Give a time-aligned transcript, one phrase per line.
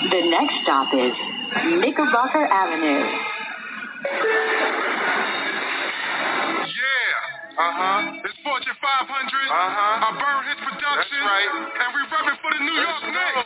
[0.00, 1.12] The next stop is
[1.76, 3.04] Knickerbocker Avenue.
[6.64, 8.24] Yeah, uh-huh.
[8.24, 8.80] It's Fortune 500.
[8.80, 10.00] Uh-huh.
[10.00, 11.04] I burn his production.
[11.04, 11.52] That's right.
[11.84, 13.44] And we repping for the New York Knicks.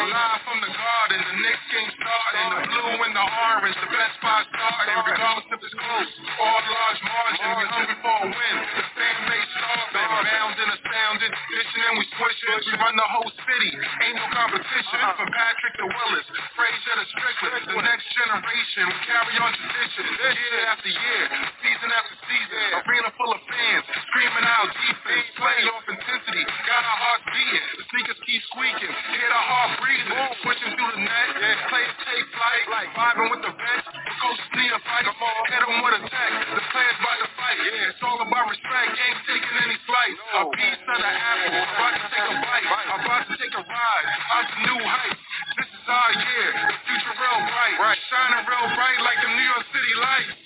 [0.00, 2.48] Live from the garden, the Knicks game starting.
[2.56, 4.96] The blue and the orange, the best spot starting.
[4.96, 8.56] Regardless if it's close or large margin, we're hungry for a win.
[8.80, 9.49] The fan base
[9.90, 11.32] starving, bound and astounded.
[11.50, 12.54] Dishing and we switching.
[12.70, 13.70] We run the whole city.
[13.74, 14.98] Ain't no competition.
[15.18, 17.62] From Patrick to Willis, Frazier to Strickland.
[17.70, 20.04] The next generation, we carry on tradition.
[20.06, 21.22] Year after year,
[21.60, 22.62] season after season.
[22.86, 26.42] Arena full of fans, screaming out defense, play off intensity.
[26.66, 27.66] Got our hearts beating.
[27.78, 28.92] The sneakers keep squeaking.
[29.14, 30.14] Hear the heart breathing.
[30.42, 31.28] Switching through the net.
[31.70, 32.88] Players take flight.
[32.94, 33.86] Vibing with the vets.
[33.90, 34.98] The coaches need a fight.
[35.00, 36.30] Head on with attack.
[36.54, 37.66] The players about to fight.
[37.66, 38.94] Yeah, it's all about respect.
[38.94, 40.14] Ain't taking any flight.
[40.38, 41.50] A piece of the apple.
[41.50, 42.66] About to take a bite.
[42.94, 44.06] About to take a ride.
[44.30, 45.22] Out to new heights.
[45.58, 46.48] This is our year.
[46.70, 47.74] The future real bright.
[48.10, 50.38] Shining real bright like the New York City lights.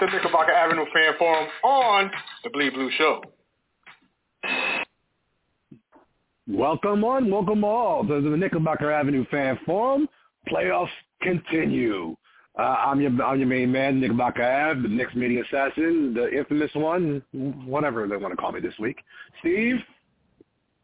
[0.00, 2.10] The Knickerbocker Avenue Fan Forum on
[2.44, 3.22] the Bleed Blue Show.
[6.46, 10.08] Welcome on, welcome all to the Knickerbocker Avenue Fan Forum.
[10.50, 10.88] Playoffs
[11.20, 12.16] continue.
[12.58, 16.70] Uh, I'm your I'm your main man, Knickerbocker Ave, the Knicks media assassin, the infamous
[16.74, 17.22] one,
[17.66, 18.98] whatever they want to call me this week.
[19.40, 19.76] Steve,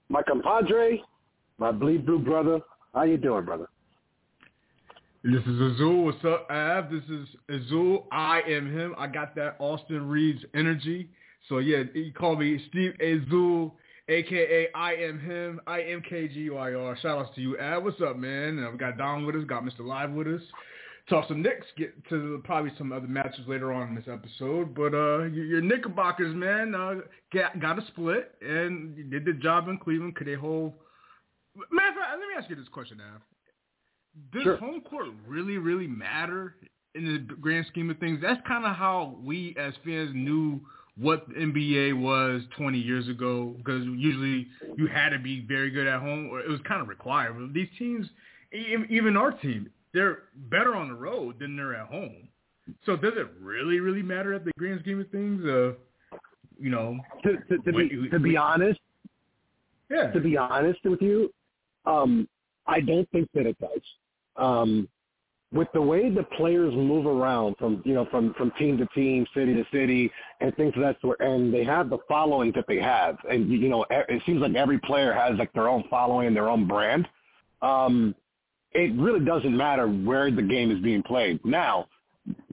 [0.09, 1.03] my compadre,
[1.59, 2.61] my bleed blue brother.
[2.95, 3.69] How you doing, brother?
[5.27, 6.05] This is Azul.
[6.05, 6.91] What's up, Av?
[6.91, 8.07] This is Azul.
[8.13, 8.95] I am him.
[8.99, 11.09] I got that Austin Reaves energy.
[11.49, 13.75] So yeah, you call me Steve Azul,
[14.11, 15.63] aka I am him.
[15.67, 17.01] I am KGYR.
[17.01, 17.83] Shout outs to you, Av.
[17.83, 18.59] What's up, man?
[18.59, 19.45] And we got Don with us.
[19.47, 19.81] Got Mr.
[19.81, 20.43] Live with us.
[21.09, 21.69] Talk some Knicks.
[21.79, 24.75] Get to probably some other matches later on in this episode.
[24.75, 26.97] But uh, your, your Knickerbockers, man, uh,
[27.33, 30.17] got, got a split and did the job in Cleveland.
[30.17, 30.75] Could they hold?
[31.73, 33.23] Matter of fact, let me ask you this question, Av.
[34.33, 34.57] Does Sure.
[34.57, 36.57] home court really, really matter
[36.95, 38.21] in the grand scheme of things?
[38.23, 40.61] That's kind of how we as fans knew
[40.97, 45.89] what the NBA was 20 years ago because usually you had to be very good
[45.89, 47.35] at home or it was kind of required.
[47.37, 48.07] But these teams,
[48.53, 50.19] even our team, they're
[50.51, 52.29] better on the road than they're at home.
[52.87, 55.45] So does it really, really matter at the grand scheme of things?
[55.45, 55.73] Uh,
[56.59, 58.79] you know, To, to, to, when be, to be honest,
[59.91, 60.13] yeah.
[60.13, 61.33] to be honest with you,
[61.87, 62.29] um,
[62.67, 63.83] I don't think that it does.
[64.37, 64.89] Um,
[65.53, 69.25] with the way the players move around from you know from from team to team,
[69.35, 72.81] city to city, and things of that sort, and they have the following that they
[72.81, 76.37] have, and you know it seems like every player has like their own following and
[76.37, 77.09] their own brand.
[77.63, 78.15] Um,
[78.73, 81.39] it really doesn't matter where the game is being played.
[81.45, 81.87] Now,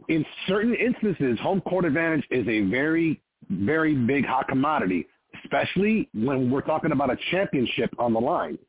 [0.07, 3.19] in certain instances, home court advantage is a very,
[3.49, 5.07] very big hot commodity,
[5.43, 8.59] especially when we're talking about a championship on the line.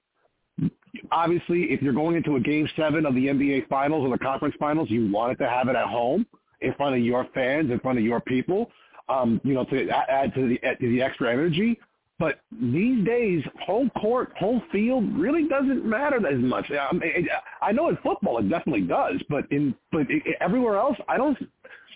[1.10, 4.54] Obviously, if you're going into a game seven of the NBA finals or the conference
[4.58, 6.26] finals, you want it to have it at home
[6.60, 8.70] in front of your fans, in front of your people,
[9.08, 11.78] um, you know, to add to the, to the extra energy.
[12.18, 16.70] But these days, home court, home field really doesn't matter as much.
[16.70, 17.28] I, mean,
[17.60, 20.06] I know in football it definitely does, but in but
[20.40, 21.36] everywhere else, I don't.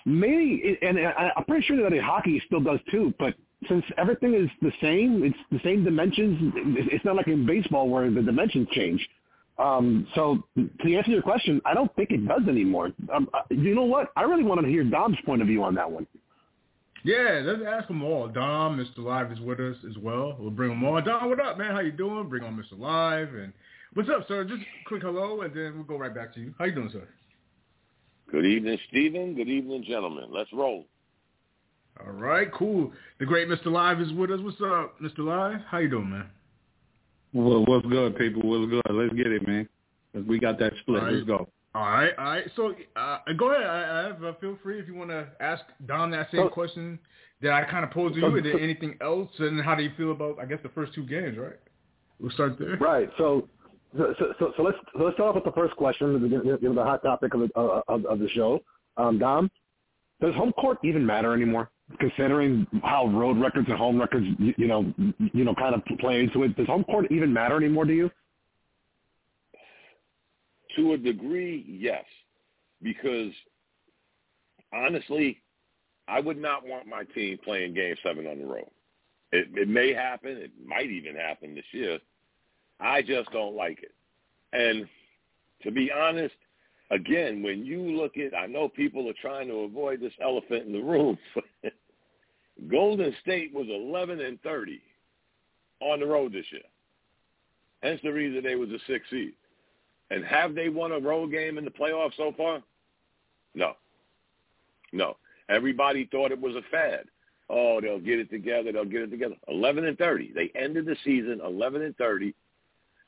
[0.04, 3.14] Maybe, and I'm pretty sure that in hockey still does too.
[3.18, 3.34] But
[3.68, 6.52] since everything is the same, it's the same dimensions.
[6.92, 9.06] It's not like in baseball where the dimensions change.
[9.58, 12.90] Um, so to answer your question, I don't think it does anymore.
[13.14, 14.12] Um, you know what?
[14.14, 16.06] I really want to hear Dom's point of view on that one.
[17.04, 18.28] Yeah, let's ask them all.
[18.28, 19.04] Dom, Mr.
[19.04, 20.36] Live is with us as well.
[20.38, 21.04] We'll bring them on.
[21.04, 21.72] Dom, what up, man?
[21.72, 22.28] How you doing?
[22.28, 22.78] Bring on Mr.
[22.78, 23.52] Live and
[23.94, 24.44] what's up, sir?
[24.44, 26.54] Just a quick hello, and then we'll go right back to you.
[26.58, 27.06] How you doing, sir?
[28.30, 29.34] Good evening, Stephen.
[29.36, 30.24] Good evening, gentlemen.
[30.30, 30.84] Let's roll.
[32.04, 32.92] All right, cool.
[33.18, 33.66] The great Mr.
[33.66, 34.40] Live is with us.
[34.42, 35.18] What's up, Mr.
[35.20, 35.60] Live?
[35.68, 36.26] How you doing, man?
[37.32, 38.42] Well, what's good, people?
[38.44, 38.82] What's good?
[38.90, 39.68] Let's get it, man.
[40.26, 41.00] We got that split.
[41.00, 41.14] All right.
[41.14, 41.48] Let's go.
[41.74, 42.44] All right, all right.
[42.56, 43.66] So uh, go ahead.
[43.66, 46.48] I, I have, uh, feel free if you want to ask Dom that same So-
[46.48, 46.98] question
[47.42, 48.36] that I kind of posed to so- you.
[48.36, 49.28] And then so- anything else?
[49.38, 51.58] And how do you feel about, I guess, the first two games, right?
[52.18, 52.76] We'll start there.
[52.78, 53.10] Right.
[53.18, 53.46] So,
[53.96, 56.74] so, so, so let's so let's start off with the first question, the, you know,
[56.74, 58.60] the hot topic of the, uh, of, of the show.
[58.96, 59.50] Um, Dom,
[60.22, 61.70] does home court even matter anymore?
[62.00, 64.92] Considering how road records and home records, you, you know,
[65.32, 68.10] you know, kind of play into it, does home court even matter anymore to you?
[70.76, 72.04] To a degree, yes,
[72.82, 73.32] because
[74.74, 75.40] honestly,
[76.08, 78.70] I would not want my team playing Game Seven on the road.
[79.32, 80.30] It, it may happen.
[80.36, 81.98] It might even happen this year.
[82.80, 83.92] I just don't like it.
[84.52, 84.86] And
[85.62, 86.34] to be honest,
[86.90, 90.72] again, when you look at, I know people are trying to avoid this elephant in
[90.72, 91.18] the room.
[92.70, 94.80] Golden State was 11 and 30
[95.80, 96.62] on the road this year.
[97.82, 99.34] Hence the reason they was a six seed.
[100.10, 102.62] And have they won a road game in the playoffs so far?
[103.54, 103.72] No.
[104.92, 105.16] No.
[105.48, 107.04] Everybody thought it was a fad.
[107.48, 108.72] Oh, they'll get it together.
[108.72, 109.36] They'll get it together.
[109.48, 110.32] 11 and 30.
[110.34, 112.34] They ended the season 11 and 30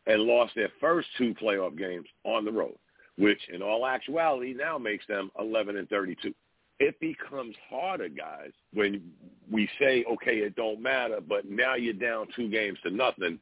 [0.07, 2.77] and lost their first two playoff games on the road,
[3.19, 6.33] which in all actuality now makes them 11 and 32.
[6.81, 9.03] It becomes harder, guys, when
[9.51, 13.39] we say, okay, it don't matter, but now you're down two games to nothing,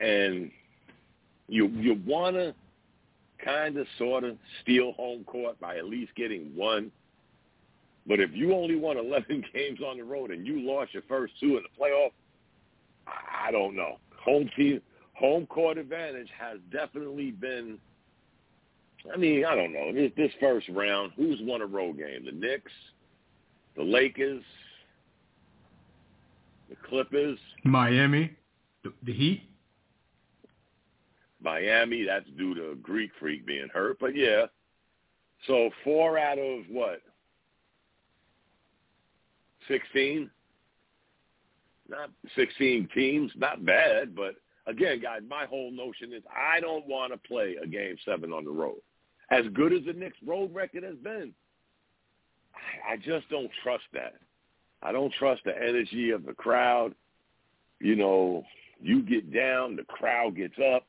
[0.00, 0.50] and
[1.48, 2.54] you you want to
[3.42, 6.90] kind of sort of steal home court by at least getting one.
[8.06, 11.34] But if you only won 11 games on the road and you lost your first
[11.40, 12.10] two in the playoff,
[13.06, 13.98] I don't know.
[14.24, 14.80] Home team,
[15.14, 17.78] home court advantage has definitely been.
[19.12, 19.92] I mean, I don't know.
[19.92, 22.24] This, this first round, who's won a road game?
[22.24, 22.72] The Knicks,
[23.76, 24.42] the Lakers,
[26.70, 28.32] the Clippers, Miami,
[28.82, 29.42] the, the Heat.
[31.42, 32.04] Miami.
[32.04, 34.46] That's due to Greek Freak being hurt, but yeah.
[35.46, 37.02] So four out of what?
[39.68, 40.30] Sixteen.
[41.88, 43.30] Not sixteen teams.
[43.36, 44.36] Not bad, but
[44.66, 48.44] again, guys, my whole notion is I don't want to play a game seven on
[48.44, 48.78] the road.
[49.30, 51.32] As good as the Knicks' road record has been,
[52.88, 54.14] I just don't trust that.
[54.82, 56.94] I don't trust the energy of the crowd.
[57.80, 58.44] You know,
[58.80, 60.86] you get down, the crowd gets up.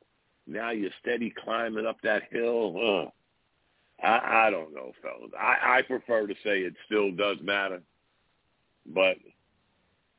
[0.48, 3.04] Now you're steady climbing up that hill.
[3.06, 3.12] Ugh.
[4.04, 5.32] I, I don't know, fellas.
[5.40, 7.82] I, I prefer to say it still does matter,
[8.94, 9.16] but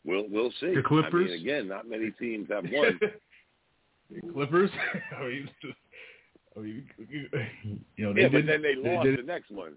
[0.04, 0.74] we'll we'll see.
[0.74, 1.30] The Clippers.
[1.30, 2.98] I mean, again, not many teams have won.
[4.10, 4.70] the Clippers.
[5.12, 5.48] I I mean,
[6.56, 6.82] Oh, you
[7.98, 9.74] know, they yeah, but did, then they they lost did- the next one.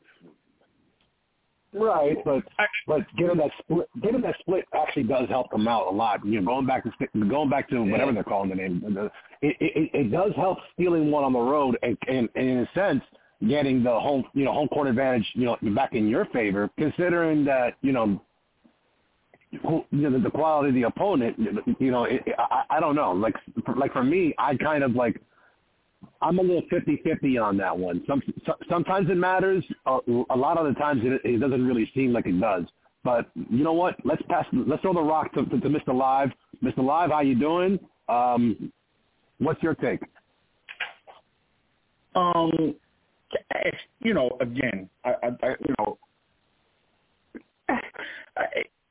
[1.72, 2.44] Right, but
[2.88, 6.26] but getting that split, getting that split actually does help them out a lot.
[6.26, 6.92] You know, going back to
[7.28, 9.06] going back to whatever they're calling the name, the,
[9.48, 12.70] it, it it does help stealing one on the road, and, and, and in a
[12.74, 13.04] sense,
[13.48, 17.46] getting the home you know home court advantage you know back in your favor, considering
[17.46, 18.20] that you know.
[19.62, 21.38] who- You know, the quality of the opponent,
[21.80, 23.12] you know, it, I, I don't know.
[23.12, 23.36] Like,
[23.78, 25.22] like for me, I kind of like
[26.22, 28.04] I'm a little fifty-fifty on that one.
[28.08, 29.64] Some, so, sometimes it matters.
[29.86, 30.00] A,
[30.30, 32.66] a lot of the times it, it doesn't really seem like it does.
[33.04, 33.96] But you know what?
[34.04, 34.46] Let's pass.
[34.52, 35.96] Let's throw the rock to, to, to Mr.
[35.96, 36.30] Live.
[36.64, 36.84] Mr.
[36.84, 37.80] Live, how you doing?
[38.10, 38.72] Um,
[39.38, 40.02] what's your take?
[42.16, 42.76] Um,
[44.00, 45.98] you know, again, I, I, I you know,
[48.38, 48.46] I,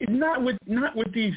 [0.09, 1.35] not with not with these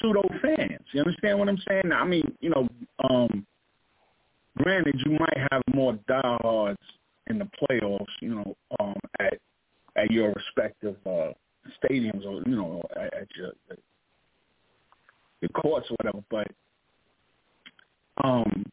[0.00, 0.80] pseudo fans.
[0.92, 1.92] You understand what I'm saying?
[1.92, 2.68] I mean, you know,
[3.08, 3.46] um,
[4.58, 6.78] granted, you might have more diehards
[7.28, 9.34] in the playoffs, you know, um, at
[9.96, 11.32] at your respective uh,
[11.82, 13.52] stadiums or you know at, at your
[15.40, 16.24] the courts or whatever.
[16.30, 16.48] But
[18.22, 18.64] um,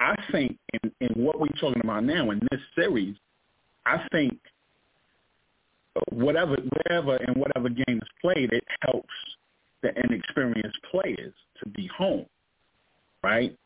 [0.00, 3.16] I think in, in what we're talking about now in this series,
[3.86, 4.38] I think
[6.10, 9.14] whatever wherever and whatever game is played, it helps
[9.82, 12.26] the inexperienced players to be home,
[13.22, 13.56] right?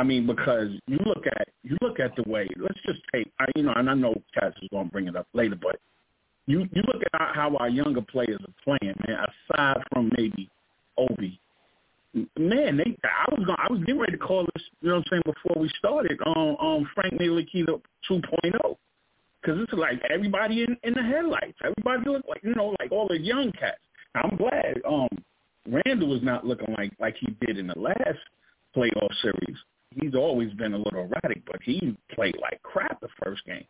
[0.00, 2.48] I mean, because you look at you look at the way.
[2.56, 5.14] Let's just take, I, you know, and I know Cass is going to bring it
[5.16, 5.78] up later, but
[6.46, 9.18] you you look at how- our younger players are playing, man.
[9.50, 10.48] Aside from maybe
[10.96, 11.38] Obi,
[12.38, 15.04] man, they I was going I was getting ready to call this, you know what
[15.06, 17.78] I'm saying, before we started on um, Frank Ntilikina
[18.10, 18.76] 2.0
[19.42, 21.58] because it's like everybody in, in the headlights.
[21.62, 23.78] Everybody look like you know like all the young cats.
[24.14, 25.08] I'm glad um
[25.68, 28.18] Randle is not looking like like he did in the last
[28.74, 29.58] playoff series.
[29.96, 33.64] He's always been a little erratic, but he played like crap the first game.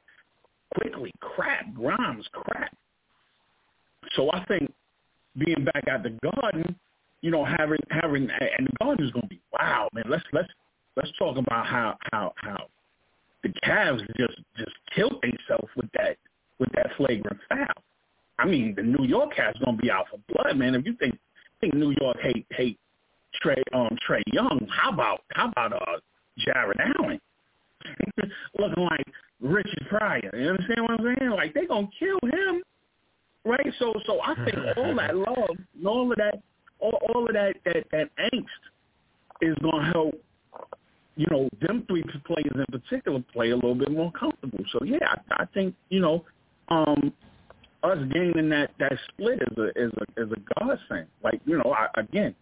[0.75, 1.73] Quickley, crap.
[1.75, 2.77] Grimes, crap.
[4.15, 4.73] So I think
[5.39, 6.77] being back at the Garden,
[7.23, 10.05] you know, having having and the Garden is going to be wow, man.
[10.09, 10.49] Let's let's
[10.97, 12.67] let's talk about how how how
[13.43, 16.17] the Cavs just just killed themselves with that
[16.59, 17.83] with that flagrant foul.
[18.39, 20.75] I mean, the New York Cavs going to be out for blood, man.
[20.75, 21.19] If you think
[21.61, 22.79] think New York hate hate
[23.45, 25.99] Trae um Trae Young, how about how about uh
[26.39, 27.21] Jarrett Allen
[28.59, 29.07] looking like
[29.41, 30.31] Richard Pryor?
[30.35, 31.31] You understand what I'm saying?
[31.31, 32.63] Like they gonna kill him,
[33.45, 33.73] right?
[33.79, 36.41] So so I think all that love, and all of that,
[36.79, 38.47] all, all of that that that angst
[39.43, 40.15] is gonna help.
[41.17, 44.65] You know, them three players in particular play a little bit more comfortable.
[44.73, 46.25] So yeah, I, I think you know,
[46.69, 47.13] um,
[47.83, 51.07] us gaining that that split is a is a is a godsend.
[51.23, 52.35] Like you know, I, again,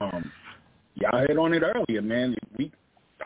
[0.00, 0.30] um,
[0.96, 2.34] y'all hit on it earlier, man.
[2.58, 2.72] We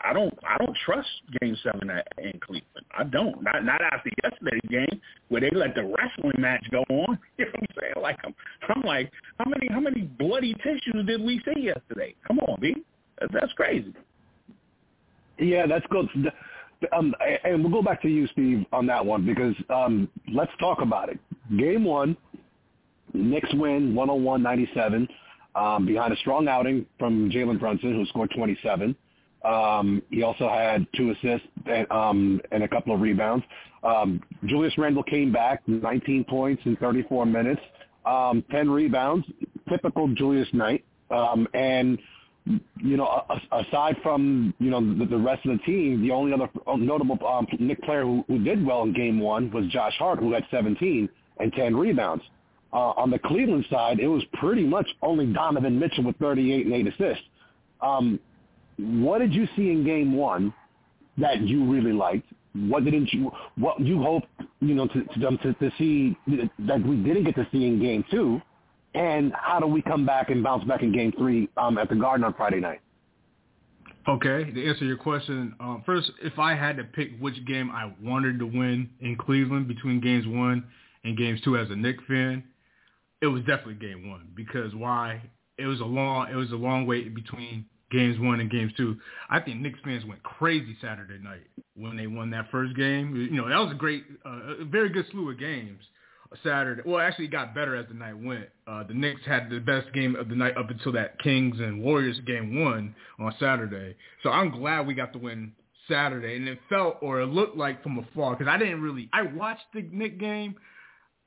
[0.03, 1.09] I don't I don't trust
[1.41, 2.85] Game Seven at, in Cleveland.
[2.97, 3.41] I don't.
[3.43, 7.19] Not not after yesterday's game where they let the wrestling match go on.
[7.37, 7.93] You know what I'm saying?
[8.01, 8.35] Like I'm
[8.69, 12.15] I'm like how many how many bloody tissues did we see yesterday?
[12.27, 12.75] Come on, B.
[13.33, 13.93] That's, crazy.
[15.37, 16.07] Yeah, that's good.
[16.93, 17.13] Um,
[17.43, 21.09] and we'll go back to you, Steve, on that one because um, let's talk about
[21.09, 21.19] it.
[21.57, 22.15] Game one,
[23.13, 25.07] Knicks win 101-97
[25.55, 28.95] um, behind a strong outing from Jalen Brunson, who scored 27.
[29.43, 33.45] Um, he also had two assists and, um, and a couple of rebounds.
[33.83, 37.61] Um, Julius Randle came back, 19 points in 34 minutes,
[38.05, 39.25] um, 10 rebounds,
[39.69, 40.83] typical Julius night.
[41.09, 41.97] Um, and
[42.81, 46.49] you know, aside from you know the, the rest of the team, the only other
[46.77, 50.33] notable um, Knick player who, who did well in Game One was Josh Hart, who
[50.33, 52.23] had 17 and 10 rebounds.
[52.71, 56.75] Uh, on the Cleveland side, it was pretty much only Donovan Mitchell with 38 and
[56.75, 57.23] 8 assists.
[57.81, 58.19] Um,
[58.79, 60.53] what did you see in Game One
[61.17, 62.27] that you really liked?
[62.53, 63.31] What didn't you?
[63.55, 64.27] What you hoped
[64.61, 68.41] you know to to, to see that we didn't get to see in Game Two?
[68.95, 71.95] And how do we come back and bounce back in Game Three um, at the
[71.95, 72.79] Garden on Friday night?
[74.07, 77.93] Okay, to answer your question, um, first, if I had to pick which game I
[78.01, 80.63] wanted to win in Cleveland between Games One
[81.03, 82.43] and Games Two as a Knicks fan,
[83.21, 85.21] it was definitely Game One because why?
[85.57, 88.97] It was a long, it was a long wait between games one and games two.
[89.29, 93.15] I think Knicks fans went crazy Saturday night when they won that first game.
[93.15, 95.81] You know, that was a great, uh, a very good slew of games.
[96.43, 98.49] Saturday, well, actually, it got better as the night went.
[98.67, 101.81] Uh, the Knicks had the best game of the night up until that Kings and
[101.81, 103.95] Warriors game one on Saturday.
[104.21, 105.53] So I'm glad we got to win
[105.89, 109.09] Saturday, and it felt or it looked like from afar because I didn't really.
[109.11, 110.55] I watched the Knick game,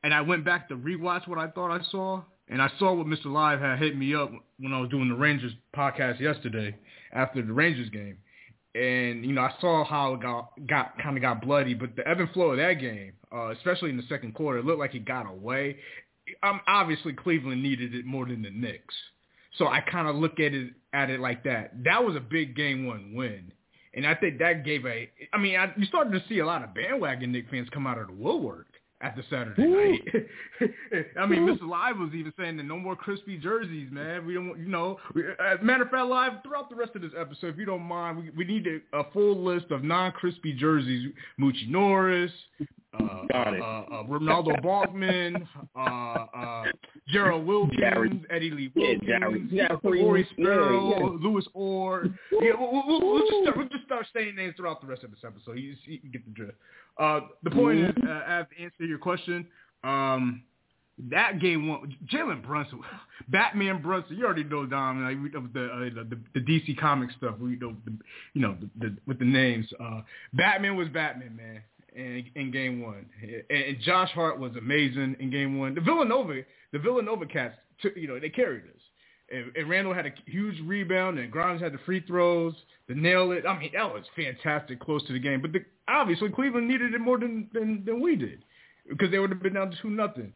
[0.04, 3.06] and I went back to rewatch what I thought I saw, and I saw what
[3.06, 3.26] Mr.
[3.26, 6.76] Live had hit me up when I was doing the Rangers podcast yesterday
[7.12, 8.18] after the Rangers game.
[8.74, 12.06] And, you know, I saw how it got, got kind of got bloody, but the
[12.08, 14.94] ebb and flow of that game, uh, especially in the second quarter, it looked like
[14.94, 15.76] it got away.
[16.42, 18.94] Um, obviously, Cleveland needed it more than the Knicks.
[19.58, 21.72] So I kind of look at it at it like that.
[21.84, 23.52] That was a big game one win.
[23.94, 26.64] And I think that gave a, I mean, I, you started to see a lot
[26.64, 28.66] of bandwagon Knick fans come out of the woodwork
[29.02, 30.26] at the Saturday night.
[31.20, 31.68] I mean, Mr.
[31.68, 34.24] Live was even saying that no more crispy jerseys, man.
[34.24, 34.98] We don't, want, you know.
[35.40, 37.82] As a matter of fact, Live throughout the rest of this episode, if you don't
[37.82, 42.30] mind, we, we need a, a full list of non-crispy jerseys: Moochie Norris,
[42.98, 43.60] uh, Got it.
[43.60, 46.64] Uh, uh, Renaldo Balkman, uh, uh,
[47.08, 48.24] Gerald Wilkins.
[48.30, 51.28] Eddie Lee Wilkins, yeah, Rory Sparrow, yeah, yeah.
[51.28, 52.06] Louis Orr.
[52.32, 55.10] Yeah, we'll, we'll, we'll, just start, we'll just start saying names throughout the rest of
[55.10, 55.58] this episode.
[55.58, 56.58] You, you get the drift.
[56.98, 58.06] Uh, the point mm-hmm.
[58.06, 59.46] is, uh, have to answer your question.
[59.84, 60.42] Um,
[61.10, 62.80] that game one, Jalen Brunson,
[63.28, 64.16] Batman Brunson.
[64.16, 67.38] You already know Dom, like, the, uh, the the DC comic stuff.
[67.38, 67.92] We know, the,
[68.34, 69.66] you know, the, the, with the names.
[69.82, 70.02] Uh,
[70.34, 71.62] Batman was Batman, man,
[71.94, 75.74] in, in game one, and, and Josh Hart was amazing in game one.
[75.74, 76.40] The Villanova,
[76.72, 78.80] the Villanova cats, took, you know, they carried us.
[79.30, 82.54] And, and Randle had a huge rebound, and Grimes had the free throws,
[82.88, 83.46] the nail it.
[83.46, 85.40] I mean, that was fantastic, close to the game.
[85.40, 88.44] But the, obviously, Cleveland needed it more than, than than we did,
[88.88, 90.32] because they would have been down to two nothing.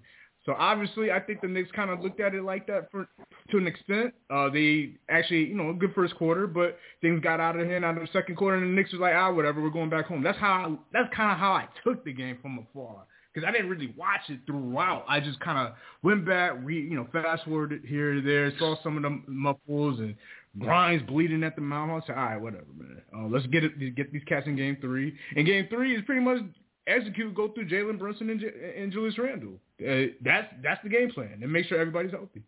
[0.46, 3.08] So obviously, I think the Knicks kind of looked at it like that for
[3.50, 4.14] to an extent.
[4.30, 7.84] Uh, they actually, you know, a good first quarter, but things got out of hand
[7.84, 10.06] out of the second quarter, and the Knicks was like, ah, whatever, we're going back
[10.06, 10.22] home.
[10.22, 13.02] That's how I, that's kind of how I took the game from afar
[13.34, 15.04] because I didn't really watch it throughout.
[15.08, 18.76] I just kind of went back, re, you know, fast forwarded here and there, saw
[18.82, 20.14] some of the muffles and
[20.58, 22.02] Grimes bleeding at the mouth.
[22.02, 23.02] I said, all right, whatever, man.
[23.14, 25.14] Uh, let's get it, get these cats in game three.
[25.36, 26.38] And game three is pretty much
[26.87, 29.55] execute, go through Jalen Brunson and, J- and Julius Randle.
[29.81, 32.43] Uh, that's that's the game plan, and make sure everybody's healthy.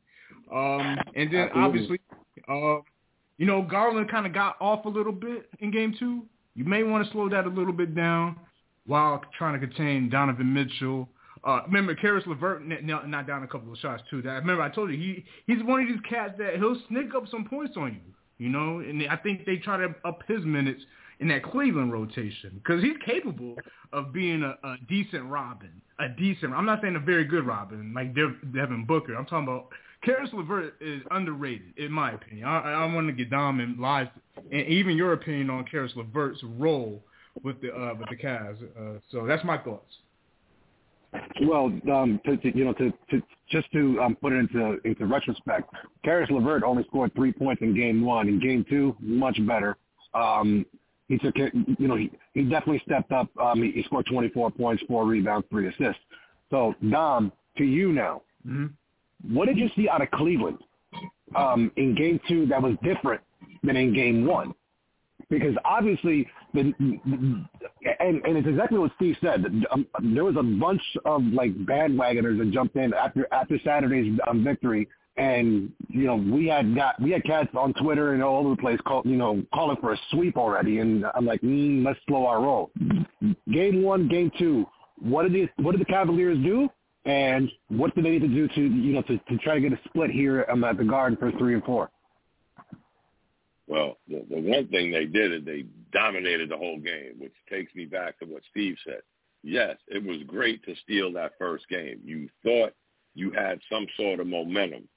[0.52, 2.00] Um, and then obviously,
[2.48, 2.78] uh,
[3.36, 6.22] you know, Garland kind of got off a little bit in game two.
[6.54, 8.36] You may want to slow that a little bit down
[8.86, 11.08] while trying to contain Donovan Mitchell.
[11.44, 14.22] Uh, remember, Caris LeVert not down a couple of shots too.
[14.22, 17.24] That remember I told you he he's one of these cats that he'll sneak up
[17.30, 18.14] some points on you.
[18.38, 20.82] You know, and I think they try to up his minutes
[21.20, 23.56] in that Cleveland rotation because he's capable
[23.92, 26.52] of being a, a decent Robin, a decent.
[26.52, 29.14] I'm not saying a very good Robin like Devin Booker.
[29.14, 29.68] I'm talking about
[30.04, 32.46] Caris LeVert is underrated in my opinion.
[32.46, 34.08] I, I want to get Dom and live
[34.52, 37.02] and even your opinion on Caris LeVert's role
[37.42, 38.62] with the uh, with the Cavs.
[38.78, 39.92] Uh, so that's my thoughts.
[41.42, 45.06] Well, um, to, to, you know, to, to just to um, put it into into
[45.06, 45.72] retrospect,
[46.04, 48.28] Caris LeVert only scored three points in game one.
[48.28, 49.76] In game two, much better.
[50.14, 50.66] Um,
[51.08, 53.28] he took it, you know, he, he definitely stepped up.
[53.42, 56.00] Um, he, he scored 24 points, four rebounds, three assists.
[56.50, 58.22] So Dom, to you now.
[58.46, 59.34] Mm-hmm.
[59.34, 60.58] What did you see out of Cleveland
[61.36, 63.20] um, in Game Two that was different
[63.62, 64.54] than in Game One?
[65.28, 69.44] Because obviously, the, and and it's exactly what Steve said.
[69.72, 74.44] Um, there was a bunch of like bandwagoners that jumped in after after Saturday's um,
[74.44, 74.88] victory,
[75.18, 78.56] and you know we had got we had cats on Twitter and all over the
[78.56, 82.26] place call you know calling for a sweep already, and I'm like, mm, let's slow
[82.26, 82.70] our roll.
[83.52, 84.64] Game one, game two.
[85.00, 86.68] What did the what did the Cavaliers do?
[87.04, 89.72] And what do they need to do to you know to, to try to get
[89.72, 91.90] a split here um, at the Garden for three and four?
[93.66, 97.74] Well, the, the one thing they did is they dominated the whole game, which takes
[97.74, 99.00] me back to what Steve said.
[99.42, 102.00] Yes, it was great to steal that first game.
[102.02, 102.72] You thought
[103.14, 104.88] you had some sort of momentum.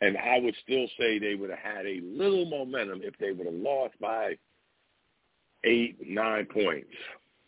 [0.00, 3.46] And I would still say they would have had a little momentum if they would
[3.46, 4.36] have lost by
[5.64, 6.88] eight, nine points.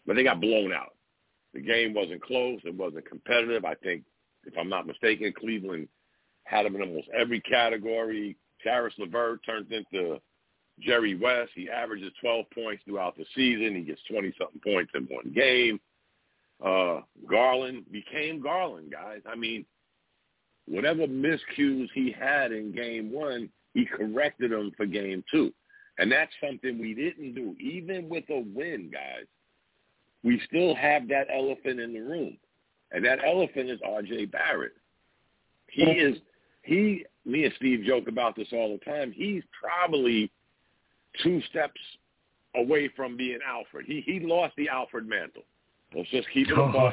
[0.06, 0.94] But they got blown out.
[1.54, 2.60] The game wasn't close.
[2.64, 3.64] It wasn't competitive.
[3.64, 4.02] I think,
[4.44, 5.88] if I'm not mistaken, Cleveland
[6.44, 8.36] had them in almost every category.
[8.62, 10.18] Caris LeVert turns into
[10.80, 11.52] Jerry West.
[11.54, 13.76] He averages 12 points throughout the season.
[13.76, 15.80] He gets 20-something points in one game.
[16.64, 19.20] Uh, Garland became Garland, guys.
[19.26, 19.64] I mean,
[20.66, 25.52] whatever miscues he had in game one, he corrected them for game two.
[25.98, 27.54] And that's something we didn't do.
[27.60, 29.26] Even with a win, guys,
[30.24, 32.36] we still have that elephant in the room.
[32.92, 34.26] And that elephant is R.J.
[34.26, 34.72] Barrett.
[35.68, 36.18] He is,
[36.62, 39.12] he, me and Steve joke about this all the time.
[39.12, 40.30] He's probably
[41.22, 41.80] two steps
[42.56, 43.86] away from being Alfred.
[43.86, 45.42] He he lost the Alfred mantle.
[45.94, 46.92] Let's just keep it a Oh.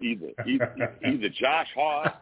[0.00, 2.14] Either, either either Josh Hart,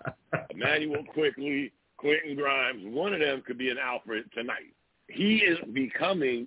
[0.50, 4.74] Immanuel Quickley, Quentin Grimes, one of them could be an Alfred tonight.
[5.08, 6.46] He is becoming.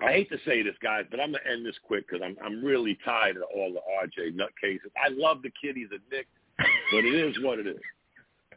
[0.00, 2.64] I hate to say this, guys, but I'm gonna end this quick because I'm I'm
[2.64, 4.90] really tired of all the RJ nutcases.
[4.96, 7.80] I love the kid; he's a Knick, but it is what it is.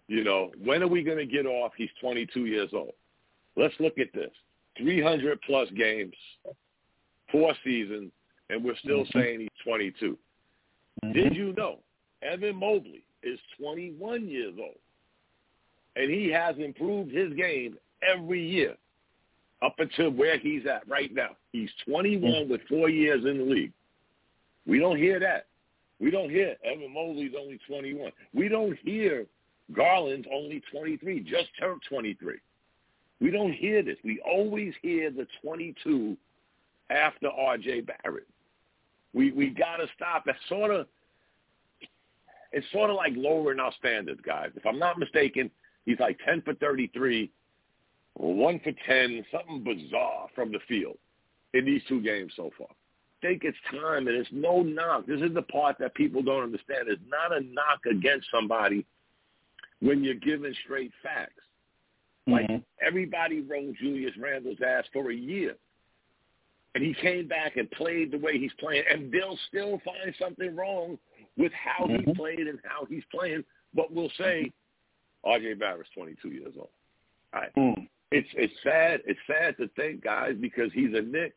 [0.08, 1.74] You know, when are we gonna get off?
[1.76, 2.94] He's 22 years old.
[3.56, 4.32] Let's look at this:
[4.78, 6.16] 300 plus games,
[7.32, 8.12] four seasons,
[8.52, 9.20] and we're still mm-hmm.
[9.20, 10.18] saying he's 22.
[11.04, 11.14] Mm-hmm.
[11.14, 11.80] Did you know
[12.22, 14.76] Evan Mobley is 21 years old,
[15.96, 18.76] and he has improved his game every year
[19.62, 21.30] up until where he's at right now.
[21.52, 22.52] He's 21 mm-hmm.
[22.52, 23.72] with four years in the league.
[24.68, 25.48] We don't hear that.
[26.00, 28.12] We don't hear Evan Mobley's only 21.
[28.34, 29.26] We don't hear
[29.74, 32.38] Garland's only 23, just turned 23.
[33.20, 33.98] We don't hear this.
[34.04, 36.18] We always hear the 22
[36.90, 37.82] after R.J.
[37.82, 38.28] Barrett.
[39.14, 40.24] We we got to stop.
[40.26, 40.88] That's sort of
[42.52, 44.50] it's sort of like lowering our standards, guys.
[44.56, 45.50] If I'm not mistaken,
[45.86, 47.32] he's like 10 for 33,
[48.16, 50.98] one for 10, something bizarre from the field
[51.54, 52.68] in these two games so far.
[52.70, 55.06] I think it's time, and it's no knock.
[55.06, 56.88] This is the part that people don't understand.
[56.88, 58.86] It's not a knock against somebody
[59.80, 61.34] when you're given straight facts.
[62.28, 62.86] Like mm-hmm.
[62.86, 65.56] everybody rode Julius Randle's ass for a year.
[66.74, 68.84] And he came back and played the way he's playing.
[68.90, 70.98] And they'll still find something wrong
[71.38, 72.12] with how he mm-hmm.
[72.12, 73.44] played and how he's playing.
[73.74, 74.52] But we'll say
[75.26, 76.70] RJ Barrett's 22 years old.
[77.34, 77.52] All right.
[77.56, 77.84] Hmm.
[78.12, 79.02] It's it's sad.
[79.06, 81.34] It's sad to think, guys, because he's a Knick.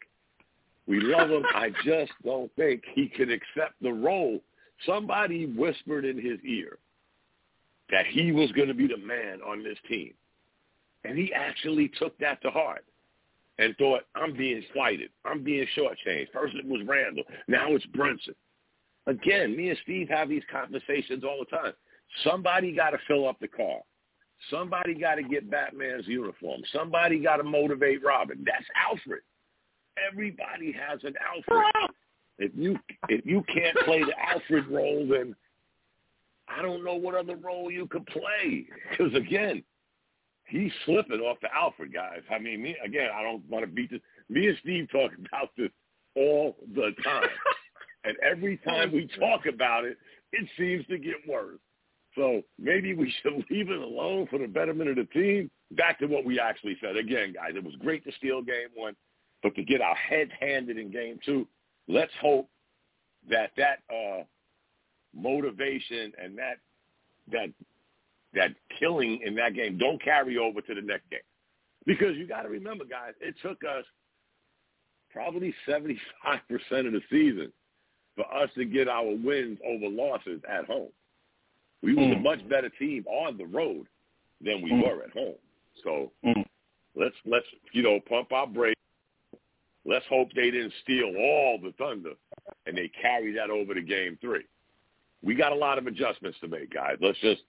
[0.86, 1.44] We love him.
[1.54, 4.40] I just don't think he can accept the role.
[4.84, 6.78] Somebody whispered in his ear
[7.90, 10.12] that he was going to be the man on this team.
[11.04, 12.84] And he actually took that to heart
[13.58, 15.10] and thought, I'm being slighted.
[15.24, 16.28] I'm being shortchanged.
[16.32, 17.24] First it was Randle.
[17.48, 18.34] Now it's Brunson.
[19.06, 21.72] Again, me and Steve have these conversations all the time.
[22.22, 23.80] Somebody got to fill up the car.
[24.50, 26.62] Somebody got to get Batman's uniform.
[26.72, 28.44] Somebody got to motivate Robin.
[28.44, 29.22] That's Alfred.
[30.10, 31.90] Everybody has an Alfred.
[32.38, 35.36] If you if you can't play the Alfred role, then
[36.48, 38.66] I don't know what other role you could play.
[38.90, 39.62] Because again,
[40.46, 42.20] he's slipping off the Alfred guys.
[42.30, 43.08] I mean, me again.
[43.14, 44.00] I don't want to beat this.
[44.28, 45.70] Me and Steve talk about this
[46.16, 47.28] all the time,
[48.04, 49.98] and every time we talk about it,
[50.32, 51.58] it seems to get worse.
[52.14, 55.50] So maybe we should leave it alone for the betterment of the team.
[55.72, 56.96] Back to what we actually said.
[56.96, 58.94] Again, guys, it was great to steal game one,
[59.42, 61.48] but to get our heads handed in game two,
[61.88, 62.48] let's hope
[63.28, 64.22] that that uh,
[65.14, 66.58] motivation and that
[67.32, 67.48] that
[68.34, 71.20] that killing in that game don't carry over to the next game.
[71.86, 73.84] Because you got to remember, guys, it took us
[75.12, 75.98] probably 75%
[76.86, 77.52] of the season
[78.16, 80.90] for us to get our wins over losses at home.
[81.82, 82.22] We was a mm.
[82.22, 83.86] much better team on the road
[84.42, 84.82] than we mm.
[84.82, 85.34] were at home.
[85.82, 86.44] So mm.
[86.96, 88.80] let's let's you know pump our brakes.
[89.84, 92.12] Let's hope they didn't steal all the thunder
[92.66, 94.44] and they carry that over to game three.
[95.22, 96.96] we got a lot of adjustments to make, guys.
[97.02, 97.42] Let's just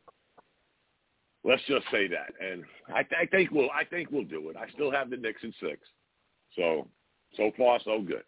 [1.45, 4.57] let's just say that, and I, I think we'll I think we'll do it.
[4.57, 5.79] I still have the Knicks in six,
[6.55, 6.87] so
[7.37, 8.23] so far so good.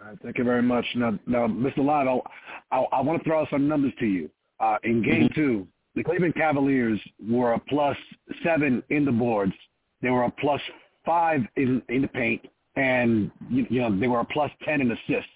[0.00, 0.84] All right, thank you very much.
[0.94, 1.78] Now, now Mr.
[1.78, 2.22] Lotto,
[2.70, 4.30] I, I want to throw out some numbers to you.
[4.58, 5.40] Uh, in Game Mm-hmm.
[5.40, 7.96] Two, the Cleveland Cavaliers were a plus
[8.42, 9.52] seven in the boards.
[10.00, 10.60] They were a plus
[11.04, 14.90] five in in the paint, and you, you know they were a plus ten in
[14.90, 15.30] assists.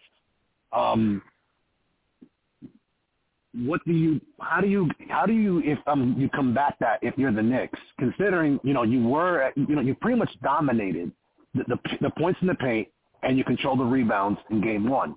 [0.72, 1.22] Um,
[3.64, 7.16] what do you how do you how do you if um you combat that if
[7.16, 11.11] you're the Knicks considering you know you were you know you pretty much dominated
[11.55, 12.88] the the, the points in the paint
[13.23, 15.14] and you control the rebounds in game one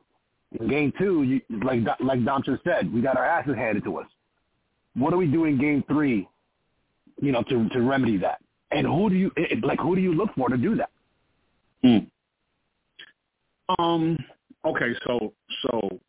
[0.60, 3.98] in game two you like like Dom just said we got our asses handed to
[3.98, 4.08] us
[4.96, 6.28] what do we do in game three
[7.22, 8.40] you know to to remedy that
[8.72, 10.90] and who do you it, like who do you look for to do that
[13.78, 14.18] Um.
[14.66, 14.94] Okay.
[15.06, 16.00] So so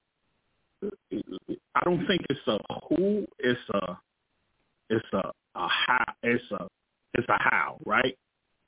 [0.82, 3.26] I don't think it's a who.
[3.38, 3.98] It's a
[4.90, 6.04] it's a a how.
[6.22, 6.66] It's a
[7.14, 7.78] it's a how.
[7.86, 8.16] Right?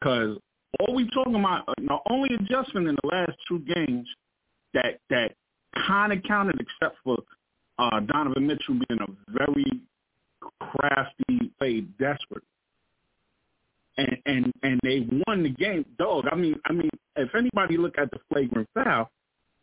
[0.01, 0.39] Because
[0.81, 4.09] all we talking about the only adjustment in the last two games
[4.75, 5.35] that that
[5.87, 7.19] kind of counted, except for
[7.79, 9.81] uh, Donovan Mitchell being a very
[10.61, 12.45] crafty, played desperate
[13.97, 15.85] and and and they won the game.
[15.99, 19.11] Dog, I mean, I mean, if anybody look at the flagrant foul,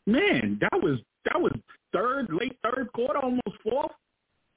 [0.06, 1.54] man, that was that was
[1.94, 3.92] third, late third quarter, almost fourth.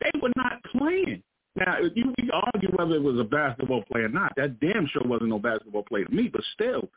[0.00, 1.22] They were not playing.
[1.54, 4.32] Now, you can argue whether it was a basketball play or not.
[4.36, 6.28] That damn sure wasn't no basketball play to me.
[6.32, 6.88] But still,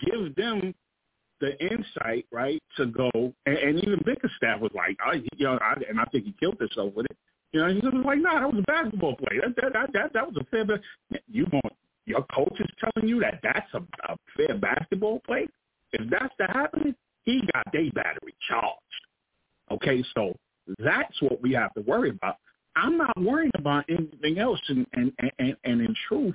[0.00, 0.74] give them
[1.40, 3.10] the insight, right, to go.
[3.14, 6.34] And, and even Bickerstaff was like, oh, I, you know, I, and I think he
[6.40, 7.16] killed himself with it.
[7.52, 9.38] You know, he was like, nah, that was a basketball play.
[9.42, 10.64] That that that that, that was a fair.
[10.64, 10.80] Ba-
[11.30, 11.74] you want
[12.06, 15.46] your coach is telling you that that's a, a fair basketball play.
[15.92, 18.78] If that's the happening, he got their battery charged.
[19.70, 20.36] Okay, so
[20.78, 22.36] that's what we have to worry about.
[22.76, 26.34] I'm not worried about anything else, and and and, and in truth,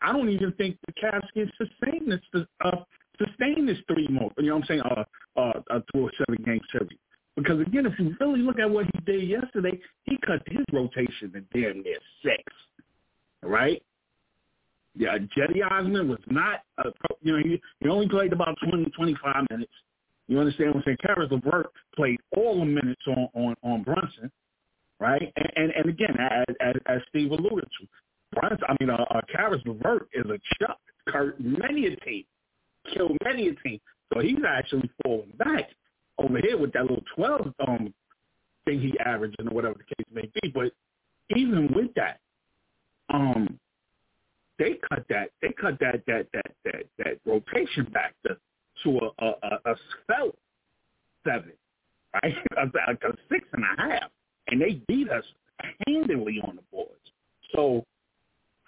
[0.00, 2.76] I don't even think the Cavs can sustain this uh,
[3.18, 4.30] sustain this three more.
[4.38, 4.80] You know what I'm saying?
[4.82, 5.04] Uh,
[5.36, 6.98] uh, uh through a seven game series.
[7.36, 11.32] Because again, if you really look at what he did yesterday, he cut his rotation
[11.32, 12.42] to damn near six.
[13.42, 13.82] Right?
[14.94, 16.90] Yeah, Cedi Osman was not, uh,
[17.22, 19.72] you know, he, he only played about 20, 25 minutes.
[20.32, 20.96] You understand what I'm saying?
[21.02, 24.32] Caris LeVert played all the minutes on, on, on Brunson,
[24.98, 25.30] right?
[25.36, 27.86] And, and, and again, as, as, as Steve alluded to,
[28.32, 30.78] Brunson, I mean, uh, uh, Caris LeVert is a chuck.
[31.06, 32.24] Kurt many a team,
[32.94, 33.78] killed many a team.
[34.10, 35.68] So he's actually falling back
[36.16, 37.92] over here with that little 12 um,
[38.64, 40.48] thing he averaging or whatever the case may be.
[40.48, 40.72] But
[41.36, 42.20] even with that,
[43.12, 43.60] um,
[44.58, 48.38] they cut that they cut that that that that, that rotation back to
[48.84, 49.74] to a a, a, a
[50.06, 50.38] svelte
[51.24, 51.52] seven,
[52.22, 52.34] right?
[52.56, 54.10] a, a, six and a half,
[54.48, 55.24] and they beat us
[55.86, 56.90] handily on the boards.
[57.54, 57.84] So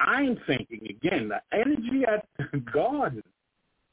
[0.01, 3.23] I'm thinking again, the energy at the Garden,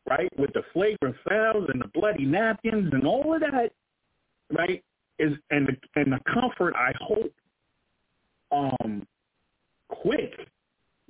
[0.10, 3.72] right, with the flagrant fouls and the bloody napkins and all of that,
[4.52, 4.84] right,
[5.20, 7.34] is and the and the comfort I hope
[8.52, 9.08] um
[9.88, 10.34] quick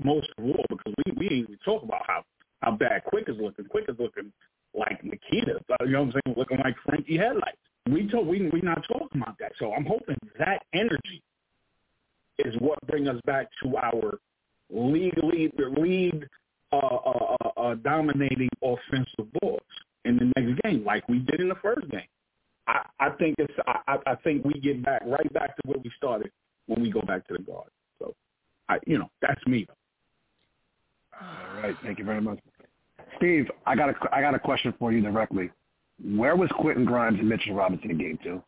[0.04, 2.24] most of all because we we talk about how
[2.62, 3.66] how bad Quick is looking.
[3.66, 4.32] Quick is looking
[4.74, 7.58] like Nikita, uh, you know what I'm saying, looking like Frankie Headlights.
[7.90, 9.54] We told we we not talking about that.
[9.60, 11.22] So I'm hoping that energy
[12.40, 14.20] is what bring us back to our
[14.70, 16.28] lead lead lead
[16.72, 19.66] uh, uh, uh, uh, dominating offensive boards
[20.06, 22.02] in the next game, like we did in the first game.
[22.68, 25.92] I, I think it's I, I think we get back right back to where we
[25.98, 26.32] started
[26.68, 27.68] when we go back to the guard.
[28.00, 28.14] So,
[28.70, 29.68] I you know that's me.
[31.20, 32.40] All right, thank you very much,
[33.18, 33.50] Steve.
[33.66, 35.50] I got a I got a question for you directly.
[36.04, 38.42] Where was Quentin Grimes and Mitchell Robinson in Game Two?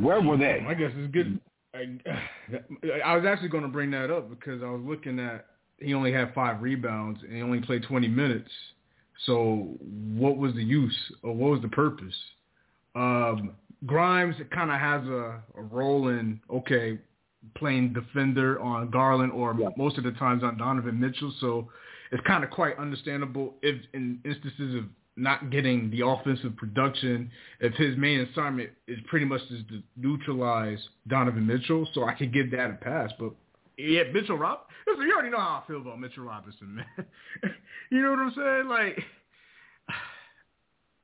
[0.00, 0.64] Where were they?
[0.68, 1.40] I guess it's good.
[1.74, 5.46] I, I was actually going to bring that up because I was looking at
[5.78, 8.50] he only had five rebounds and he only played 20 minutes.
[9.26, 9.76] So
[10.14, 12.14] what was the use or what was the purpose?
[12.94, 13.52] Um,
[13.84, 16.98] Grimes kind of has a, a role in okay
[17.56, 19.68] playing defender on Garland or Yeah.
[19.76, 21.32] most of the times on Donovan Mitchell.
[21.40, 21.68] So
[22.12, 24.84] it's kind of quite understandable if in instances of
[25.16, 30.78] not getting the offensive production, if his main assignment is pretty much just to neutralize
[31.08, 33.10] Donovan Mitchell, so I could give that a pass.
[33.18, 33.32] But
[33.78, 37.06] yeah, Mitchell Rob, you already know how I feel about Mitchell Robinson, man.
[37.90, 38.68] you know what I'm saying?
[38.68, 39.02] Like,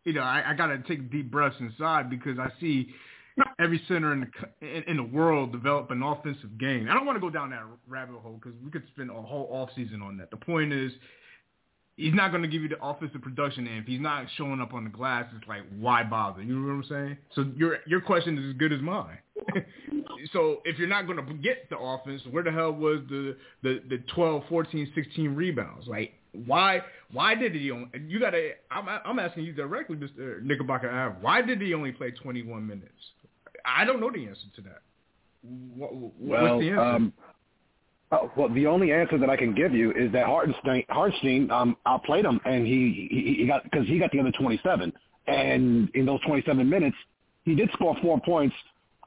[0.05, 2.89] you know, I, I gotta take deep breaths inside because I see
[3.59, 6.89] every center in the in, in the world develop an offensive game.
[6.91, 9.49] I don't want to go down that rabbit hole because we could spend a whole
[9.51, 10.31] off season on that.
[10.31, 10.93] The point is,
[11.97, 13.67] he's not going to give you the offensive production.
[13.67, 16.43] And if he's not showing up on the glass, it's like, why bother?
[16.43, 17.17] You know what I'm saying?
[17.35, 19.19] So your your question is as good as mine.
[20.33, 23.83] so if you're not going to get the offense, where the hell was the, the,
[23.89, 25.87] the 12, 14, 16 rebounds?
[25.87, 26.13] Like,
[26.47, 30.43] why why did he only, you got to, I'm, I'm asking you directly, Mr.
[30.43, 32.91] Knickerbocker why did he only play 21 minutes?
[33.65, 34.83] I don't know the answer to that.
[35.43, 36.81] What, well, what's the answer?
[36.81, 37.13] Um,
[38.13, 41.77] uh, well, the only answer that I can give you is that Hartenstein, Hartenstein um,
[41.87, 44.93] outplayed him, and he he, he got because he got the other 27,
[45.29, 46.97] and in those 27 minutes,
[47.45, 48.55] he did score four points,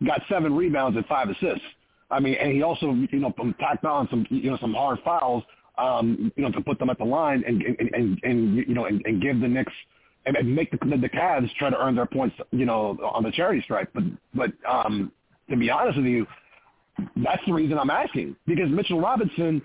[0.05, 1.63] got seven rebounds and five assists.
[2.09, 5.43] I mean, and he also you know tacked on some you know some hard fouls,
[5.77, 8.85] um, you know, to put them at the line and and and, and you know
[8.85, 9.73] and, and give the Knicks
[10.25, 13.23] and, and make the, the the Cavs try to earn their points, you know, on
[13.23, 13.89] the charity stripe.
[13.93, 15.11] But but um,
[15.49, 16.25] to be honest with you
[17.17, 19.61] that's the reason I'm asking because Mitchell Robinson,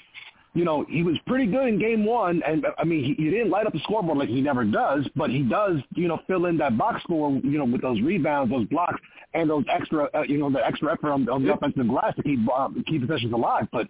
[0.55, 3.51] you know, he was pretty good in game one, and I mean, he, he didn't
[3.51, 6.57] light up the scoreboard like he never does, but he does, you know, fill in
[6.59, 9.01] that box score, you know, with those rebounds, those blocks,
[9.35, 12.23] and those extra, uh, you know, the extra effort on, on the offensive glass to
[12.23, 13.69] keep uh, keep possessions alive.
[13.71, 13.87] But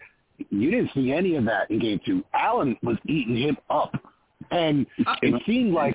[0.50, 2.22] you didn't see any of that in game two.
[2.34, 3.94] Allen was eating him up,
[4.50, 4.86] and
[5.22, 5.94] it seemed like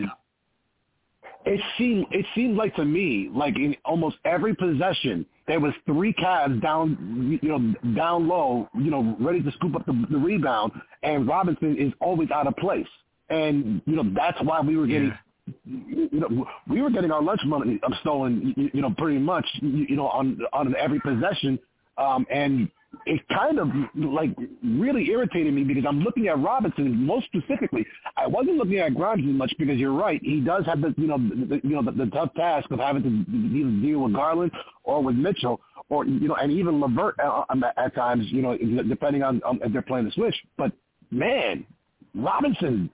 [1.45, 6.13] it seemed it seemed like to me like in almost every possession there was three
[6.13, 10.71] Cavs down you know down low you know ready to scoop up the, the rebound
[11.03, 12.87] and Robinson is always out of place
[13.29, 15.13] and you know that's why we were getting
[15.45, 15.53] yeah.
[15.87, 19.95] you know we were getting our lunch money stolen you, you know pretty much you
[19.95, 21.59] know on on every possession
[21.97, 22.69] um and
[23.05, 27.85] it kind of like really irritated me because I'm looking at Robinson most specifically.
[28.17, 30.19] I wasn't looking at Grimes as much because you're right.
[30.23, 33.03] He does have the you know the, you know the, the tough task of having
[33.03, 34.51] to deal with Garland
[34.83, 38.57] or with Mitchell or you know and even Levert at, um, at times you know
[38.57, 40.35] depending on, on if they're playing the switch.
[40.57, 40.71] But
[41.11, 41.65] man,
[42.13, 42.89] Robinson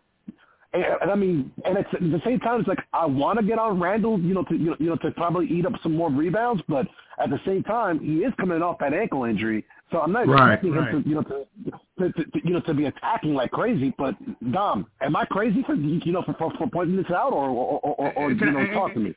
[0.74, 3.46] and, and I mean, and it's, at the same time, it's like I want to
[3.46, 6.64] get on Randle, you know, to you know, to probably eat up some more rebounds,
[6.68, 6.88] but
[7.22, 10.54] at the same time, he is coming off that ankle injury, so I'm not right,
[10.54, 10.94] expecting right.
[10.94, 13.94] him to, you know, to, to, to, you know, to be attacking like crazy.
[13.98, 14.16] But
[14.52, 17.80] Dom, am I crazy for you know for for, for pointing this out, or or
[17.80, 19.16] or, or, or you know, talk to me?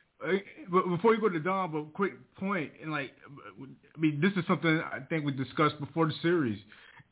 [0.69, 4.47] But Before you go to Dom, but quick point, and like, I mean, this is
[4.47, 6.59] something I think we discussed before the series,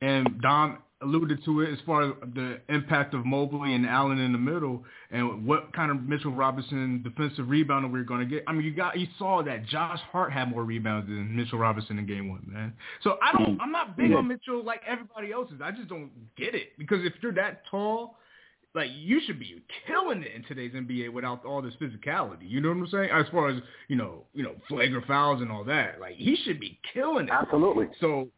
[0.02, 4.32] and Dom alluded to it as far as the impact of Mobley and Allen in
[4.32, 8.44] the middle and what kind of Mitchell Robinson defensive rebounder we are going to get.
[8.48, 12.00] I mean, you got you saw that Josh Hart had more rebounds than Mitchell Robinson
[12.00, 12.74] in game one, man.
[13.02, 15.62] So I don't, I'm not big on Mitchell like everybody else is.
[15.62, 18.18] I just don't get it because if you're that tall,
[18.76, 22.50] like you should be killing it in today's NBA without all this physicality.
[22.50, 23.10] You know what I'm saying?
[23.14, 26.00] As far as you know, you know, flagrant fouls and all that.
[26.00, 27.32] Like he should be killing it.
[27.32, 27.88] Absolutely.
[28.00, 28.30] So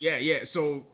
[0.00, 0.38] yeah, yeah.
[0.52, 0.84] So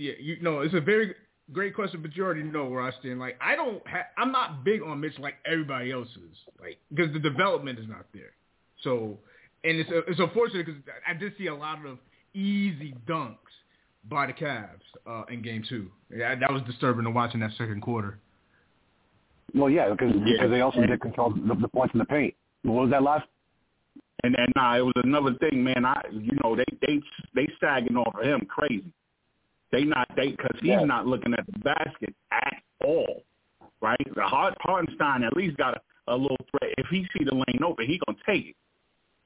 [0.00, 1.14] yeah, you know, it's a very
[1.52, 3.20] great question, but you already know where I stand.
[3.20, 7.12] Like, I don't, ha- I'm not big on Mitch like everybody else is, like, because
[7.12, 8.32] the development is not there.
[8.82, 9.18] So,
[9.62, 11.98] and it's it's unfortunate because I did see a lot of
[12.32, 13.36] easy dunks
[14.08, 15.90] by the Cavs uh, in Game Two.
[16.10, 18.18] Yeah, that was disturbing to watch in that second quarter.
[19.54, 20.32] Well, yeah, because yeah.
[20.32, 22.32] because they also did control the, the points in the paint.
[22.62, 23.26] What was that last?
[24.22, 25.84] And then, nah, it was another thing, man.
[25.84, 27.00] I, you know, they they
[27.34, 28.84] they sagging off of him crazy.
[29.72, 30.84] They not they because he's yeah.
[30.84, 33.22] not looking at the basket at all,
[33.80, 33.98] right?
[34.14, 35.74] The Hart, Hartenstein at least got
[36.08, 36.74] a, a little threat.
[36.78, 38.56] If he see the lane open, he gonna take it.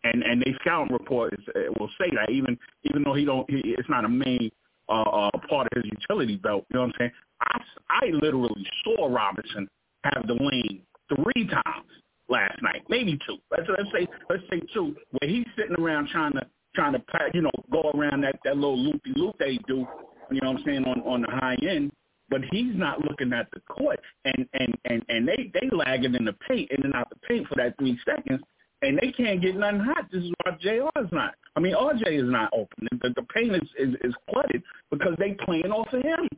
[0.04, 3.48] And and they scouting report is, uh, will say that even even though he don't,
[3.50, 4.50] he, it's not a main
[4.88, 6.66] uh, uh, part of his utility belt.
[6.70, 7.12] You know what I'm saying?
[7.40, 9.68] I I literally saw Robinson
[10.04, 11.90] have the lane three times
[12.28, 13.38] last night, maybe two.
[13.50, 16.42] Let's let's say let's say two, where he's sitting around trying to
[16.74, 17.02] trying to
[17.32, 19.86] you know go around that that little loopy loop they do
[20.30, 21.92] you know what I'm saying, on, on the high end.
[22.30, 26.24] But he's not looking at the court, and and and and they they lagging in
[26.24, 28.40] the paint, in and out the paint for that three seconds,
[28.80, 30.06] and they can't get nothing hot.
[30.10, 30.88] This is why Jr.
[31.04, 31.34] is not.
[31.54, 32.88] I mean, RJ is not open.
[33.02, 36.28] The, the paint is, is is flooded because they playing off of him.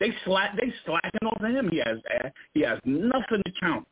[0.00, 0.56] They slack.
[0.56, 1.68] They slacking off of him.
[1.70, 1.98] He has
[2.54, 3.86] he has nothing to count,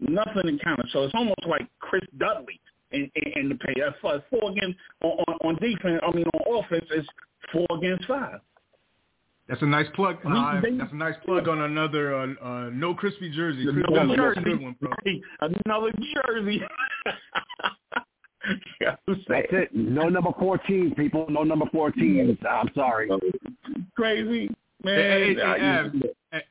[0.00, 0.80] nothing to count.
[0.92, 2.60] So it's almost like Chris Dudley
[2.92, 3.78] in, in, in the paint.
[3.80, 3.96] That's
[4.30, 6.00] four against on, on, on defense.
[6.06, 7.06] I mean, on offense is
[7.52, 8.40] four against five.
[9.48, 10.16] That's a nice plug.
[10.24, 13.66] Uh, that's a nice plug on another uh, uh, no crispy jersey.
[13.68, 14.40] Another no jersey.
[14.42, 14.92] Good one, bro.
[15.40, 15.92] Another
[16.26, 16.62] jersey.
[19.06, 19.68] That's it.
[19.72, 21.26] No number 14, people.
[21.28, 22.38] No number 14.
[22.48, 23.08] I'm sorry.
[23.94, 24.48] Crazy.
[24.82, 24.98] Man.
[24.98, 25.90] Hey, hey,
[26.32, 26.42] hey,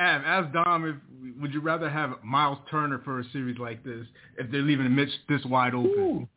[0.00, 0.96] Av, as Dom, if,
[1.40, 4.06] would you rather have Miles Turner for a series like this
[4.38, 6.28] if they're leaving Mitch this wide open?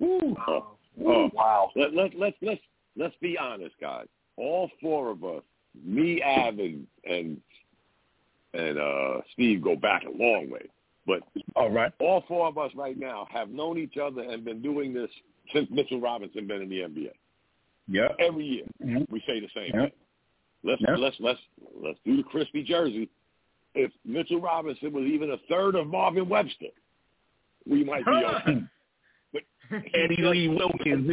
[0.00, 0.02] Ooh.
[0.04, 0.36] Ooh.
[0.46, 1.70] Oh, oh, wow.
[1.76, 2.60] Let, let, let's, let's
[2.96, 4.06] let's be honest, guys.
[4.36, 5.42] All four of us,
[5.84, 7.40] me, Av, and, and
[8.54, 10.66] and uh, Steve go back a long way.
[11.06, 11.20] But
[11.56, 11.92] All right.
[12.00, 15.10] all four of us right now have known each other and been doing this
[15.54, 17.12] since Mitchell Robinson been in the NBA.
[17.88, 18.08] Yeah.
[18.18, 19.10] Every year Mhm.
[19.10, 19.80] we say the same Yeah.
[19.86, 19.92] thing.
[20.64, 20.96] Let's Yeah.
[20.96, 21.40] let's let's
[21.74, 23.08] let's do the crispy jersey.
[23.80, 26.66] If Mitchell Robinson was even a third of Marvin Webster,
[27.64, 28.10] we might be
[28.50, 28.62] okay.
[29.32, 29.42] But
[29.94, 31.12] Eddie Lee Wilkins.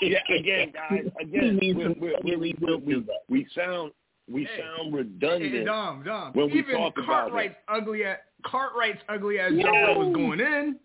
[0.00, 3.90] yeah, again, guys, again, needs we some we Eddie Lee we, we, we sound
[4.30, 4.60] we Hey.
[4.60, 5.66] sound Hey, redundant.
[5.66, 6.32] Dom, Dom.
[6.34, 9.62] When we Even talk about Cartwright's ugly at Cartwright's ugly as No.
[9.64, 10.76] jumper was going in.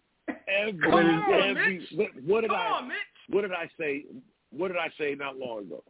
[0.47, 1.87] Every, Come on, every, Mitch.
[1.93, 2.97] what, what did Come I on, Mitch.
[3.29, 4.05] what did I say?
[4.49, 5.83] What did I say not long ago?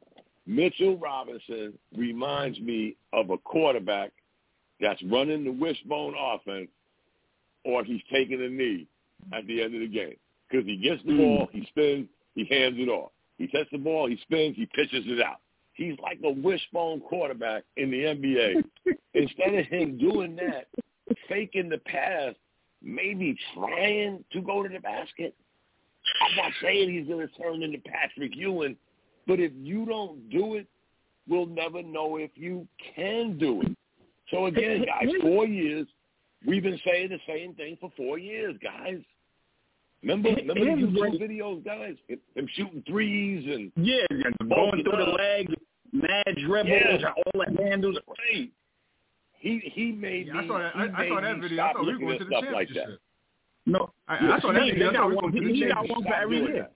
[0.45, 4.11] Mitchell Robinson reminds me of a quarterback
[4.81, 6.69] that's running the wishbone offense,
[7.63, 8.87] or he's taking a knee
[9.33, 10.15] at the end of the game
[10.49, 11.17] because he gets the Mm.
[11.17, 13.11] ball, he spins, he hands it off.
[13.37, 15.41] He takes the ball, he spins, he pitches it out.
[15.73, 18.63] He's like a wishbone quarterback in the NBA.
[19.13, 20.67] Instead of him doing that,
[21.27, 22.33] faking the pass,
[22.81, 25.35] maybe trying to go to the basket.
[26.21, 28.77] I'm not saying he's going to turn into Patrick Ewing,
[29.27, 30.67] but if you don't do it,
[31.27, 33.75] we'll never know if you can do it.
[34.31, 35.87] So again, guys, four years.
[36.45, 38.99] We've been saying the same thing for four years, guys.
[40.03, 41.95] Remember, remember the Here's YouTube what- videos, guys?
[42.35, 45.17] Them shooting threes and Yeah, yeah, going Bulk it through the up.
[45.17, 45.53] legs,
[45.91, 47.11] mad dribbles, Yeah.
[47.11, 47.97] all the handles.
[48.29, 48.49] Hey,
[49.39, 50.75] he he made Yeah, I saw that.
[50.75, 51.63] I, I saw that video.
[51.63, 52.73] I thought we were going to the stuff like that.
[52.75, 53.01] championship.
[53.67, 54.89] No, I, I saw that Steve, video.
[54.89, 56.53] I thought we were going to He, the he got one for every year.
[56.53, 56.71] that.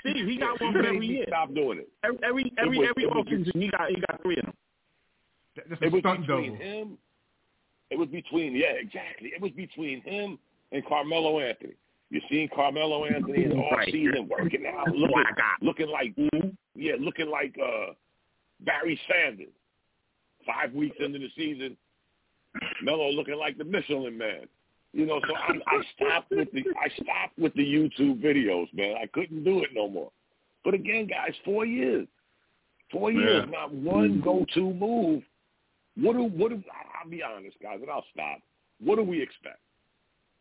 [0.00, 1.24] Steve, he got one for every year.
[1.28, 1.88] Stop doing it.
[2.02, 4.54] Every every every, was- every offseason, he got he got three of them.
[5.68, 6.56] That's It was between double.
[6.56, 6.98] him.
[7.90, 9.30] It was between yeah, exactly.
[9.34, 10.38] It was between him
[10.72, 11.72] and Carmelo Anthony.
[12.10, 13.92] You seen Carmelo Anthony in the off Right.
[13.92, 16.14] season working out, That's looking, what looking like
[16.74, 17.92] yeah, looking like uh
[18.60, 19.48] Barry Sanders.
[20.46, 21.76] Five weeks into the season,
[22.82, 24.46] Melo looking like the Michelin Man.
[24.94, 28.96] You know, so I, I stopped with the I stopped with the YouTube videos, man.
[29.02, 30.10] I couldn't do it no more.
[30.64, 32.06] But again, guys, four years,
[32.90, 33.50] four years, Yeah.
[33.50, 35.22] not one go-to move.
[36.00, 36.62] What do what do?
[37.02, 38.38] I'll be honest, guys, and I'll stop.
[38.80, 39.58] What do we expect?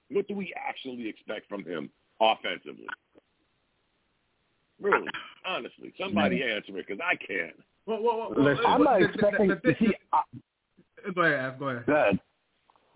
[0.10, 1.90] What do we actually expect from him
[2.22, 2.88] offensively?
[4.80, 5.08] Really,
[5.46, 7.56] honestly, somebody answer it because I can't.
[7.88, 9.96] Well, well, well, well, Listen, I'm not the- the- expecting the- see.
[10.14, 10.22] I,
[11.16, 11.86] Go ahead, go ahead.
[11.86, 12.20] Good.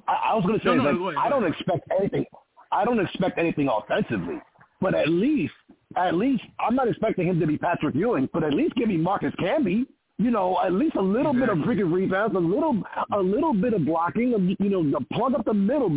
[0.08, 2.26] I, I was going to say, No, no, like, go ahead, I don't expect anything.
[2.72, 4.40] I don't expect anything offensively,
[4.82, 5.54] but at least,
[5.96, 8.98] at least, I'm not expecting him to be Patrick Ewing, but at least give me
[8.98, 9.86] Marcus Camby.
[10.22, 12.82] You know, at least a little bit of freaking rebounds, a little,
[13.14, 14.56] a little bit of blocking.
[14.60, 15.90] You know, plug up the middle,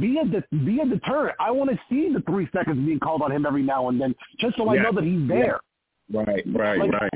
[0.00, 1.36] be a de- be a deterrent.
[1.40, 4.14] I want to see the three seconds being called on him every now and then,
[4.38, 5.60] just so I know that he's there.
[6.12, 7.10] Right, right, Like, right.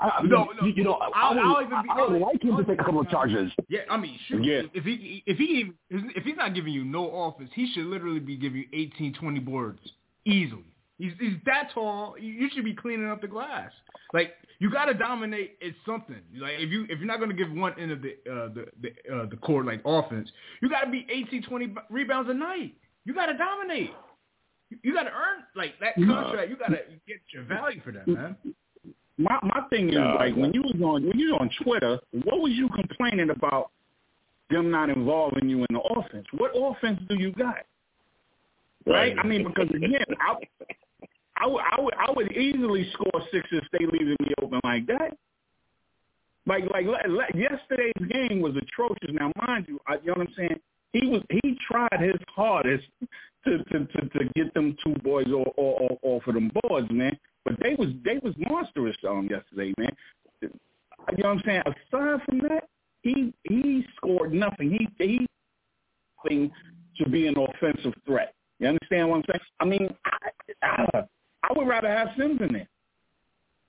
[0.00, 2.20] I, I- No, no, you, you know, I, I'll- would, I'll even be- I would
[2.20, 3.50] like him to take a couple of charges.
[3.68, 4.44] Yeah, I mean, shoot.
[4.44, 4.62] Yeah.
[4.74, 8.36] If he if he if he's not giving you no offense, he should literally be
[8.36, 9.80] giving you 18, 20 boards
[10.24, 10.62] easily.
[10.98, 12.16] He's he's that tall.
[12.18, 13.70] You you should be cleaning up the glass.
[14.12, 16.20] Like you got to dominate at something.
[16.36, 18.66] Like if you if you're not going to give one end of the uh, the
[18.82, 20.28] the, uh, the court like offense,
[20.60, 22.74] you got to be 18, 20 rebounds a night.
[23.04, 23.92] You got to dominate.
[24.70, 26.50] You, you got to earn like that contract.
[26.50, 28.36] You got to get your value for that, man.
[29.18, 32.40] My my thing is like when you was on when you was on Twitter, what
[32.40, 33.70] was you complaining about
[34.50, 36.26] them not involving you in the offense?
[36.32, 37.58] What offense do you got?
[38.86, 39.14] Right?
[39.18, 40.34] I mean, because again, I,
[41.38, 44.86] I, would- I would I would easily score six if they leaving me open like
[44.86, 45.16] that.
[46.46, 49.10] Like like le- yesterday's game was atrocious.
[49.12, 50.60] Now, mind you, I, you know what I'm saying?
[50.92, 52.84] He was he tried his hardest
[53.44, 57.18] to to to, to get them two boys off, off, off of them boards, man.
[57.44, 59.90] But they was they was monstrous um yesterday, man.
[60.42, 60.48] You
[61.22, 61.62] know what I'm saying?
[61.66, 62.68] Aside from that,
[63.02, 64.70] he he scored nothing.
[64.70, 65.26] He he
[66.26, 66.50] thing
[66.98, 68.34] to be an offensive threat.
[68.58, 69.40] You understand what I'm saying?
[69.60, 71.04] I mean, I, I,
[71.42, 72.68] I would rather have Sims in there.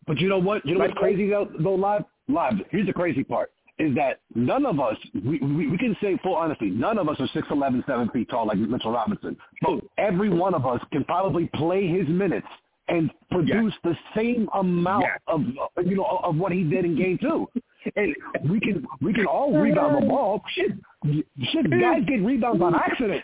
[0.08, 0.66] But you know what?
[0.66, 1.50] You know Like- what's crazy though?
[1.60, 2.54] Though live, live.
[2.72, 6.36] Here's the crazy part: is that none of us, we we, we can say full
[6.36, 9.38] honesty, none of us are six eleven, seven feet tall like Mitchell Robinson.
[9.62, 12.48] But every one of us can probably play his minutes
[12.88, 15.20] and produce the same amount Yes.
[15.28, 15.42] of
[15.86, 17.48] you know of what he did in game two.
[17.96, 18.14] And
[18.50, 20.42] we can we can all rebound the ball.
[20.56, 20.72] Shit,
[21.52, 23.24] shit, guys get rebounds on accident.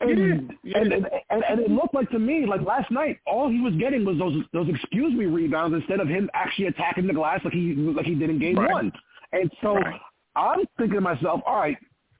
[0.00, 3.48] And, Yeah, and, and and and it looked like to me like last night, all
[3.48, 7.14] he was getting was those those excuse me rebounds instead of him actually attacking the
[7.14, 8.70] glass like he like he did in game Right.
[8.70, 8.92] one.
[9.32, 10.00] And so Right.
[10.36, 11.76] I'm thinking to myself, all right,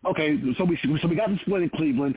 [0.07, 2.17] okay, so we so we got the split in Cleveland.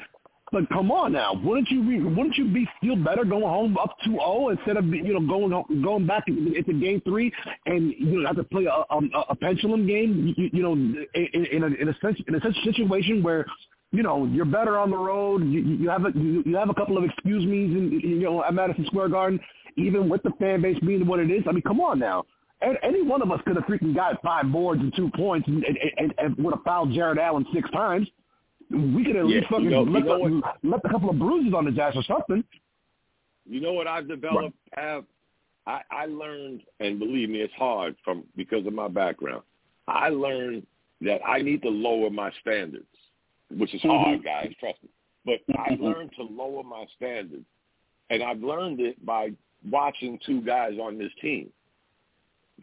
[0.51, 3.95] But come on now, wouldn't you be, wouldn't you be feel better going home up
[4.05, 7.31] 2-0 instead of you know going going back into game three
[7.67, 8.99] and you know have to play a, a,
[9.29, 10.33] a pendulum game?
[10.35, 13.45] You, you know, in, in a in a sense in a such situation where
[13.91, 15.43] you know you're better on the road.
[15.43, 18.43] You, you have a you, you have a couple of excuse me's in you know
[18.43, 19.39] at Madison Square Garden,
[19.77, 21.43] even with the fan base being what it is.
[21.47, 22.23] I mean, come on now.
[22.83, 25.77] Any one of us could have freaking got five boards and two points and, and,
[25.97, 28.07] and, and would have fouled Jarrett Allen six times
[28.71, 31.09] we could at Yeah, least fucking you know- left, you know a, left a couple
[31.09, 32.43] of bruises on his ass or something.
[33.45, 34.55] You know what I've developed?
[34.73, 35.03] Have
[35.67, 39.43] I, I learned, and believe me, it's hard from because of my background.
[39.87, 40.65] I learned
[41.01, 42.85] that I need to lower my standards,
[43.57, 44.03] which is mm-hmm.
[44.03, 44.51] hard, guys.
[44.59, 44.89] Trust me.
[45.25, 45.83] But I mm-hmm.
[45.83, 47.45] learned to lower my standards,
[48.09, 49.31] and I've learned it by
[49.69, 51.51] watching two guys on this team,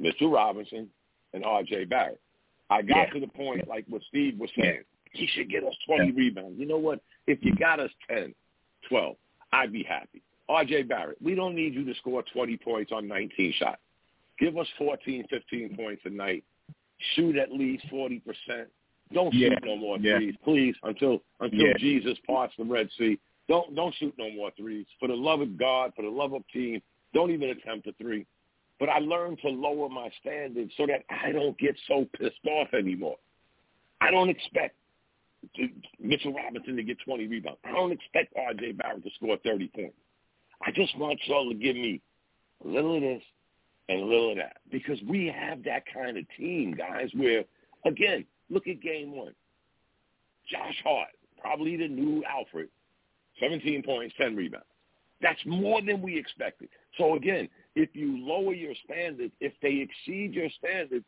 [0.00, 0.32] Mr.
[0.32, 0.88] Robinson
[1.32, 1.84] and R.J.
[1.84, 2.20] Barrett.
[2.70, 3.10] I got Yeah.
[3.14, 4.82] to the point, like what Steve was saying,
[5.12, 6.58] he should get us 20 rebounds.
[6.58, 7.00] You know what?
[7.26, 8.34] If you got us 10,
[8.88, 9.16] 12,
[9.52, 10.22] I'd be happy.
[10.48, 10.82] R.J.
[10.82, 13.80] Barrett, we don't need you to score 20 points on 19 shots.
[14.38, 16.44] Give us 14, 15 points a night.
[17.14, 18.22] Shoot at least 40%.
[19.12, 20.18] Don't Yeah, shoot no more yeah.
[20.18, 21.76] threes, please, until until Yeah.
[21.78, 23.18] Jesus parts the Red Sea.
[23.48, 24.86] Don't don't shoot no more threes.
[25.00, 26.82] For the love of God, for the love of team,
[27.14, 28.26] don't even attempt a three.
[28.78, 32.72] But I learned to lower my standards so that I don't get so pissed off
[32.74, 33.16] anymore.
[34.00, 34.76] I don't expect
[35.56, 37.58] to, Mitchell Robinson to get 20 rebounds.
[37.64, 38.72] I don't expect R.J.
[38.72, 39.96] Barrett to score 30 points.
[40.64, 42.00] I just want y'all to give me
[42.64, 43.22] a little of this
[43.88, 47.44] and a little of that because we have that kind of team, guys, where,
[47.84, 49.34] again, look at game one.
[50.50, 51.08] Josh Hart,
[51.40, 52.68] probably the new Alfred,
[53.40, 54.66] 17 points, 10 rebounds.
[55.20, 56.68] That's more than we expected.
[56.96, 61.04] So, again, if you lower your standards, if they exceed your standards,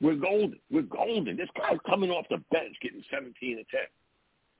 [0.00, 0.58] we're golden.
[0.70, 1.36] We're golden.
[1.36, 3.80] This guy's coming off the bench getting 17 and 10.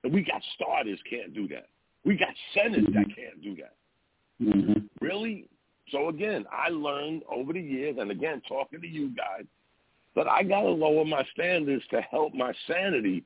[0.05, 1.69] And we got starters can't do that.
[2.05, 3.75] We got centers that can't do that.
[4.43, 4.87] Mm-hmm.
[5.01, 5.47] Really?
[5.91, 9.45] So again, I learned over the years, and again, talking to you guys,
[10.17, 13.25] that I got to lower my standards to help my sanity.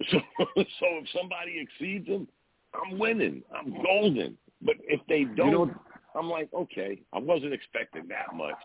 [0.10, 0.18] So,
[0.50, 2.26] so if somebody exceeds them,
[2.74, 3.42] I'm winning.
[3.56, 4.36] I'm golden.
[4.60, 5.74] But if they don't, know-
[6.16, 8.56] I'm like, okay, I wasn't expecting that much.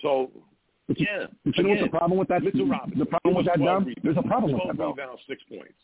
[0.00, 0.30] So,
[0.88, 1.26] But you, yeah.
[1.44, 2.42] but you know what's the problem with that?
[2.42, 2.98] Mitchell Robinson.
[2.98, 3.94] The problem with that, Dom?
[4.02, 4.90] There's a problem with that, though.
[4.90, 5.74] rebounds, six points.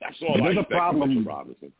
[0.00, 1.08] That's all I there's a problem.
[1.14, 1.72] Mitchell Robinson.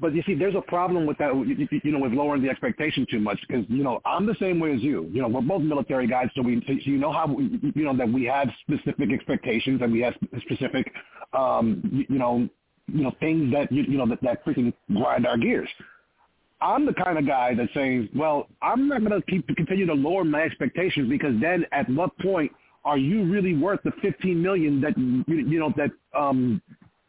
[0.00, 1.32] But you see, there's a problem with that.
[1.34, 4.74] You, know, with lowering the expectation too much because you know I'm the same way
[4.74, 5.08] as you.
[5.12, 8.08] You know, we're both military guys, so we, so you know how you know that
[8.08, 10.92] we have specific expectations and we have specific,
[11.32, 12.48] um, you, you know,
[12.92, 15.68] you know things that you, you know that that freaking grind our gears.
[16.60, 19.94] I'm the kind of guy that says, well, I'm not going to keep continue to
[19.94, 22.50] lower my expectations because then at what point
[22.84, 26.60] are you really worth the 15 million that you, you know that um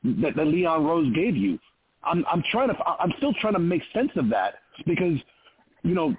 [0.04, 1.58] that, that Leon Rose gave you?
[2.06, 5.18] I'm I'm trying to I'm still trying to make sense of that because
[5.84, 6.16] you know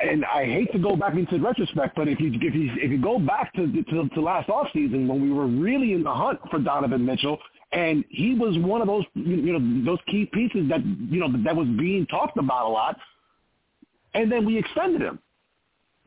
[0.00, 3.00] and I hate to go back into retrospect, but if you if you if you
[3.00, 6.40] go back to to, to last off season when we were really in the hunt
[6.50, 7.38] for Donovan Mitchell,
[7.72, 11.54] and he was one of those you know those key pieces that you know that
[11.54, 12.98] was being talked about a lot,
[14.14, 15.18] and then we extended him.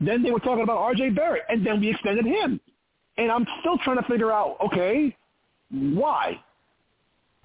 [0.00, 1.10] Then they were talking about R.J.
[1.10, 2.60] Barrett, and then we extended him,
[3.16, 5.16] and I'm still trying to figure out okay,
[5.70, 6.38] why?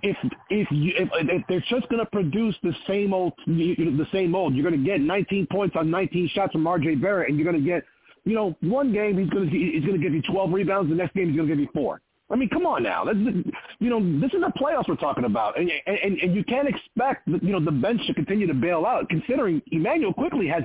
[0.04, 0.18] If
[0.50, 4.10] if you if, if they're just going to produce the same old you know, the
[4.12, 6.96] same old, you're going to get 19 points on 19 shots from R.J.
[6.96, 7.84] Barrett, and you're going to get
[8.26, 10.96] you know one game he's going to he's going to give you 12 rebounds, the
[10.96, 12.02] next game he's going to give you four.
[12.30, 13.06] I mean, come on now.
[13.06, 13.44] This is,
[13.80, 17.28] you know, this is the playoffs we're talking about, and and and you can't expect
[17.28, 20.64] you know the bench to continue to bail out, considering Immanuel Quickley has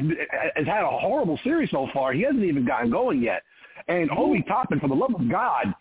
[0.57, 2.13] has had a horrible series so far.
[2.13, 3.43] He hasn't even gotten going yet,
[3.89, 5.75] and Obi Toppin, for the love of God,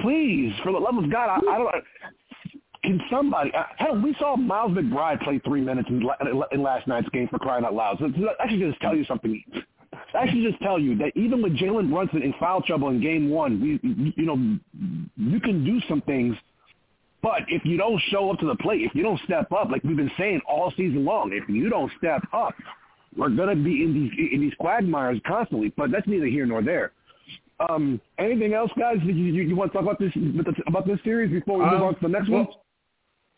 [0.00, 1.74] please, for the love of God, I, I don't.
[2.82, 3.50] Can somebody?
[3.54, 6.02] uh, Hell, we saw Miles McBride play three minutes in,
[6.52, 7.98] in last night's game for crying out loud.
[7.98, 8.06] So
[8.38, 9.42] I should just tell you something.
[10.14, 13.30] I should just tell you that even with Jalen Brunson in foul trouble in game
[13.30, 14.58] one, we, you know,
[15.16, 16.36] you can do some things.
[17.22, 19.82] But if you don't show up to the plate, if you don't step up, like
[19.82, 22.54] we've been saying all season long, if you don't step up,
[23.16, 25.72] we're gonna be in these in these quagmires constantly.
[25.74, 26.92] But that's neither here nor there.
[27.68, 28.96] Um, anything else, guys?
[29.04, 30.12] You, you, you want to talk about this
[30.66, 32.48] about this series before we move Um, on to the next well, one?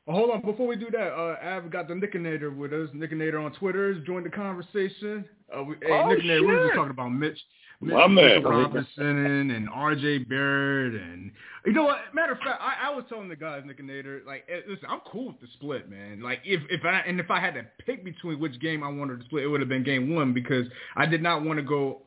[0.06, 2.88] well, hold on, before we do that, uh, Av got the Nickinator with us.
[2.94, 5.24] Nickinator on Twitter has joined the conversation.
[5.54, 7.38] Uh, we, hey, Oh, Nickinator, we were just talking about Mitch,
[7.82, 8.42] Mitch My man.
[8.42, 10.18] Robinson and R.J.
[10.24, 11.30] Barrett, and
[11.66, 11.98] you know what?
[12.14, 15.26] Matter of fact, I, I was telling the guys, Nickinator, like, eh, listen, I'm cool
[15.28, 16.22] with the split, man.
[16.22, 19.18] Like, if if I and if I had to pick between which game I wanted
[19.20, 22.02] to split, it would have been game one because I did not want to go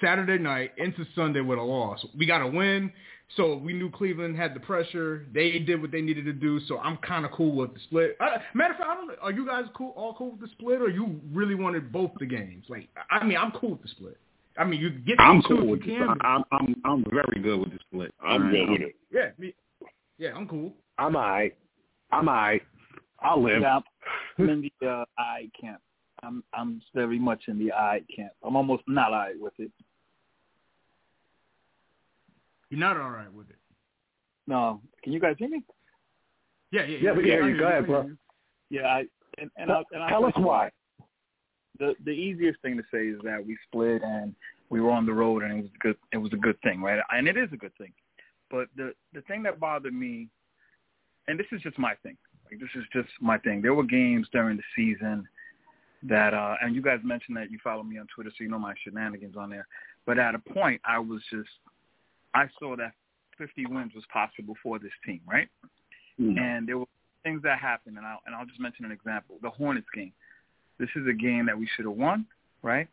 [0.00, 2.04] Saturday night into Sunday with a loss.
[2.16, 2.92] We got to win.
[3.36, 5.26] So we knew Cleveland had the pressure.
[5.32, 6.60] They did what they needed to do.
[6.68, 8.16] So I'm kind of cool with the split.
[8.20, 9.10] Uh, matter of fact, I don't.
[9.22, 9.92] Are you guys cool?
[9.96, 12.64] All cool with the split, or you really wanted both the games?
[12.68, 14.18] Like, I mean, I'm cool with the split.
[14.58, 15.20] I mean, you get.
[15.20, 16.08] I'm cool with you this.
[16.20, 18.14] I'm I'm I'm very good with the split.
[18.22, 18.96] I'm good with it.
[19.10, 19.54] Yeah, me,
[20.18, 20.74] yeah, I'm cool.
[20.98, 21.50] I'm I.
[22.12, 22.60] I'm I.
[23.20, 23.62] I'll live.
[23.62, 23.80] Yeah,
[24.38, 25.80] I'm in the uh, I camp.
[26.22, 28.32] I'm I'm very much in the I camp.
[28.44, 29.72] I'm almost not I with it.
[32.74, 33.56] You're not all right with it.
[34.48, 35.62] No, can you guys hear me?
[36.72, 37.56] Yeah, yeah, Yeah, we can hear you.
[37.56, 38.10] Go ahead, bro.
[38.68, 39.04] Yeah, I
[39.38, 40.70] and and, I, and I'll Tell us why.
[41.78, 44.34] The the easiest thing to say is that we split and
[44.70, 45.96] we were on the road and it was good.
[46.12, 46.98] It was a good thing, right?
[47.12, 47.92] And it is a good thing.
[48.50, 50.26] But the the thing that bothered me,
[51.28, 52.16] and this is just my thing.
[52.50, 53.62] Like this is just my thing.
[53.62, 55.28] There were games during the season
[56.02, 58.58] that, uh and you guys mentioned that you follow me on Twitter, so you know
[58.58, 59.68] my shenanigans on there.
[60.06, 61.48] But at a point, I was just,
[62.34, 62.92] I saw that
[63.38, 65.48] 50 wins was possible for this team, right?
[66.38, 66.86] And there were
[67.22, 69.36] things that happened, and I'll, and I'll just mention an example.
[69.42, 70.12] The Hornets game.
[70.78, 72.26] This is a game that we should have won,
[72.62, 72.88] right?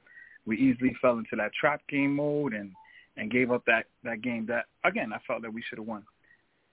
[0.46, 2.72] We easily fell into that trap game mode and,
[3.18, 6.04] and gave up that, that game that, again, I felt that we should have won.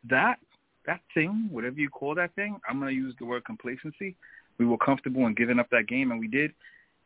[0.09, 0.39] That,
[0.87, 4.15] that thing, whatever you call that thing, I'm going to use the word complacency.
[4.59, 6.53] We were comfortable in giving up that game, and we did,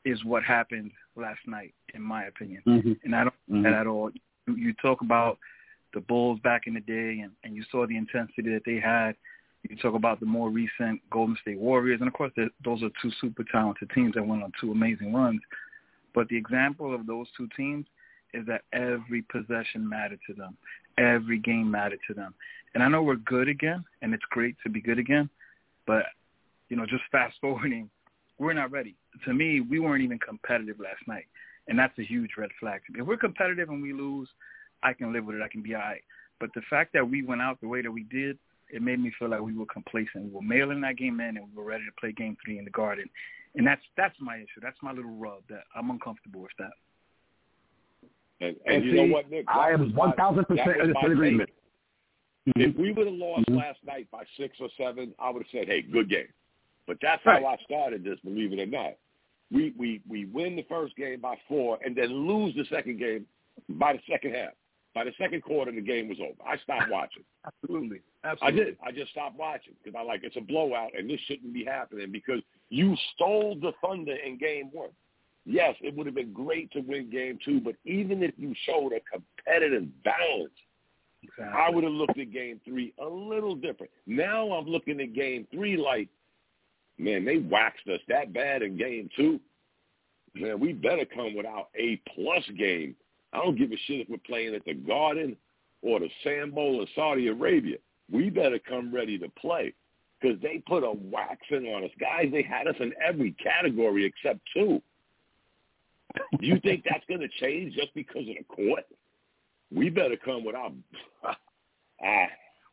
[0.04, 2.62] is what happened last night, in my opinion.
[2.66, 2.98] Mhm.
[3.04, 3.62] And I don't Mhm.
[3.64, 4.10] that at all.
[4.46, 5.38] You, talk about
[5.94, 9.14] the Bulls back in the day, and, and you saw the intensity that they had.
[9.68, 13.12] You talk about the more recent Golden State Warriors, and of course, those are two
[13.20, 15.40] super talented teams that went on two amazing runs.
[16.14, 17.86] But the example of those two teams
[18.34, 20.56] is that every possession mattered to them.
[20.98, 22.34] Every game mattered to them.
[22.74, 25.28] And I know we're good again, and it's great to be good again,
[25.86, 26.04] but
[26.68, 27.90] you know, just fast forwarding,
[28.38, 28.96] we're not ready.
[29.26, 31.26] To me, we weren't even competitive last night,
[31.68, 32.80] and that's a huge red flag.
[32.94, 34.28] If we're competitive and we lose,
[34.82, 35.42] I can live with it.
[35.42, 36.02] I can be all right.
[36.40, 38.38] But the fact that we went out the way that we did,
[38.70, 40.24] it made me feel like we were complacent.
[40.24, 42.64] We were mailing that game in, and we were ready to play Game Three in
[42.64, 43.08] the Garden,
[43.54, 44.60] and that's that's my issue.
[44.60, 46.72] That's my little rub that I'm uncomfortable with that.
[48.40, 49.44] And, and, And you see, know what, Nick?
[49.46, 51.50] I am 1,000% in agreement.
[52.48, 52.60] Mm-hmm.
[52.60, 53.56] If we would have lost Mhm.
[53.56, 56.26] last night by six or seven, I would have said, "Hey, good game."
[56.88, 57.40] But that's Right.
[57.40, 58.18] how I started this.
[58.20, 58.96] Believe it or not,
[59.52, 63.26] we we we win the first game by four, and then lose the second game
[63.68, 64.52] by the second half.
[64.94, 66.34] By the second quarter, the game was over.
[66.46, 67.24] I stopped watching.
[67.46, 68.62] Absolutely, Absolutely.
[68.62, 68.76] I did.
[68.86, 72.12] I just stopped watching because I like it's a blowout, and this shouldn't be happening
[72.12, 74.90] because you stole the thunder in game one.
[75.44, 78.92] Yes, it would have been great to win game two, but even if you showed
[78.92, 80.52] a competitive balance,
[81.22, 81.60] Exactly.
[81.60, 83.92] I would have looked at game three a little different.
[84.06, 86.08] Now I'm looking at game three like,
[86.98, 89.40] man, they waxed us that bad in game two.
[90.34, 92.96] Man, we better come with our A plus game.
[93.32, 95.36] I don't give a shit if we're playing at the Garden
[95.82, 97.76] or the Sand Bowl in Saudi Arabia.
[98.10, 99.74] We better come ready to play
[100.20, 101.90] because they put a waxing on us.
[101.98, 104.80] Guys, they had us in every category except two.
[106.40, 108.84] You think that's going to change just because of the court?
[109.74, 110.70] We better come with our.
[111.24, 112.26] ah,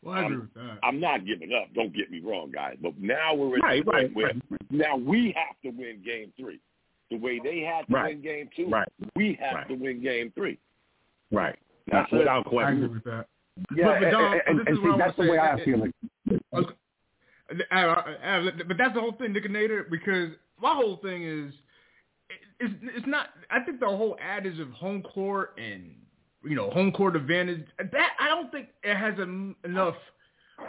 [0.04, 0.80] Well, I agree with that.
[0.84, 1.74] I'm not giving up.
[1.74, 2.78] Don't get me wrong, guys.
[2.82, 4.41] But now we're at Right, the point right, where right,
[4.72, 6.60] now we have to win game three.
[7.12, 8.14] The way they had to Right.
[8.16, 8.88] win game two, Right.
[9.16, 9.68] we have Right.
[9.68, 10.58] to win game three.
[11.32, 11.58] Right.
[11.88, 12.18] That's it.
[12.18, 12.93] Without I agree question.
[12.93, 13.28] with that.
[13.76, 15.38] Yeah, But- but Dom, and, and, and see, that's the way.
[15.39, 15.91] I feel like.
[16.54, 16.74] I was-
[17.72, 20.32] I- I- I- but that's the whole thing, Nickinator, because
[20.62, 21.54] my whole thing is,
[22.60, 25.95] it's, it's not, I think the whole adage of home court and,
[26.44, 29.96] you know, home court advantage, that, I don't think it has en- enough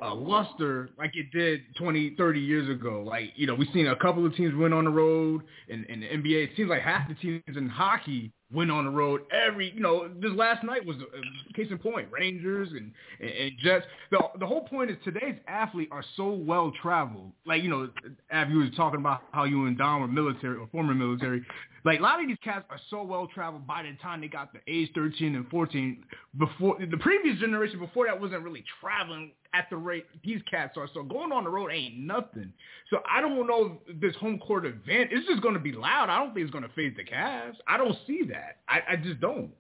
[0.03, 3.03] uh, luster like it did 20, 30 years ago.
[3.07, 6.01] Like, you know, we've seen a couple of teams win on the road in, in
[6.01, 6.45] the NBA.
[6.45, 10.09] It seems like half the teams in hockey win on the road every, you know,
[10.21, 12.91] this last night was a, case in point, Rangers and,
[13.21, 13.87] and, and Jets.
[14.11, 17.33] The, the whole point is today's athletes are so well traveled.
[17.47, 17.89] Like, you know,
[18.33, 21.45] Av, you was talking about how you and Don were military or former military.
[21.85, 24.53] Like a lot of these cats are so well traveled by the time they got
[24.53, 26.05] the age 13 and 14.
[26.39, 30.89] Before the previous generation before that wasn't really traveling at the rate these cats are.
[30.95, 32.53] So going on the road ain't nothing.
[32.91, 35.11] So I don't know this home court event.
[35.13, 36.09] It's just going to be loud.
[36.09, 37.57] I don't think it's going to phase the Cavs.
[37.67, 38.59] I don't see that.
[38.69, 39.51] I, I just don't.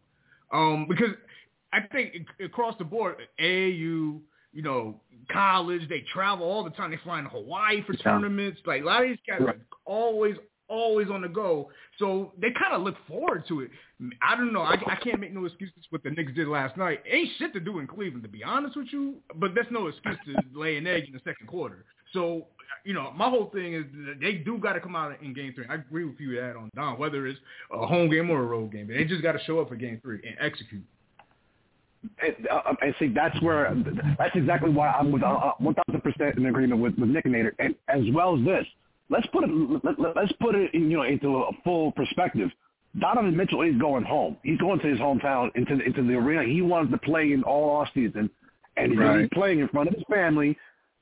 [0.53, 1.14] Um, because
[1.73, 4.21] I think across the board, AAU,
[4.53, 5.01] you know,
[5.31, 6.91] college, they travel all the time.
[6.91, 8.03] They fly in Hawaii for Yeah.
[8.03, 8.61] tournaments.
[8.66, 10.37] Like a lot of these cats are always,
[10.71, 11.71] always on the go.
[11.99, 13.71] So they kind of look forward to it.
[14.23, 14.62] I don't know.
[14.62, 17.03] I, I can't make no excuses what the Knicks did last night.
[17.11, 19.16] Ain't shit to do in Cleveland, to be honest with you.
[19.35, 21.85] But that's no excuse to lay an egg in the second quarter.
[22.12, 22.47] So,
[22.85, 23.85] you know, my whole thing is
[24.21, 25.66] they do got to come out in game three.
[25.68, 27.39] I agree with you that on Don, whether it's
[27.73, 28.89] a home game or a road game.
[28.89, 30.85] They just got to show up for game three and execute.
[32.23, 33.75] And, uh, see, that's where
[34.18, 38.39] that's exactly why I'm with uh, 1,000% in agreement with, with Nickinator, and as well
[38.39, 38.66] as this.
[39.11, 39.51] Let's put it
[39.85, 42.51] let, let's put it in, you know into a full perspective.
[42.99, 44.37] Donovan Mitchell is going home.
[44.43, 46.45] He's going to his hometown into into the arena.
[46.45, 48.31] He wants to play in all off season,
[48.77, 49.21] and Right.
[49.21, 50.57] he's playing in front of his family.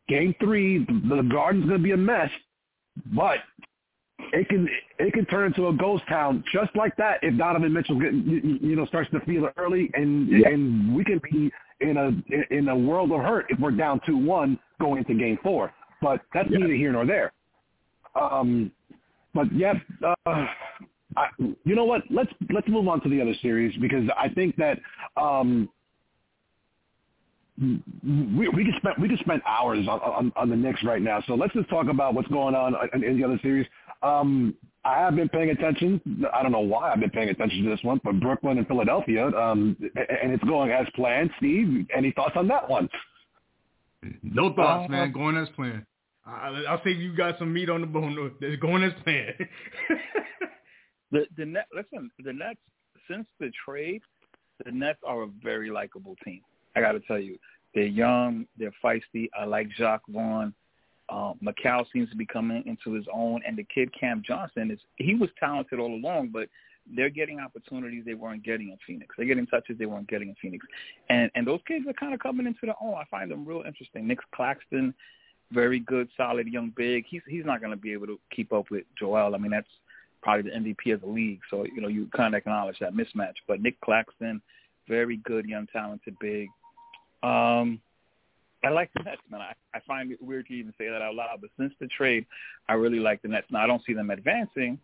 [0.09, 2.31] Game three, the, the Garden's going to be a mess,
[3.15, 3.39] but
[4.33, 7.99] it can it can turn into a ghost town just like that if Donovan Mitchell
[7.99, 10.49] get, you, you know starts to feel it early, and Yeah.
[10.49, 11.51] and we can be
[11.81, 12.11] in a
[12.55, 15.73] in a world of hurt if we're down two one going into Game four.
[16.03, 16.59] But that's Yeah.
[16.59, 17.33] neither here nor there.
[18.19, 18.73] Um,
[19.35, 20.47] but yeah, uh,
[21.17, 22.03] I, you know what?
[22.11, 24.79] Let's let's move on to the other series because I think that
[25.17, 25.69] um,
[27.61, 31.23] we we could spend we could spend hours on, on on the Knicks right now.
[31.27, 33.67] So let's just talk about what's going on in, in the other series.
[34.03, 34.55] Um,
[34.85, 36.01] I have been paying attention.
[36.33, 39.27] I don't know why I've been paying attention to this one, but Brooklyn and Philadelphia,
[39.37, 39.77] um,
[40.23, 41.31] and it's going as planned.
[41.39, 42.89] Steve, any thoughts on that one?
[44.23, 45.13] No thoughts, Uh, man.
[45.13, 45.85] Going as planned.
[46.29, 48.33] I, I'll say you got some meat on the bone.
[48.41, 49.35] It's going as planned.
[51.11, 52.61] The the net listen, the Nets
[53.11, 54.03] since the trade,
[54.65, 56.43] the Nets are a very likable team.
[56.77, 57.39] I got to tell you,
[57.75, 59.29] they're young, they're feisty.
[59.39, 60.53] I like Jacque Vaughn.
[61.09, 64.79] Um, Mikal seems to be coming into his own, and the kid Cam Johnson is
[64.97, 66.49] he was talented all along, but
[66.95, 69.15] they're getting opportunities they weren't getting in Phoenix.
[69.17, 70.67] They're getting touches they weren't getting in Phoenix,
[71.09, 72.95] and and those kids are kind of coming into their own.
[72.95, 74.07] I find them real interesting.
[74.07, 74.93] Nick Claxton,
[75.53, 77.05] very good, solid young big.
[77.09, 79.35] He's he's not going to be able to keep up with Joel.
[79.35, 79.69] I mean that's
[80.23, 81.41] probably the MVP of the league.
[81.51, 83.35] So, you know, you kind of acknowledge that mismatch.
[83.47, 84.43] But Nick Claxton,
[84.89, 86.49] very good, young, talented, big.
[87.23, 87.81] Um,
[88.65, 89.41] I like the Nets, man.
[89.41, 92.27] I, I find it weird to even say that out loud, but since the trade,
[92.69, 93.47] I really like the Nets.
[93.51, 94.79] Now, I don't see them advancing,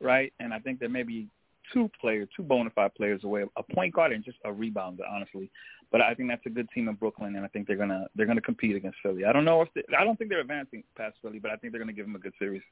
[0.00, 0.32] right?
[0.40, 1.28] And I think there may be
[1.72, 5.50] two players, two bona fide players away, a point guard and just a rebounder, honestly.
[5.90, 8.26] But I think that's a good team in Brooklyn, and I think they're gonna they're
[8.26, 9.24] gonna compete against Philly.
[9.24, 11.72] I don't know if they, I don't think they're advancing past Philly, but I think
[11.72, 12.62] they're gonna give them a good series.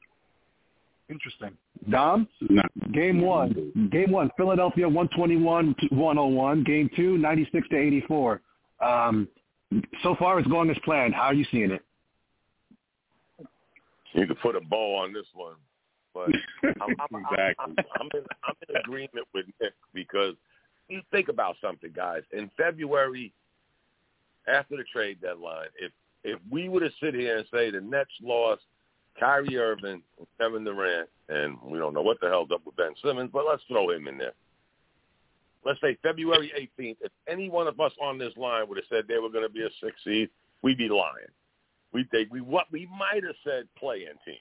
[1.09, 1.57] Interesting.
[1.89, 2.63] Dom, No.
[2.93, 3.73] game one.
[3.93, 6.65] Game one, Philadelphia 121-101.
[6.67, 8.41] Game two, 96 to 84.
[8.81, 9.29] Um,
[10.03, 11.15] so far, it's going as planned.
[11.15, 11.83] How are you seeing it?
[14.15, 15.55] You could put a bow on this one,
[16.17, 16.35] but
[16.81, 17.55] I'm, I'm, Exactly.
[17.59, 20.35] I'm, I'm, in, I'm in agreement with Nick because
[20.89, 22.23] you think about something, guys.
[22.33, 23.33] In February,
[24.49, 25.93] after the trade deadline, if
[26.25, 28.63] if we were to sit here and say the Nets lost
[29.19, 32.95] Kyrie Irving and Kevin Durant, and we don't know what the hell's up with Ben
[33.03, 34.33] Simmons, but let's throw him in there.
[35.65, 36.97] Let's say February 18th.
[37.01, 39.53] If any one of us on this line would have said they were going to
[39.53, 40.31] be a six seed,
[40.63, 41.31] we'd be lying.
[41.93, 44.41] We think we what we might have said play-in team.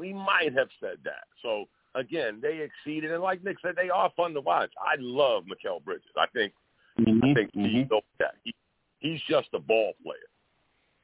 [0.00, 1.24] We might have said that.
[1.42, 4.70] So again, they exceeded, and like Nick said, they are fun to watch.
[4.80, 6.08] I love Mikal Bridges.
[6.16, 6.54] I think
[6.98, 7.34] I mm-hmm.
[7.34, 7.96] think knows mm-hmm.
[8.18, 8.34] that.
[8.42, 8.54] He,
[9.00, 10.16] he's just a ball player.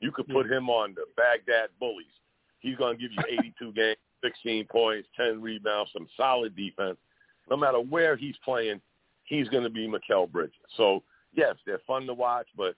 [0.00, 2.06] You could put him on the Baghdad Bullies.
[2.60, 6.96] He's going to give you 82 games, 16 points, 10 rebounds, some solid defense.
[7.50, 8.80] No matter where he's playing,
[9.24, 10.54] he's going to be Mikal Bridges.
[10.78, 11.02] So
[11.34, 12.74] yes, they're fun to watch, but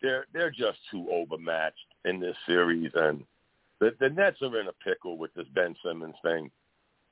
[0.00, 3.24] they're they're just too overmatched in this series, and
[3.80, 6.50] the the Nets are in a pickle with this Ben Simmons thing.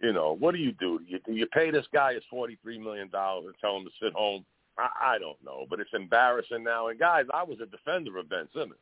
[0.03, 1.01] You know, what do you do?
[1.07, 3.91] You do you pay this guy his forty three million dollars and tell him to
[4.03, 4.45] sit home?
[4.79, 6.89] I, I don't know, but it's embarrassing now.
[6.89, 8.81] And guys, I was a defender of Ben Simmons.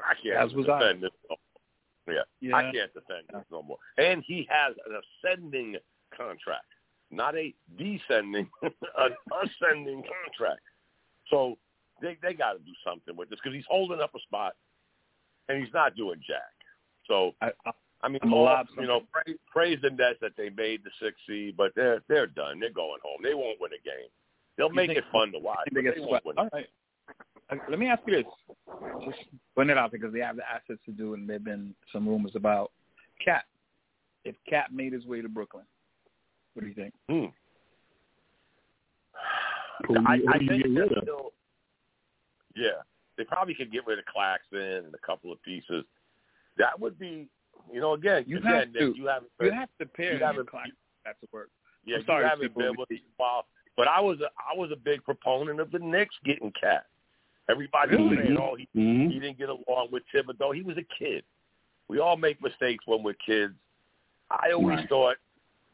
[0.00, 0.78] I can't As was I.
[0.78, 1.10] defend this.
[1.30, 2.16] No more.
[2.16, 2.56] Yeah, Yeah.
[2.56, 3.78] I can't defend this no more.
[3.96, 5.76] And he has an ascending
[6.16, 6.66] contract,
[7.12, 9.12] not a descending, an
[9.44, 10.62] ascending contract.
[11.30, 11.56] So
[12.00, 14.54] they they got to do something with this because he's holding up a spot,
[15.48, 16.52] and he's not doing jack.
[17.06, 17.70] So I, I,
[18.02, 20.82] I mean, I'm a all- lob you know, praise, praise the Nets that they made
[20.84, 22.60] the six seed, but they're they're done.
[22.60, 23.20] They're going home.
[23.22, 24.08] They won't win a game.
[24.56, 26.38] They'll make think- it fun to watch, they but they won't win.
[26.38, 26.66] All right.
[27.50, 28.24] Uh, Let me ask you this.
[29.04, 29.18] Just
[29.54, 32.08] putting it out because they have the assets to do, and there have been some
[32.08, 32.70] rumors about
[33.24, 33.44] Cat.
[34.24, 35.64] If Cat made his way to Brooklyn,
[36.54, 36.94] what do you think?
[37.08, 37.26] Hmm.
[40.06, 41.32] I, I think get they're still,
[42.54, 42.82] yeah,
[43.18, 45.84] they probably could get rid of Claxton and a couple of pieces.
[46.58, 47.28] That would be,
[47.72, 48.92] you know, again, You again, have to.
[48.96, 50.72] You haven't, You have to pair You haven't- with
[51.04, 51.50] That's the work.
[51.84, 53.46] yeah, I'm sorry, you haven't been with while,
[53.76, 56.86] but I was a, I was a big proponent of the Knicks getting Cat.
[57.48, 58.24] Everybody was Really?
[58.24, 59.10] saying, oh, he Mhm.
[59.10, 60.54] he didn't get along with Thibodeau.
[60.54, 61.24] He was a kid.
[61.88, 63.54] We all make mistakes when we're kids.
[64.30, 64.88] I always Right.
[64.88, 65.16] thought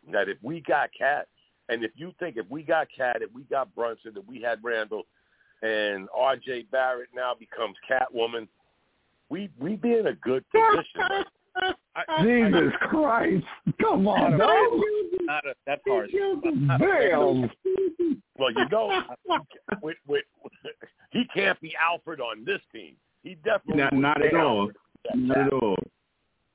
[0.08, 1.28] that if we got Cat,
[1.68, 4.64] and if you think if we got Cat, if we got Brunson, if we had
[4.64, 5.06] Randle,
[5.60, 6.62] and R.J.
[6.70, 8.48] Barrett now becomes Catwoman,
[9.30, 10.84] we we be in a good position.
[10.96, 11.24] man.
[11.96, 13.44] I, Jesus Christ!
[13.80, 14.82] Come on, no.
[15.22, 16.10] not a, that's harsh.
[16.12, 17.50] Damn.
[18.38, 19.02] Well, you know,
[19.82, 20.22] with, with,
[21.10, 22.94] he can't be Alfred on this team.
[23.24, 24.60] He definitely Not, wouldn't not at all.
[24.60, 25.26] Alfred.
[25.26, 25.76] Not at all.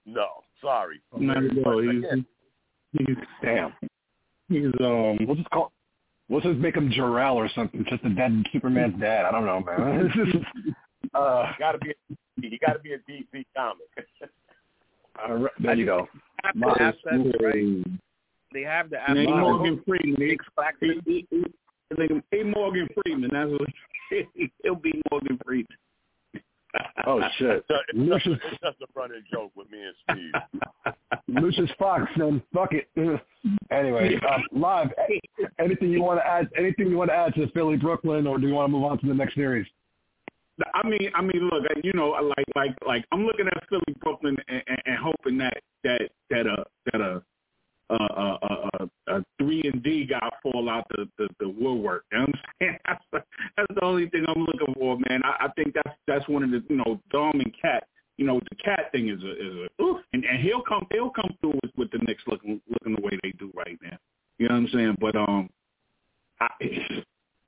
[0.06, 0.28] No,
[0.62, 1.02] sorry.
[1.18, 1.82] Not at all.
[1.82, 2.26] He's, again,
[2.94, 3.74] he's Damn.
[4.48, 5.74] he's um We'll just call.
[6.30, 7.86] We'll just make him Jor-El or something.
[7.90, 9.26] Just a dead Superman's dad.
[9.26, 10.46] I don't know, man.
[11.14, 11.94] Uh, got to be.
[12.38, 13.88] A, he got to be a DC comic.
[15.24, 16.08] uh, there you go.
[16.44, 17.84] Have the assets, right?
[18.54, 19.40] They have the Name assets.
[19.40, 20.22] Morgan Freeman.
[20.22, 20.86] He, X Factor.
[20.86, 21.44] he, he, he,
[21.98, 23.30] he, he Morgan Freeman.
[23.34, 23.70] That's what
[24.64, 25.68] he'll be Morgan Freeman.
[27.06, 27.64] Oh shit.
[27.68, 29.96] So it's, Lucius, just, it's just a running joke with me and
[30.82, 30.94] Steve.
[31.28, 32.88] Lucius Fox, then fuck it.
[33.72, 34.90] Anyway, uh, live.
[35.60, 36.50] Anything you want to add?
[36.58, 38.98] Anything you want to add to Philly Brooklyn, or do you want to move on
[39.00, 39.68] to the next series?
[40.74, 44.38] I mean, I mean, look, you know, like, like, like, I'm looking at Philly, Brooklyn,
[44.48, 47.24] and, and, and hoping that that that a that a
[47.90, 52.06] a a, a, a three and D guy fall out the, the the woodwork.
[52.12, 52.78] You know what I'm saying?
[52.88, 53.24] That's the,
[53.58, 55.22] that's the only thing I'm looking for, man.
[55.24, 57.88] I, I think that's that's one of the you know Dom and Cat.
[58.18, 61.10] You know, the Cat thing is a is a ooh, and, and he'll come he'll
[61.10, 63.98] come through with, with the Knicks looking looking the way they do right now.
[64.38, 64.98] You know what I'm saying?
[65.00, 65.50] But um,
[66.40, 66.48] I,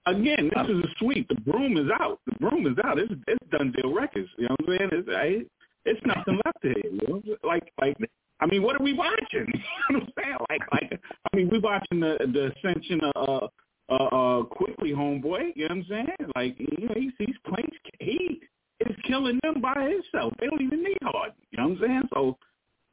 [0.05, 1.27] again, this is a sweep.
[1.29, 2.19] The broom is out.
[2.25, 2.99] The broom is out.
[2.99, 4.29] It's it's done deal records.
[4.37, 5.05] You know what I'm saying?
[5.07, 5.49] It's
[5.85, 6.73] it's nothing left here.
[6.83, 7.21] You know?
[7.43, 7.97] Like like
[8.41, 9.47] I mean, what are we watching?
[9.89, 10.37] You know what I'm saying?
[10.49, 11.01] Like like
[11.33, 13.49] I mean, we're watching the the ascension of
[13.89, 15.51] uh uh, uh quickly homeboy.
[15.55, 16.31] You know what I'm saying?
[16.35, 17.69] Like you know, he's he's playing.
[17.99, 18.41] He
[18.81, 20.33] is killing them by himself.
[20.39, 21.31] They don't even need hard.
[21.51, 22.01] You know what I'm saying?
[22.13, 22.37] So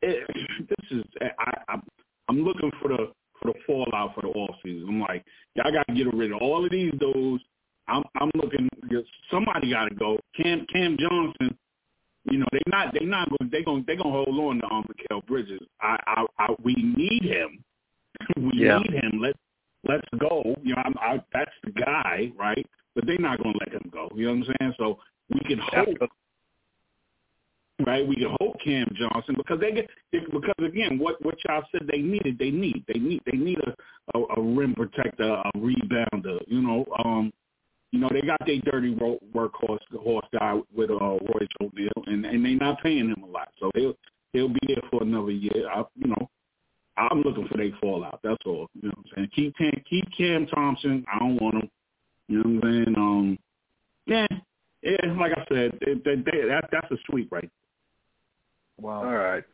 [0.02, 0.26] it,
[0.68, 1.04] this is
[1.38, 1.78] I, I
[2.28, 4.86] I'm looking for the for the fallout for the off season.
[4.88, 7.42] I'm like, y'all got to get rid of all of these dudes.
[7.88, 8.68] I'm I'm looking.
[9.30, 10.18] Somebody got to go.
[10.36, 11.56] Cam Cam Johnson.
[12.30, 14.84] You know they not they not going they going they gonna hold on to um
[14.88, 15.60] Mikal Bridges.
[15.80, 17.64] I, I I we need him.
[18.36, 18.78] we Yeah.
[18.78, 19.20] need him.
[19.20, 19.34] Let
[19.88, 20.54] let's go.
[20.62, 22.64] You know I'm, I, that's the guy, right?
[22.94, 24.08] But they're not gonna let him go.
[24.14, 24.74] You know what I'm saying?
[24.78, 24.98] So
[25.34, 25.98] we can hope
[27.86, 28.06] right?
[28.06, 31.98] We can hope Cam Johnson because they get because again, what what y'all said they
[31.98, 36.38] needed, they need they need they need a a, a rim protector, a rebounder.
[36.46, 37.32] You know, um,
[37.92, 42.24] you know they got their dirty ro- workhorse horse guy with uh, Royce O'Neale, and
[42.26, 43.94] and they not paying him a lot, so he'll
[44.32, 45.68] he'll be there for another year.
[45.72, 46.28] I, you know.
[46.98, 48.20] I'm looking for their fallout.
[48.22, 48.68] That's all.
[48.74, 49.21] You know what I'm saying?
[49.34, 51.04] Keep Cam, keep Cam Thompson.
[51.12, 51.70] I don't want him.
[52.28, 52.94] You know what I'm saying?
[52.96, 53.38] Um,
[54.06, 54.26] yeah,
[54.82, 55.12] yeah.
[55.18, 57.50] Like I said, they, they, they, that that's a sweep right
[58.82, 59.04] Wow.
[59.04, 59.44] All right.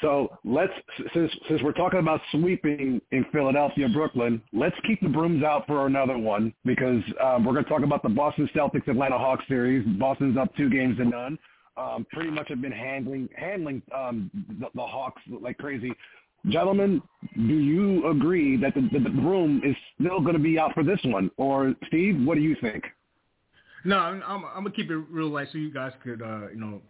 [0.00, 0.72] So let's
[1.14, 5.86] since since we're talking about sweeping in Philadelphia, Brooklyn, let's keep the brooms out for
[5.86, 9.86] another one because um, we're going to talk about the Boston Celtics Atlanta Hawks series.
[9.98, 11.38] Boston's up two games to none.
[11.76, 14.30] Um, pretty much have been handling handling um,
[14.60, 15.92] the, the Hawks like crazy.
[16.48, 17.00] Gentlemen,
[17.34, 20.84] do you agree that the, the, the broom is still going to be out for
[20.84, 22.84] this one, or Steve, what do you think?
[23.86, 26.56] No, I'm, I'm, I'm gonna keep it real light so you guys could, uh, you
[26.58, 26.80] know,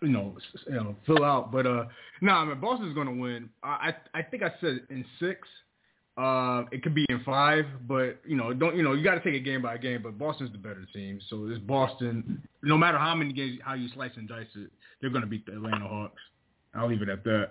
[0.00, 0.36] you know,
[0.68, 1.50] you know, fill out.
[1.50, 1.86] But uh,
[2.20, 3.50] no, I mean, Boston's gonna win.
[3.62, 5.48] I, I I think I said in six.
[6.16, 9.20] Uh, it could be in five, but you know, don't you know, you got to
[9.20, 10.00] take it game by game.
[10.02, 12.40] But Boston's the better team, so it's Boston.
[12.62, 14.70] No matter how many games, how you slice and dice it,
[15.00, 16.22] they're gonna beat the Atlanta Hawks.
[16.72, 17.50] I'll leave it at that.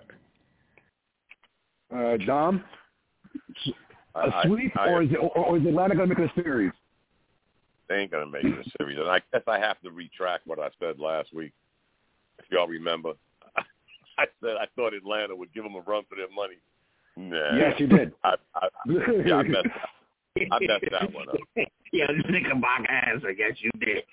[1.94, 2.64] Uh, Dom,
[4.14, 6.38] a I- sweep, I- or is it, or, or is Atlanta going to make it
[6.38, 6.72] a series?
[7.88, 10.58] They ain't gonna make it a series, and I guess I have to retract what
[10.58, 11.52] I said last week.
[12.38, 13.12] If y'all remember,
[14.18, 16.56] I said I thought Atlanta would give them a run for their money.
[17.16, 17.56] Nah.
[17.56, 18.12] Yes, you did.
[18.24, 18.68] I, I,
[19.24, 19.88] yeah, I messed that.
[20.50, 21.36] I messed that one up.
[21.92, 23.20] yeah, Knickerbocker ass.
[23.26, 24.02] I guess you did.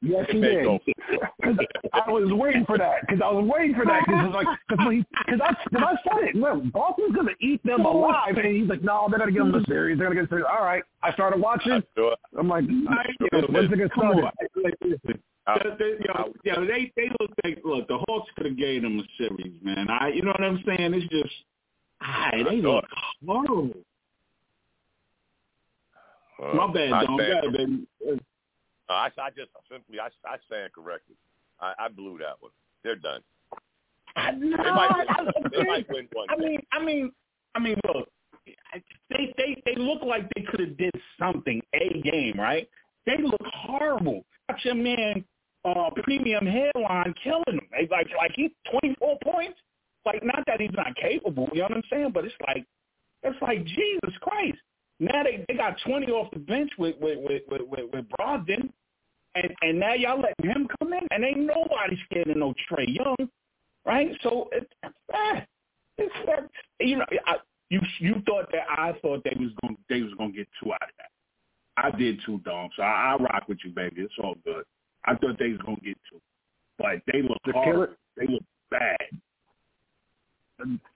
[0.00, 0.64] Yes, he did.
[0.64, 0.78] go.
[1.42, 1.56] 'Cause
[1.92, 3.00] I was waiting for that.
[3.06, 4.02] Because I was waiting for that.
[4.06, 6.36] Because like, because when he, because I, cause I said it.
[6.40, 9.64] Well, Boston's gonna eat them alive, and he's like, no, they're gonna give them a
[9.64, 9.98] series.
[9.98, 10.44] They're gonna get a series.
[10.48, 10.82] All right.
[11.02, 11.72] I started watching.
[11.72, 14.16] I I'm like, Yo, when's it gonna start?
[14.16, 14.22] on.
[14.62, 17.88] Like, listen, I, the- the- yo, yo, they they look like look.
[17.88, 19.88] The Hawks could have gave them a series, man.
[19.90, 20.94] I, you know what I'm saying?
[20.94, 21.34] It's just,
[22.02, 22.84] ah, they look
[23.26, 23.70] horrible.
[26.42, 27.86] Uh, My bad, I Go ahead, baby.
[28.08, 31.16] uh, I, I just simply I, I stand corrected.
[31.60, 32.52] I, I blew that one.
[32.82, 33.20] They're done.
[34.16, 34.56] I know.
[34.56, 36.26] They might win, I- they might win one.
[36.30, 36.44] I day.
[36.46, 37.12] mean, I mean,
[37.54, 38.08] I mean, look,
[39.10, 42.68] they they they look like they could have did something a game, right?
[43.06, 44.24] They look horrible.
[44.48, 45.24] Watch your man,
[45.64, 47.60] uh, premium headline killing them.
[47.70, 49.58] They like like he's twenty four points.
[50.06, 52.10] Like not that he's not capable, you know what I'm saying?
[52.12, 52.64] But it's like
[53.22, 54.58] it's like Jesus Christ.
[55.00, 58.70] Now they they got twenty off the bench with with with with, with, with Brogdon,
[59.34, 62.86] and and now y'all letting him come in, and ain't nobody scared of no Trae
[62.86, 63.28] Young,
[63.84, 64.10] right?
[64.22, 65.40] So it, eh,
[65.98, 66.48] it's that
[66.80, 67.36] you know I,
[67.70, 70.82] you you thought that I thought they was going they was to get two out
[70.82, 71.10] of that.
[71.76, 72.68] I did too, Dom.
[72.76, 74.02] So I, I rock with you, baby.
[74.02, 74.64] It's all good.
[75.04, 76.20] I thought they was going to get two,
[76.78, 77.66] but they look The hard.
[77.66, 78.96] killer- They look bad.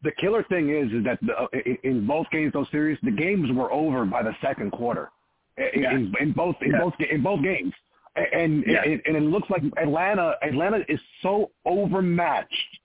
[0.03, 1.35] The killer thing is is that the,
[1.67, 5.11] in- in both games, those series, the games were over by the second quarter.
[5.57, 5.93] In, Yes.
[5.95, 6.81] in, in both in Yes.
[6.83, 7.73] both in both games,
[8.33, 8.85] and Yes.
[8.87, 12.79] and, and it looks like Atlanta Atlanta is so overmatched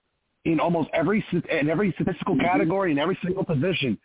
[0.44, 2.44] in almost every s- in every statistical Mm-hmm.
[2.46, 3.96] category in every single position.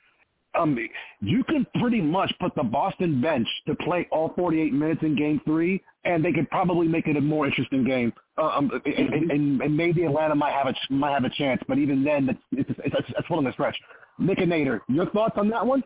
[0.55, 0.77] Um,
[1.21, 5.39] you can pretty much put the Boston bench to play all 48 minutes in Game
[5.45, 8.11] Three, and they could probably make it a more interesting game.
[8.37, 11.77] Uh, um, and, and, and, maybe Atlanta might have a might have a chance, but
[11.77, 13.77] even then, it's, it's, it's, it's one the stretch.
[14.19, 15.83] Nickinator, your thoughts on that one?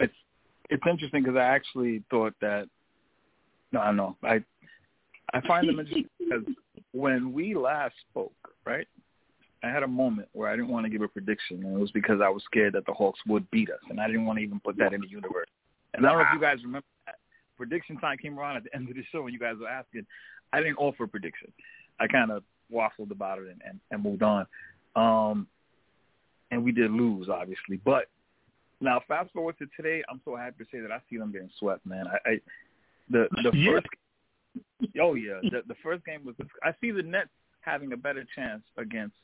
[0.00, 0.14] it's
[0.70, 2.68] it's interesting because I actually thought that
[3.72, 4.42] no, I don't know I
[5.32, 6.44] I find them interesting because
[6.92, 8.32] when we last spoke,
[8.64, 8.86] right?
[9.62, 11.90] I had a moment where I didn't want to give a prediction, and it was
[11.90, 14.44] because I was scared that the Hawks would beat us, and I didn't want to
[14.44, 15.48] even put that in the universe.
[15.94, 17.16] And I don't know if you guys remember that.
[17.56, 20.06] Prediction time came around at the end of the show, and you guys were asking.
[20.52, 21.52] I didn't offer a prediction.
[22.00, 22.42] I kind of
[22.72, 24.46] waffled about it and, and, and moved on.
[24.96, 25.46] Um,
[26.50, 28.06] and we did lose, obviously, but
[28.80, 31.50] now, fast forward to today, I'm so happy to say that I see them getting
[31.58, 32.06] swept, man.
[32.06, 32.40] I, I
[33.10, 33.72] the the Yeah.
[33.72, 33.86] first,
[35.00, 36.36] oh yeah, the, the first game was.
[36.62, 37.30] I see the Nets
[37.60, 39.16] having a better chance against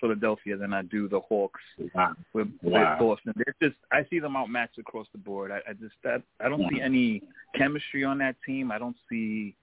[0.00, 1.60] Philadelphia than I do the Hawks
[1.94, 2.14] Wow.
[2.32, 2.92] with, Wow.
[2.92, 3.32] with Boston.
[3.36, 5.50] They're just I see them outmatched across the board.
[5.50, 7.22] I, I just that I don't see any
[7.56, 8.70] chemistry on that team.
[8.72, 9.54] I don't see.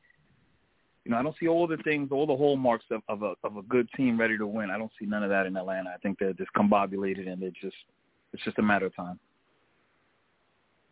[1.05, 3.55] You know, I don't see all the things, all the hallmarks of, of a of
[3.57, 4.69] a good team ready to win.
[4.69, 5.89] I don't see none of that in Atlanta.
[5.93, 7.77] I think they're just combobulated and they're just
[8.33, 9.19] it's just a matter of time.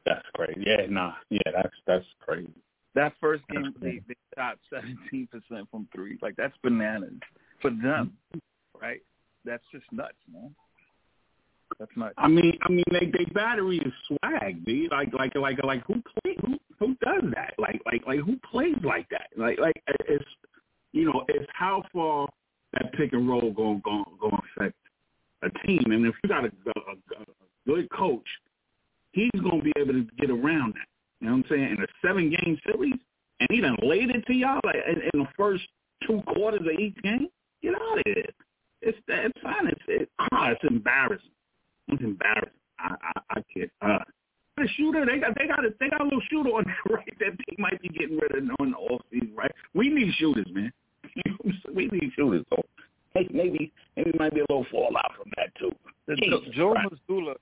[0.06, 0.64] That's crazy.
[0.66, 1.14] Yeah, nah.
[1.30, 2.54] Yeah, that's that's crazy.
[2.94, 6.18] That first game, they, they shot seventeen percent from three.
[6.22, 7.20] Like that's bananas
[7.62, 8.14] for them,
[8.82, 9.02] right?
[9.46, 10.54] That's just nuts, man.
[11.80, 12.14] That's nuts.
[12.18, 14.92] I mean, I mean, they they battery is swag, dude.
[14.92, 17.54] Like like like like who play who who does that?
[17.58, 19.30] Like like like who plays like that?
[19.38, 20.26] Like like it's
[20.92, 22.28] you know it's how far
[22.74, 24.76] that pick and roll going going going affect
[25.44, 25.84] a team.
[25.86, 27.26] And if you got a, a, a
[27.68, 28.28] good coach,
[29.12, 30.88] he's going to be able to get around that.
[31.20, 31.78] You know what I'm saying?
[31.78, 33.00] In a seven game series,
[33.40, 35.64] and he done laid it to y'all like in, in the first
[36.06, 37.28] two quarters of each game.
[37.62, 38.26] Get out of here.
[38.86, 39.68] It's it's fine.
[39.68, 41.34] It's it, ah, it's embarrassing.
[41.90, 42.50] It's embarrassing.
[42.80, 43.72] I I, I can't.
[43.82, 43.98] Uh,
[44.58, 47.14] the shooter, they got they got a they got a little shooter on there, right
[47.20, 49.52] that they might be getting rid of in the off season, right?
[49.74, 50.72] We need shooters, man.
[51.76, 52.46] we need shooters.
[52.50, 52.62] So
[53.16, 55.72] hey, maybe maybe might be a little fallout from that too.
[56.16, 56.94] Jesus Joe Christ.
[57.10, 57.36] Mazzulla,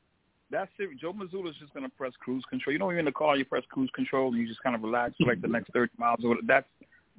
[0.50, 0.98] that's it.
[1.00, 2.72] Joe Mazzulla's just gonna press cruise control.
[2.72, 4.82] You know, you're in the car, you press cruise control, and you just kind of
[4.82, 6.20] relax for like the next thirty miles.
[6.24, 6.48] Or whatever.
[6.48, 6.68] That's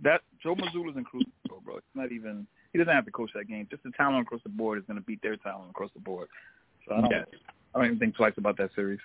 [0.03, 0.23] that.
[0.43, 1.77] Joe Mazzulla's in cruise control, bro.
[1.77, 2.47] It's not even.
[2.75, 3.69] He doesn't have to coach that game.
[3.71, 6.27] Just the talent across the board is gonna beat their talent across the board.
[6.87, 7.11] So I don't.
[7.11, 7.27] Yes.
[7.73, 8.99] I don't even think twice about that series.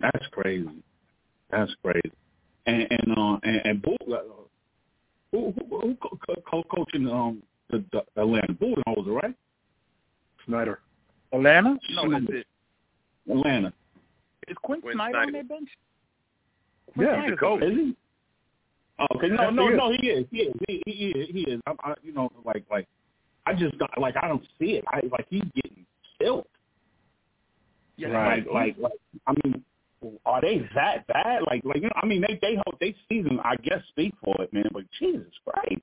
[0.00, 0.68] That's crazy.
[1.50, 2.12] That's crazy.
[2.66, 4.18] And and uh and, and Bull, uh,
[5.32, 9.34] who who, who co- co- co- coaching um the, the Atlanta Bulldozer, right?
[10.44, 10.80] Snyder.
[11.32, 11.78] Atlanta?
[11.94, 12.46] No, that's it.
[13.30, 13.72] Atlanta.
[14.46, 15.32] Is Quin Quin Snyder on Snyder.
[15.32, 15.70] their bench?
[16.98, 17.62] Yeah, Snyder's coach.
[17.62, 17.96] Is he?
[18.98, 19.28] Oh, okay.
[19.28, 19.92] No, no, no.
[19.92, 20.26] He is.
[20.30, 20.54] He is.
[20.66, 21.28] He, he is.
[21.30, 21.60] He is.
[21.66, 22.86] I, I, you know, like, like,
[23.46, 24.84] I just got like I don't see it.
[24.88, 25.84] I like he's getting
[26.20, 26.46] killed.
[27.96, 28.92] Yeah, Like, like, like.
[29.26, 29.62] I mean,
[30.24, 31.42] are they that bad?
[31.46, 33.38] Like, like, you know, I mean, they they hope they season.
[33.42, 34.68] I guess speak for it, man.
[34.72, 35.82] But Jesus Christ.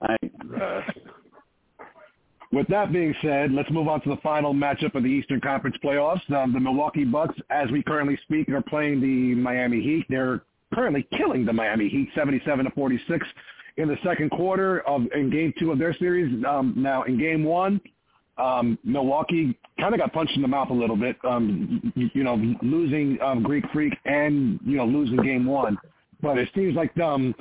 [0.00, 0.80] Like, uh,
[2.52, 5.76] With that being said, let's move on to the final matchup of the Eastern Conference
[5.84, 6.28] playoffs.
[6.32, 10.04] Um, the Milwaukee Bucks, as we currently speak, are playing the Miami Heat.
[10.08, 10.42] They're
[10.74, 13.26] currently killing the Miami Heat, 77 to 46
[13.76, 16.44] in the second quarter of in Game Two of their series.
[16.44, 17.80] Um, now, in Game One,
[18.38, 21.16] um, Milwaukee kind of got punched in the mouth a little bit.
[21.24, 25.78] Um, you, you know, losing um, Greek Freak and you know losing Game One,
[26.22, 27.34] but it seems like um,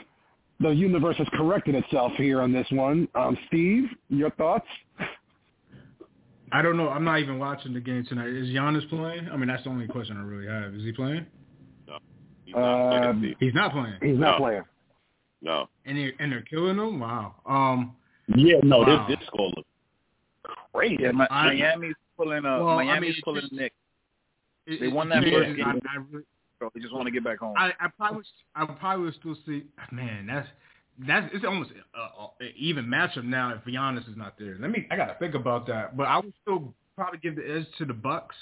[0.59, 3.07] the universe has corrected itself here on this one.
[3.15, 4.67] Um, Steve, your thoughts?
[6.51, 6.89] I don't know.
[6.89, 8.29] I'm not even watching the game tonight.
[8.29, 9.29] Is Giannis playing?
[9.31, 10.73] I mean, that's the only question I really have.
[10.73, 11.25] Is he playing?
[12.49, 13.35] He's not playing, Um, Steve.
[13.39, 13.95] He's not playing.
[14.01, 14.37] He's not No.
[14.45, 14.63] playing.
[15.41, 15.69] No.
[15.85, 16.99] And they're and they're killing him.
[16.99, 17.35] Wow.
[17.45, 17.95] Um.
[18.27, 19.07] yeah, no, Wow.
[19.07, 19.65] this this score look
[20.73, 20.97] crazy.
[21.01, 23.73] Yeah, Mi- I- Miami's pulling a Well, I Miami's mean, pulling just- a Nick.
[24.67, 25.81] it- They won that it- first game.
[25.89, 26.23] I, re-
[26.59, 27.55] Bro, they just want to get back home.
[27.57, 28.23] I, I probably
[28.53, 29.63] I probably would still see.
[29.91, 30.47] Man, that's
[30.99, 34.57] that's it's almost uh, uh, an even matchup now if Giannis is not there.
[34.59, 34.85] Let me.
[34.91, 35.95] I gotta think about that.
[35.95, 38.35] But I would still probably give the edge to the Bucks.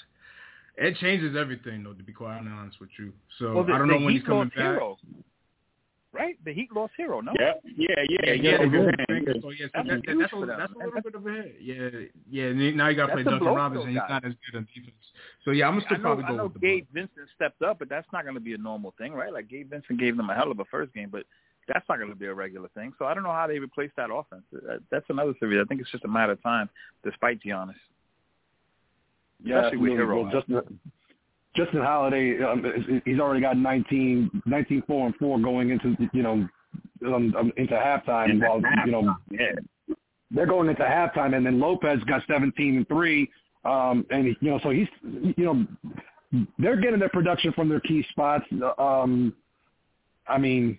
[0.80, 3.12] It changes everything though, to be quite honest with you.
[3.38, 4.64] So well, the, I don't know when Heat he's coming lost back.
[4.64, 4.96] Herro.
[6.12, 6.36] right?
[6.44, 7.32] The Heat lost Herro, no?
[7.38, 8.50] Yeah, yeah, yeah, Yeah, yeah.
[8.50, 9.18] yeah, yeah, yeah.
[9.26, 9.32] yeah.
[9.42, 11.26] So yeah, so That's that, that, huge that's, for a, that's a little bit of
[11.26, 11.56] a hit.
[11.60, 11.88] Yeah,
[12.30, 12.70] yeah.
[12.76, 13.94] Now you got to play That's a Duncan Robinson.
[13.94, 14.94] those He's not as good on defense.
[15.44, 17.28] So yeah, I'm gonna I still know, probably I go know with the Gabe Vincent
[17.34, 19.32] stepped up, but that's not going to be a normal thing, right?
[19.32, 21.24] Like Gabe Vincent gave them a hell of a first game, but
[21.66, 22.92] that's not going to be a regular thing.
[22.98, 24.42] So I don't know how they replace that offense.
[24.54, 25.60] Uh, That's another theory.
[25.60, 26.70] I think it's just a matter of time,
[27.04, 27.74] despite Giannis.
[29.42, 29.92] Yeah, Especially with.
[29.92, 30.30] Herro.
[30.32, 30.80] Justin,
[31.54, 36.48] Justin Holiday, um, he's already got 19, 19 4 and four going into you know
[37.06, 38.30] um, um, into halftime.
[38.30, 39.94] And While you know yeah.
[40.30, 43.30] they're going into halftime, and then Lopez got 17 and three,
[43.64, 45.66] um, and you know so he's you know
[46.58, 48.44] they're getting their production from their key spots.
[48.78, 49.34] Um,
[50.28, 50.78] I mean,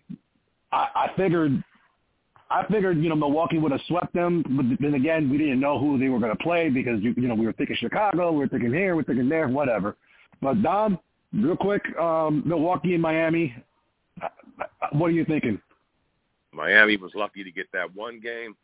[0.72, 1.64] I, I figured.
[2.51, 5.77] I figured, you know, Milwaukee would have swept them, but then again, we didn't know
[5.77, 8.39] who they were going to play because, you, you know, we were thinking Chicago, we
[8.39, 9.95] were thinking here, we were thinking there, whatever.
[10.41, 10.97] But Dom,
[11.31, 13.55] real quick, um, Milwaukee and Miami,
[14.93, 15.61] what are you thinking?
[16.51, 18.55] Miami was lucky to get that one game.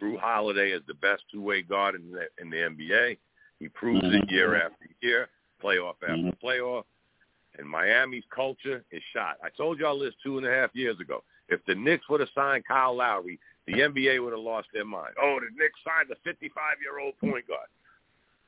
[0.00, 3.18] Jrue Holiday is the best two-way guard in the, in the NBA.
[3.58, 4.30] He proves it Mhm.
[4.30, 5.28] year after year,
[5.62, 6.40] playoff after Mhm.
[6.40, 6.84] playoff.
[7.58, 9.36] And Miami's culture is shot.
[9.42, 11.24] I told y'all this two and a half years ago.
[11.48, 15.14] If the Knicks would have signed Kyle Lowry, the NBA would have lost their mind.
[15.20, 17.68] Oh, the Knicks signed a 55-year-old point guard.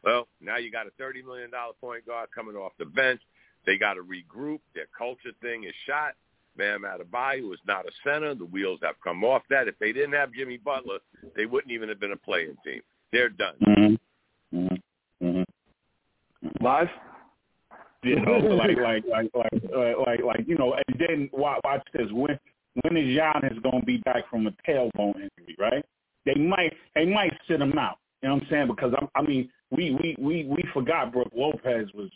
[0.02, 3.20] Well, now you got a $30 million point guard coming off the bench.
[3.66, 4.60] They got to regroup.
[4.74, 6.14] Their culture thing is shot.
[6.56, 8.34] Bam Adebayo is not a center.
[8.34, 9.68] The wheels have come off that.
[9.68, 10.98] If they didn't have Jimmy Butler,
[11.36, 12.80] they wouldn't even have been a playing team.
[13.12, 13.54] They're done.
[13.66, 14.58] Mm-hmm.
[14.58, 15.26] Mm-hmm.
[15.26, 16.64] Mm-hmm.
[16.64, 16.88] Live?
[18.02, 22.10] You know, like like like like like like you know, and then watch, watch this.
[22.10, 22.38] When
[22.82, 25.56] when is Giannis gonna be back from a tailbone injury?
[25.58, 25.84] Right?
[26.26, 27.98] They might they might sit him out.
[28.22, 28.66] You know what I'm saying?
[28.68, 32.10] Because I'm, I mean, we we we we forgot Brook Lopez was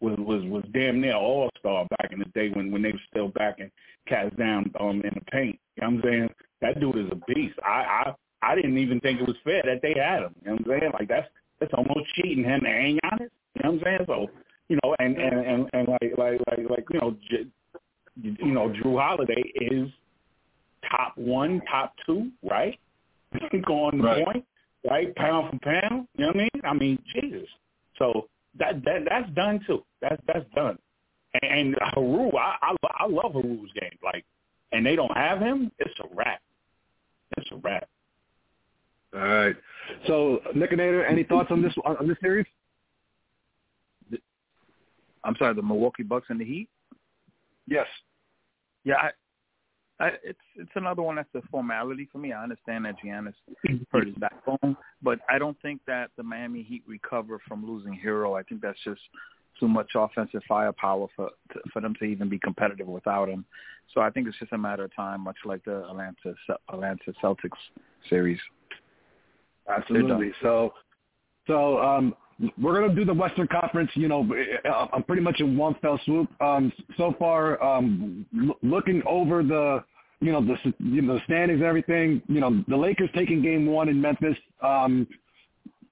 [0.00, 3.00] was was was damn near all star back in the day when when they were
[3.10, 3.70] still backing
[4.06, 5.58] cats down um in the paint.
[5.76, 6.28] You know what I'm saying?
[6.60, 7.58] That dude is a beast.
[7.64, 7.68] I
[8.06, 10.34] I I didn't even think it was fair that they had him.
[10.42, 10.92] You know what I'm saying?
[10.94, 11.28] Like that's
[11.60, 13.30] that's almost cheating him to hang Giannis.
[13.54, 14.04] You know what I'm saying?
[14.06, 14.26] So
[14.68, 17.46] you know, and and and, and like like like like you know, J-
[18.22, 19.88] you know, Jrue Holiday is
[20.90, 22.78] top one, top two, right?
[23.66, 24.24] Going the Right.
[24.24, 24.44] point,
[24.88, 25.14] right?
[25.16, 26.08] Pound for pound.
[26.16, 26.62] You know what I mean?
[26.64, 27.48] I mean, Jesus.
[27.98, 29.84] So that that that's done too.
[30.00, 30.78] That's that's done.
[31.42, 33.98] And, and Herro, I, I I love Herro's game.
[34.02, 34.24] Like,
[34.72, 35.70] and they don't have him.
[35.78, 36.40] It's a wrap.
[37.36, 37.88] It's a wrap.
[39.14, 39.56] All right.
[40.06, 42.46] So, Nickinator, any thoughts on this on, on this series?
[45.24, 46.68] I'm sorry, the Milwaukee Bucks and the Heat.
[47.66, 47.86] Yes.
[48.88, 48.94] Yeah,
[50.00, 52.32] I, I, it's it's another one that's a formality for me.
[52.32, 53.34] I understand that Giannis
[53.92, 58.38] hurt his backbone, but I don't think that the Miami Heat recover from losing Herro.
[58.38, 59.02] I think that's just
[59.60, 63.44] too much offensive firepower for to, for them to even be competitive without him.
[63.92, 66.34] So I think it's just a matter of time, much like the Atlanta
[66.72, 67.60] Atlanta Celtics
[68.08, 68.38] series.
[69.68, 70.32] Absolutely.
[70.40, 70.72] So,
[71.46, 72.14] so um,
[72.60, 73.90] we're gonna do the Western Conference.
[73.94, 74.28] You know,
[74.92, 76.28] I'm pretty much in one fell swoop.
[76.40, 79.82] Um, so far, um, l- looking over the,
[80.20, 82.22] you know, the you know the standings, and everything.
[82.28, 84.36] You know, the Lakers taking Game One in Memphis.
[84.62, 85.06] Um,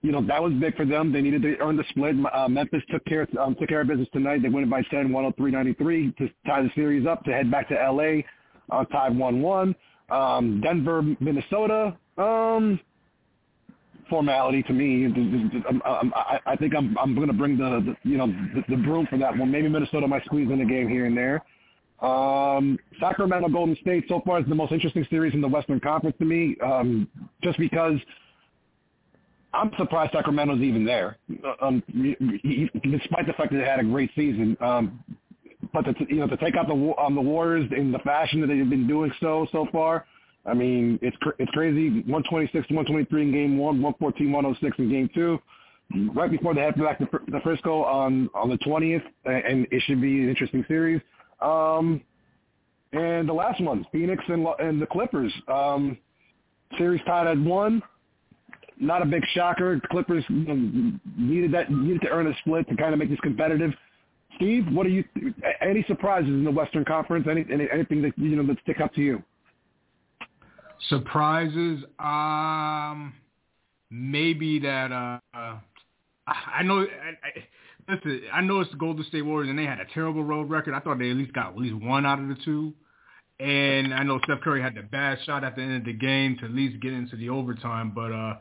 [0.02, 1.12] you know that was big for them.
[1.12, 2.14] They needed to earn the split.
[2.32, 4.42] Uh, Memphis took care um, took care of business tonight.
[4.42, 7.74] They win it by 10, 103-93 to tie the series up to head back to
[7.74, 8.22] LA
[8.70, 9.74] on tie 1-1.
[10.08, 11.96] Um, Denver, Minnesota.
[12.18, 12.78] Um,
[14.08, 15.06] formality to me.
[15.84, 19.06] I, I think I'm I'm going to bring the, the you know the, the broom
[19.08, 19.50] for that one.
[19.50, 21.44] Maybe Minnesota might squeeze in a game here and there.
[22.00, 26.16] Um, Sacramento Golden State so far is the most interesting series in the Western Conference
[26.18, 27.08] to me, um,
[27.42, 27.98] just because
[29.54, 31.16] I'm surprised Sacramento's even there,
[31.62, 34.56] um, despite the fact that they had a great season.
[34.60, 35.02] Um,
[35.72, 38.48] but to, you know to take out the um, the Warriors in the fashion that
[38.48, 40.06] they've been doing so so far,
[40.46, 41.88] I mean it's cr- it's crazy.
[41.90, 45.38] 126 to 123 in game one, 114 106 in game two.
[46.14, 50.00] Right before they head back to the Frisco on on the 20th, and it should
[50.00, 51.00] be an interesting series.
[51.40, 52.00] Um,
[52.92, 55.32] and the last one, Phoenix and and the Clippers.
[55.48, 55.98] Um,
[56.76, 57.82] series tied at one
[58.78, 59.80] not a big shocker.
[59.90, 63.20] Clippers you know, needed that needed to earn a split to kind of make this
[63.20, 63.72] competitive.
[64.36, 65.04] Steve, what are you?
[65.62, 67.26] Any surprises in the Western Conference?
[67.30, 69.22] Any, any anything that you know that stick up to you?
[70.88, 71.84] Surprises?
[71.98, 73.14] Um,
[73.90, 74.92] maybe that.
[74.92, 75.58] Uh,
[76.26, 76.80] I know.
[76.80, 76.84] I,
[77.26, 80.50] I, listen, I know it's the Golden State Warriors, and they had a terrible road
[80.50, 80.74] record.
[80.74, 82.74] I thought they at least got at least one out of the two.
[83.38, 86.38] And I know Steph Curry had the bad shot at the end of the game
[86.38, 87.92] to at least get into the overtime.
[87.94, 88.38] But uh,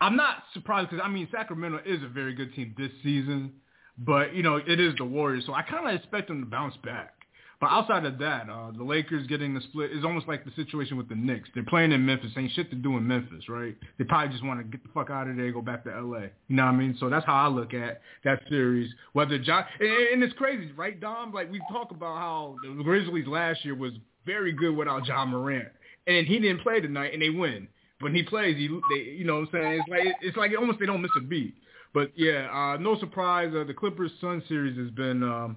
[0.00, 3.54] I'm not surprised because, I mean, Sacramento is a very good team this season.
[3.96, 5.44] But, you know, it is the Warriors.
[5.46, 7.14] So I kind of expect them to bounce back.
[7.60, 10.96] But outside of that, uh, the Lakers getting the split is almost like the situation
[10.96, 11.48] with the Knicks.
[11.54, 13.76] They're playing in Memphis, ain't shit to do in Memphis, right?
[13.98, 16.30] They probably just want to get the fuck out of there, go back to L.A.
[16.46, 16.96] You know what I mean?
[17.00, 18.92] So that's how I look at that series.
[19.12, 21.32] Whether John and, and it's crazy, right, Dom?
[21.32, 23.92] Like we talk about how the Grizzlies last year was
[24.24, 25.68] very good without Ja Morant,
[26.06, 27.66] and he didn't play tonight, and they win.
[27.98, 29.80] But when he plays, he, they, you know what I'm saying?
[29.80, 31.56] It's like it's like almost they don't miss a beat.
[31.92, 33.52] But yeah, uh, no surprise.
[33.52, 35.56] Uh, the Clippers Sun series has been um,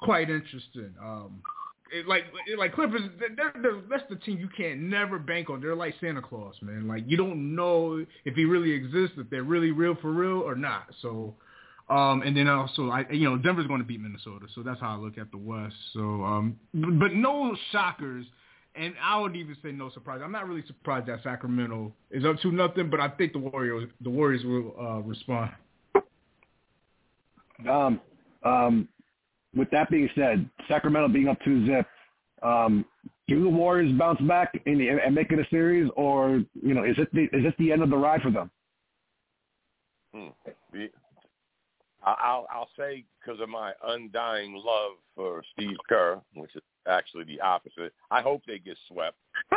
[0.00, 0.94] quite interesting.
[1.02, 1.42] Um,
[1.92, 5.60] it, like it, like Clippers, they're, they're, that's the team you can't never bank on.
[5.60, 6.88] They're like Santa Claus, man.
[6.88, 10.54] Like you don't know if he really exists, if they're really real for real or
[10.54, 10.86] not.
[11.02, 11.34] So,
[11.88, 14.94] um, and then also, I you know Denver's going to beat Minnesota, so that's how
[14.94, 15.74] I look at the West.
[15.92, 18.26] So, um, but no shockers.
[18.76, 20.20] And I would even say no surprise.
[20.24, 23.88] I'm not really surprised that Sacramento is up to nothing, but I think the Warriors
[24.00, 25.52] the Warriors will uh, respond.
[27.70, 28.00] Um,
[28.42, 28.88] um,
[29.56, 31.86] with that being said, Sacramento being up two zip,
[32.42, 32.84] um,
[33.28, 36.96] do the Warriors bounce back and, and make it a series, or you know, is
[36.98, 38.50] it the is this the end of the ride for them?
[40.14, 40.28] Hmm.
[42.04, 47.40] I'll I'll say because of my undying love for Steve Kerr, which is actually the
[47.40, 47.94] opposite.
[48.10, 49.16] I hope they get swept.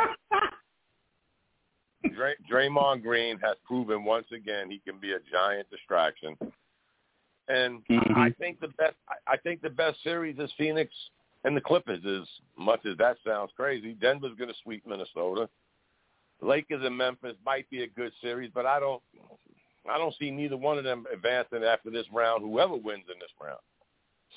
[2.14, 6.36] Dray, Draymond Green has proven once again he can be a giant distraction.
[7.48, 8.18] And mm-hmm.
[8.18, 8.94] I think the best
[9.26, 10.92] I think the best series is Phoenix
[11.44, 12.04] and the Clippers.
[12.04, 12.28] As
[12.58, 15.48] much as that sounds crazy, Denver's going to sweep Minnesota.
[16.40, 19.02] Lakers and Memphis might be a good series, but I don't
[19.90, 22.42] I don't see neither one of them advancing after this round.
[22.42, 23.60] Whoever wins in this round.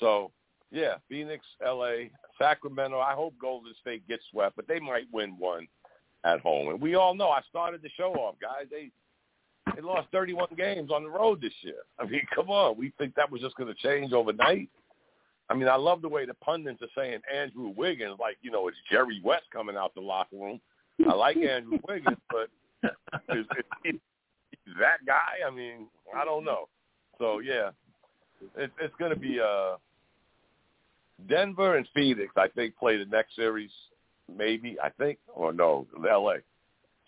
[0.00, 0.32] So
[0.70, 2.98] yeah, Phoenix, L.A., Sacramento.
[2.98, 5.68] I hope Golden State gets swept, but they might win one
[6.24, 6.68] at home.
[6.68, 8.66] And we all know I started the show off, guys.
[8.70, 8.90] They
[9.74, 11.82] they lost 31 games on the road this year.
[11.98, 12.76] I mean, come on.
[12.76, 14.68] We think that was just going to change overnight.
[15.48, 18.68] I mean, I love the way the pundits are saying Andrew Wiggins, like, you know,
[18.68, 20.60] it's Jerry West coming out the locker room.
[21.08, 22.48] I like Andrew Wiggins, but
[23.36, 23.44] is,
[23.84, 23.96] is,
[24.78, 25.46] that guy?
[25.46, 26.68] I mean, I don't know.
[27.18, 27.70] So, yeah,
[28.56, 29.76] it, it's going to be uh,
[31.28, 33.70] Denver and Phoenix, I think, play the next series,
[34.34, 36.38] maybe, I think, or no, L.A.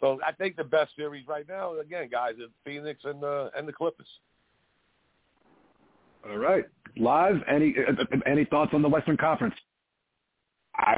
[0.00, 3.66] So I think the best series right now, again, guys, is Phoenix and the and
[3.66, 4.08] the Clippers.
[6.28, 6.64] All right,
[6.96, 7.36] live.
[7.48, 7.74] Any
[8.26, 9.54] any thoughts on the Western Conference?
[10.76, 10.96] I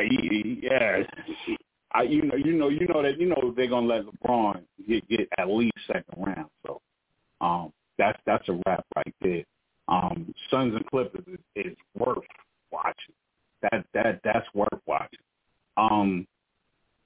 [0.62, 1.02] yeah,
[1.92, 5.08] I you know you know you know that you know they're gonna let LeBron get
[5.08, 6.48] get at least second round.
[6.66, 6.80] So
[7.40, 9.44] um, that's that's a wrap right there.
[9.88, 12.24] Um, Suns and Clippers is, is worth
[12.72, 13.14] watching.
[13.62, 15.20] That that that's worth watching.
[15.76, 16.26] Um,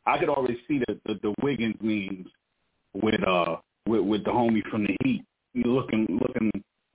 [0.07, 2.27] I could already see the the, the Wiggins memes
[2.95, 5.25] with uh with with the homie from the Heat
[5.55, 6.51] looking looking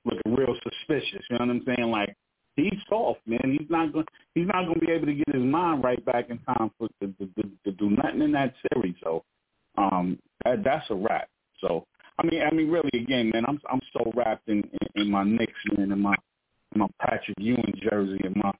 [0.05, 1.23] looking real suspicious.
[1.29, 1.91] You know what I'm saying?
[1.91, 2.15] Like
[2.55, 3.57] he's soft, man.
[3.59, 6.29] He's not going he's not going to be able to get his mind right back
[6.29, 8.95] in time for to, to, to, to do nothing in that series.
[9.03, 9.23] So
[9.77, 11.29] um that that's a wrap.
[11.61, 11.85] So
[12.19, 15.23] I mean I mean really again, man, I'm I'm so wrapped in in, in my
[15.23, 16.15] Knicks man and my
[16.75, 18.51] my Patrick Ewing jersey and my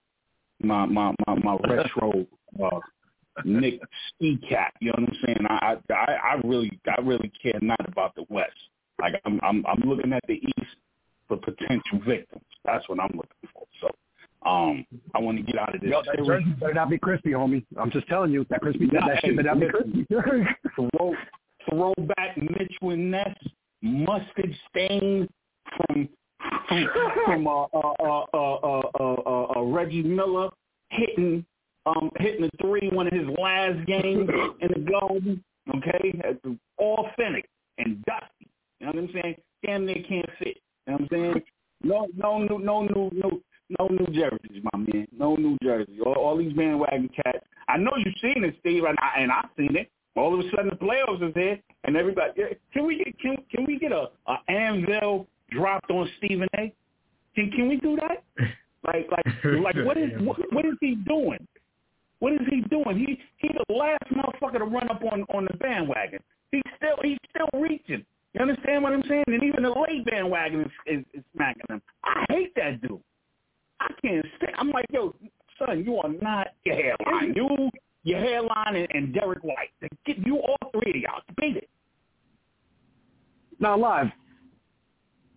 [0.62, 2.26] my my my, my retro
[2.64, 2.80] uh
[3.44, 3.80] Nick
[4.16, 4.74] Ski Cat.
[4.80, 5.48] You know what I'm saying?
[5.50, 8.52] I, I I really I really care not about the West.
[9.00, 10.76] Like I'm I'm I'm looking at the East
[11.28, 12.44] for potential victims.
[12.64, 13.66] That's what I'm looking for.
[13.82, 13.88] So
[14.50, 15.90] um I want to get out of this.
[15.90, 17.66] Yo, that jersey better not be crispy, homie.
[17.80, 20.06] I'm just telling you that crispy that, that shit better not be crispy.
[20.76, 21.16] throw
[21.70, 23.36] throwback Mitchell and Ness
[23.82, 25.28] mustard stain
[25.76, 26.08] from
[26.68, 26.88] from,
[27.26, 30.50] from uh, uh, uh, uh, uh, uh, uh, Reggie Miller
[30.90, 31.46] hitting
[31.86, 34.30] um, hitting a three one of his last games
[34.62, 35.44] in the Garden.
[35.78, 36.14] Okay,
[36.78, 38.50] authentic and dusty.
[38.80, 39.36] You know what I'm saying?
[39.66, 40.58] Damn near can't fit.
[40.86, 41.44] You know what I'm saying?
[41.84, 43.42] No, no, no, no, no, no,
[43.80, 45.08] no New Jerseys, my man.
[45.18, 46.00] No New Jersey.
[46.06, 47.46] All, all these bandwagon cats.
[47.68, 49.90] I know you've seen it, Steve, and, I, and I've seen it.
[50.16, 52.42] All of a sudden, the playoffs is here, and everybody.
[52.74, 56.72] Can we get can can we get a, a anvil dropped on Stephen A?
[57.36, 58.24] Can can we do that?
[58.86, 61.40] Like like like what is what, what is he doing?
[62.26, 62.98] What is he doing?
[62.98, 66.18] He he the last motherfucker to run up on on the bandwagon.
[66.52, 68.04] He's still he's still reaching.
[68.34, 69.26] You understand what I'm saying?
[69.28, 71.84] And even the late bandwagon is, is, is smacking him.
[72.04, 73.00] I hate that dude.
[73.80, 74.56] I can't stand.
[74.58, 75.14] I'm like, yo,
[75.60, 77.34] son, you are not your hairline.
[77.36, 77.70] You,
[78.02, 79.70] your hairline, and, and Derek White.
[80.08, 81.22] Get you all three of y'all.
[81.40, 81.70] Beat it.
[83.60, 84.08] Now, live.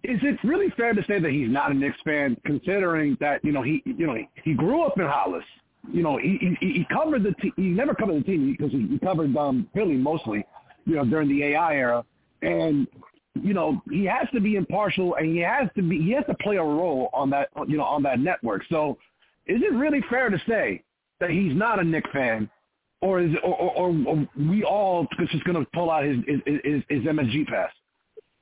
[0.05, 3.53] Is it really fair to say that he's not a Knicks fan, considering that you
[3.53, 5.45] know he you know he, he grew up in Hollis?
[5.93, 7.53] You know, he he, he covered the team.
[7.57, 10.45] He never covered the team because he, he covered um, Philly mostly,
[10.85, 12.05] you know, during the AI era.
[12.43, 12.87] And
[13.35, 16.35] you know, he has to be impartial, and he has to be he has to
[16.35, 18.63] play a role on that you know on that network.
[18.71, 18.99] So,
[19.47, 20.83] is it really fair to say
[21.21, 22.51] that he's not a Knicks fan,
[23.01, 26.83] or is or, or, or we all just going to pull out his his, his
[26.89, 27.71] his MSG pass?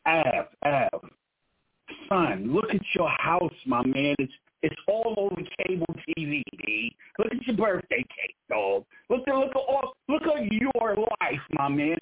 [0.06, 1.00] Av, Av,
[2.08, 4.14] son, look at your house, my man.
[4.18, 4.32] It's
[4.62, 6.42] it's all over cable TV.
[6.64, 6.96] D.
[7.18, 8.84] Look at your birthday cake, dog.
[9.10, 11.98] Look at look at all, look at your life, my man.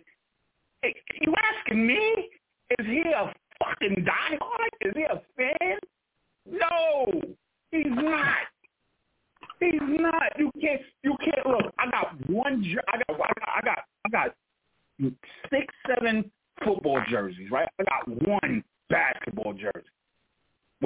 [0.82, 2.30] Hey, you asking me?
[2.78, 3.32] Is he a
[3.62, 4.68] fucking diehard?
[4.80, 5.78] Is he a fan?
[6.50, 7.20] No,
[7.70, 8.36] he's not.
[9.60, 10.38] He's not.
[10.38, 10.80] You can't.
[11.02, 11.72] You can't look.
[11.78, 12.64] I got one.
[12.92, 13.20] I got.
[13.20, 13.48] I got.
[13.56, 13.78] I got.
[14.06, 14.34] I got
[15.50, 16.30] six, seven
[16.64, 17.50] football jerseys.
[17.50, 17.68] Right.
[17.80, 19.88] I got one basketball jersey.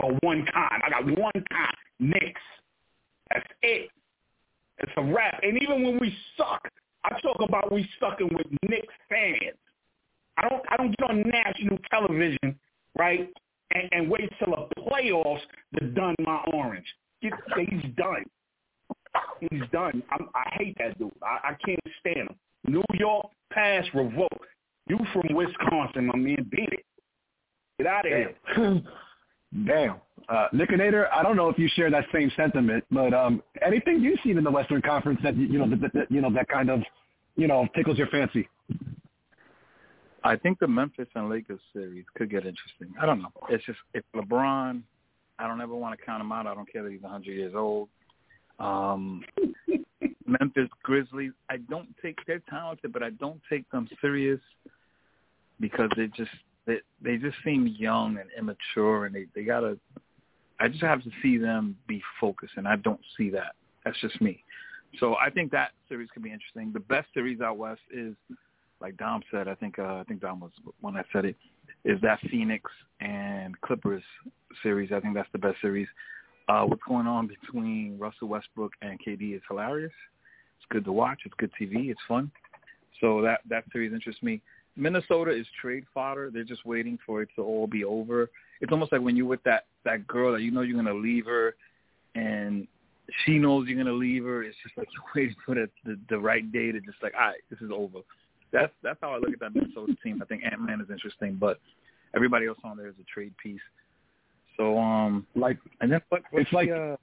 [0.00, 0.82] Well, one kind.
[0.84, 1.76] I got one kind.
[1.98, 2.40] Knicks.
[3.30, 3.90] That's it.
[4.78, 5.40] It's a wrap.
[5.42, 6.68] And even when we suck,
[7.04, 9.56] I talk about we sucking with Knicks fans.
[10.36, 10.62] I don't.
[10.68, 12.56] I don't get on national television,
[12.96, 13.28] right,
[13.74, 15.40] and, and wait till the playoffs
[15.78, 16.86] to done my orange.
[17.20, 18.24] Get, he's done.
[19.40, 20.02] He's done.
[20.12, 21.10] I'm, I hate that dude.
[21.22, 22.36] I, I can't stand him.
[22.68, 24.46] New York pass revoked.
[24.88, 26.46] You from Wisconsin, my man.
[26.50, 26.84] Beat it.
[27.78, 28.82] Get out of here.
[29.66, 29.96] Damn.
[30.28, 34.18] Uh, Nickinator, I don't know if you share that same sentiment, but um, anything you've
[34.22, 36.82] seen in the Western Conference that you know that, that you know that kind of
[37.36, 38.46] you know tickles your fancy?
[40.24, 42.92] I think the Memphis and Lakers series could get interesting.
[43.00, 43.32] I don't know.
[43.48, 44.82] It's just if LeBron,
[45.38, 46.46] I don't ever want to count him out.
[46.46, 47.88] I don't care that he's 100 years old.
[48.58, 49.24] Um,
[50.26, 54.40] Memphis Grizzlies, I don't take they're talented, but I don't take them serious
[55.60, 56.30] because they just
[56.68, 59.78] they they just seem young and immature, and they they gotta.
[60.60, 63.54] I just have to see them be focused, and I don't see that.
[63.84, 64.44] That's just me.
[65.00, 66.72] So I think that series could be interesting.
[66.72, 68.14] The best series out west is,
[68.80, 71.36] like Dom said, I think uh, I think Dom was when I said it,
[71.84, 72.70] is that Phoenix
[73.00, 74.02] and Clippers
[74.62, 74.92] series.
[74.92, 75.88] I think that's the best series.
[76.48, 79.92] Uh, what's going on between Russell Westbrook and KD is hilarious.
[80.58, 81.20] It's good to watch.
[81.24, 81.90] It's good TV.
[81.90, 82.30] It's fun.
[83.00, 84.42] So that that series interests me.
[84.78, 86.30] Minnesota is trade fodder.
[86.32, 88.30] They're just waiting for it to all be over.
[88.60, 91.26] It's almost like when you're with that that girl that you know you're gonna leave
[91.26, 91.54] her,
[92.14, 92.66] and
[93.24, 94.42] she knows you're gonna leave her.
[94.42, 97.26] It's just like you're waiting for the the, the right day to just like, all
[97.28, 97.98] right, this is over.
[98.52, 100.20] That's that's how I look at that Minnesota team.
[100.22, 101.58] I think Ant Man is interesting, but
[102.14, 103.60] everybody else on there is a trade piece.
[104.56, 106.68] So um, like, and then what, it's like.
[106.68, 106.96] The, uh,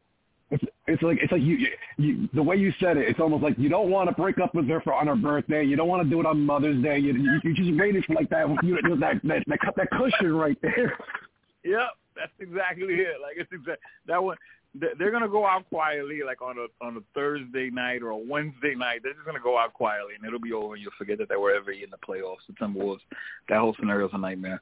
[0.56, 1.68] it's, it's like it's like you,
[1.98, 3.08] you, the way you said it.
[3.08, 5.64] It's almost like you don't want to break up with her for on her birthday.
[5.64, 6.98] You don't want to do it on Mother's Day.
[7.00, 10.36] You you, you just waiting for like that you know, that that that, that cushion
[10.36, 10.98] right there.
[11.66, 13.16] Yep, that's exactly it.
[13.20, 14.38] Like it's exact that one.
[14.80, 18.76] They're gonna go out quietly, like on a on a Thursday night or a Wednesday
[18.76, 19.02] night.
[19.04, 20.74] They're just gonna go out quietly, and it'll be over.
[20.74, 22.46] and You'll forget that they were ever in the playoffs.
[22.48, 23.00] The Timberwolves.
[23.48, 24.62] That whole scenario is a nightmare.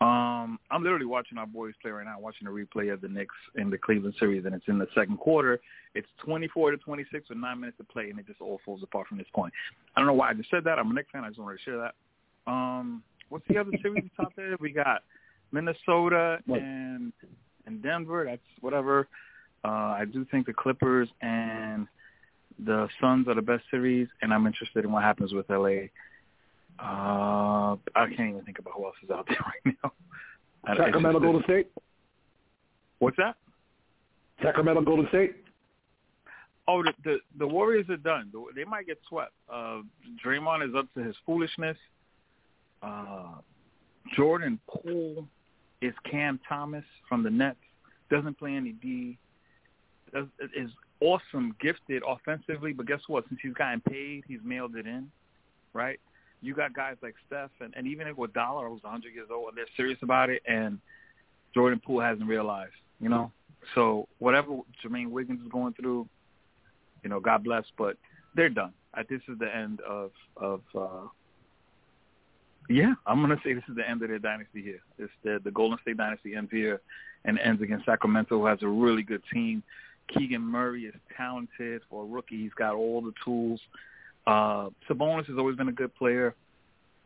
[0.00, 2.18] Um, I'm literally watching our boys play right now.
[2.18, 5.18] Watching the replay of the Knicks in the Cleveland series, and it's in the second
[5.18, 5.60] quarter.
[5.94, 9.06] It's 24 to 26 with nine minutes to play, and it just all falls apart
[9.06, 9.52] from this point.
[9.94, 10.78] I don't know why I just said that.
[10.78, 11.22] I'm a Knicks fan.
[11.22, 11.94] I just wanted to share that.
[12.50, 14.56] Um, what's the other series out there?
[14.58, 15.02] We got
[15.52, 17.12] Minnesota and
[17.66, 18.24] and Denver.
[18.28, 19.06] That's whatever.
[19.64, 21.86] Uh, I do think the Clippers and
[22.64, 25.88] the Suns are the best series, and I'm interested in what happens with LA.
[26.78, 29.92] Uh, I can't even think about who else is out there right now.
[30.76, 31.68] Sacramento, just, Golden State.
[32.98, 33.36] What's that?
[34.42, 35.36] Sacramento, Golden State.
[36.68, 38.32] Oh, the the, the Warriors are done.
[38.54, 39.32] They might get swept.
[39.52, 39.80] Uh,
[40.24, 41.76] Draymond is up to his foolishness.
[42.82, 43.34] Uh,
[44.16, 45.26] Jordan Poole
[45.80, 47.58] is Cam Thomas from the Nets.
[48.10, 49.18] Doesn't play any D.
[50.14, 50.70] Is
[51.00, 53.24] awesome, gifted offensively, but guess what?
[53.28, 55.10] Since he's gotten paid, he's mailed it in,
[55.72, 55.98] right?
[56.40, 59.98] You got guys like Steph, and, and even Iguodala, who's 100 years old, they're serious
[60.02, 60.78] about it, and
[61.54, 63.30] Jordan Poole hasn't realized, you know.
[63.74, 66.08] So whatever Jermaine Wiggins is going through,
[67.02, 67.96] you know, God bless, but
[68.34, 68.72] they're done.
[69.08, 70.60] This is the end of of.
[70.76, 71.06] uh
[72.68, 74.80] yeah, I'm gonna say this is the end of their dynasty here.
[74.98, 76.80] It's the the Golden State dynasty ends here,
[77.24, 79.62] and ends against Sacramento, who has a really good team.
[80.16, 82.42] Keegan Murray is talented for a rookie.
[82.42, 83.60] He's got all the tools.
[84.26, 86.34] Uh, Sabonis has always been a good player.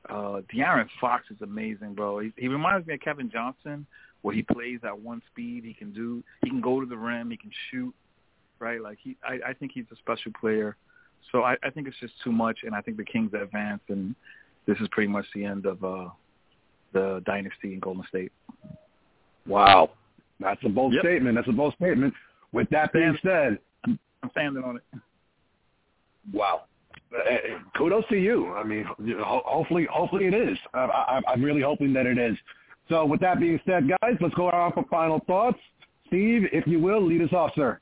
[0.09, 2.21] Uh, De'Aaron Fox is amazing, bro.
[2.21, 3.87] He, he reminds me of Kevin Johnson,
[4.23, 5.65] where he plays at one speed.
[5.65, 6.23] He can do.
[6.43, 7.31] He can go to the rim.
[7.31, 7.95] He can shoot.
[8.59, 8.81] Right?
[8.81, 10.77] Like he, I, I think he's a special player.
[11.33, 14.15] So I, I think it's just too much, and I think the Kings advance, and
[14.67, 16.09] this is pretty much the end of uh,
[16.93, 18.33] the dynasty in Golden State.
[19.47, 19.91] Wow,
[20.41, 21.03] that's a bold Yep.
[21.03, 21.35] statement.
[21.37, 22.15] That's a bold statement.
[22.57, 24.83] With that being said, I'm standing on it.
[26.33, 26.63] wow.
[27.15, 28.51] Uh, kudos to you.
[28.55, 30.57] I mean, you know, ho- hopefully, hopefully it is.
[30.73, 32.35] I, I, I'm really hoping that it is.
[32.89, 35.59] So, with that being said, guys, let's go around for final thoughts.
[36.07, 37.79] Steve, if you will, lead us off, sir.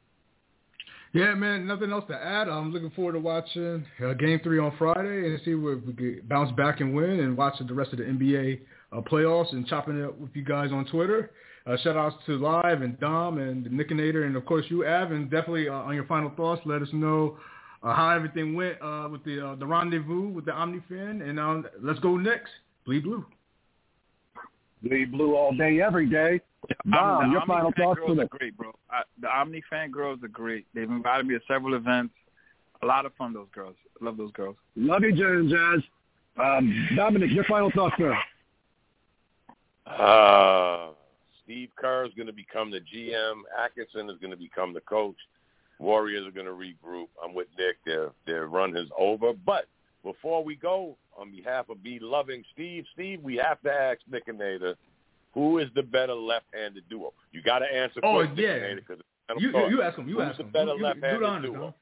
[1.12, 2.48] Yeah, man, nothing else to add.
[2.48, 6.22] I'm looking forward to watching uh, Game Three on Friday and see if we can
[6.24, 8.60] bounce back and win, and watching the rest of the NBA
[8.90, 11.30] uh, playoffs and chopping it up with you guys on Twitter.
[11.66, 15.30] Uh, shout outs to Live and Dom and Nickinator and of course you, Av, and
[15.30, 17.38] definitely uh, on your final thoughts, let us know
[17.82, 21.66] uh, how everything went uh, with the uh, the rendezvous with the OmniFan, and um,
[21.82, 22.50] let's go next.
[22.84, 23.24] Bleed blue.
[24.82, 26.40] Bleed blue all day, every day.
[26.90, 28.72] Dom, your final thoughts girls to are great, bro.
[28.90, 30.66] I, the Omni fan girls are great.
[30.74, 32.14] They've invited me to several events.
[32.82, 33.76] A lot of fun, those girls.
[34.00, 34.56] Love those girls.
[34.76, 35.82] Love you, Jen and Jazz.
[36.42, 38.16] Um, Dominic, your final thoughts, sir.
[39.86, 40.93] Uh,
[41.44, 43.42] Steve Kerr is going to become the GM.
[43.62, 45.16] Atkinson is going to become the coach.
[45.78, 47.08] Warriors are going to regroup.
[47.22, 47.76] I'm with Nick.
[47.84, 49.32] Their their run is over.
[49.32, 49.66] But
[50.02, 54.74] before we go, on behalf of Be Loving Steve, Steve, we have to ask Nickinator,
[55.32, 57.12] who is the better left-handed duo?
[57.32, 58.00] You got to answer.
[58.02, 58.48] Oh, quick, yeah.
[58.58, 58.98] Nickinator, 'cause
[59.30, 60.08] it's You, you, you ask him.
[60.08, 60.50] You Who's ask the him.
[60.50, 61.60] better You- you- left-handed the honors, duo?
[61.60, 61.74] Dom.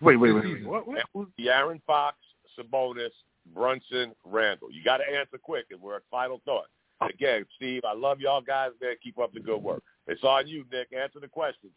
[0.00, 0.64] Wait, wait, This wait.
[0.66, 1.28] What, what, what?
[1.38, 2.16] De'Aaron Fox,
[2.58, 3.10] Sabonis,
[3.54, 4.70] Brunson, Randle.
[4.70, 6.66] You got to answer quick, and we're at final thought.
[7.00, 8.94] Again, Steve, I love y'all guys, man.
[9.02, 9.82] Keep up the good work.
[10.06, 10.88] It's on you, Nick.
[10.92, 11.70] Answer the question.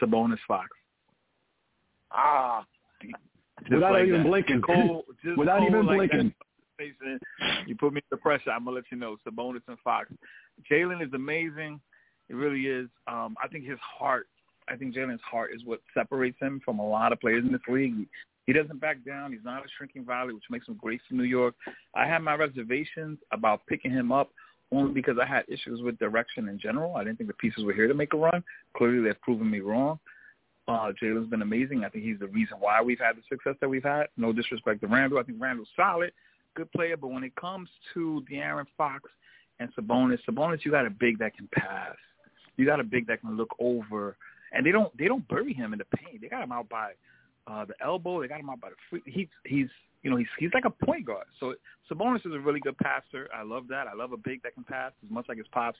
[0.00, 0.68] Sabonis Fox.
[2.12, 2.64] Ah,
[3.70, 4.28] Without like even that.
[4.28, 4.62] blinking.
[4.66, 5.04] Cold,
[5.36, 6.34] Without cold even like blinking.
[6.78, 7.20] that.
[7.66, 8.50] You put me under pressure.
[8.50, 9.16] I'm gonna let you know.
[9.26, 10.10] Sabonis and Fox.
[10.70, 11.80] Jalen is amazing.
[12.28, 12.88] It really is.
[13.06, 14.28] Um, I think his heart.
[14.68, 17.60] I think Jalen's heart is what separates him from a lot of players in this
[17.68, 18.06] league.
[18.46, 19.32] He doesn't back down.
[19.32, 21.54] He's not a shrinking valley, which makes him great for New York.
[21.94, 24.30] I had my reservations about picking him up
[24.72, 26.96] only because I had issues with direction in general.
[26.96, 28.42] I didn't think the pieces were here to make a run.
[28.76, 29.98] Clearly, they've proven me wrong.
[30.68, 31.84] Uh, Jalen's been amazing.
[31.84, 34.06] I think he's the reason why we've had the success that we've had.
[34.16, 35.18] No disrespect to Randle.
[35.18, 36.12] I think Randle's solid,
[36.54, 36.96] good player.
[36.96, 39.08] But when it comes to De'Aaron Fox
[39.60, 41.94] and Sabonis, Sabonis, you got a big that can pass.
[42.56, 44.16] You got a big that can look over,
[44.52, 46.20] and they don't they don't bury him in the paint.
[46.20, 46.92] They got him out by
[47.46, 48.20] uh, the elbow.
[48.20, 49.02] They got him out by the free.
[49.06, 49.68] He's he's
[50.02, 51.26] you know he's he's like a point guard.
[51.40, 51.54] So
[51.90, 53.28] Sabonis is a really good passer.
[53.34, 53.86] I love that.
[53.86, 55.78] I love a big that can pass as much like his pops.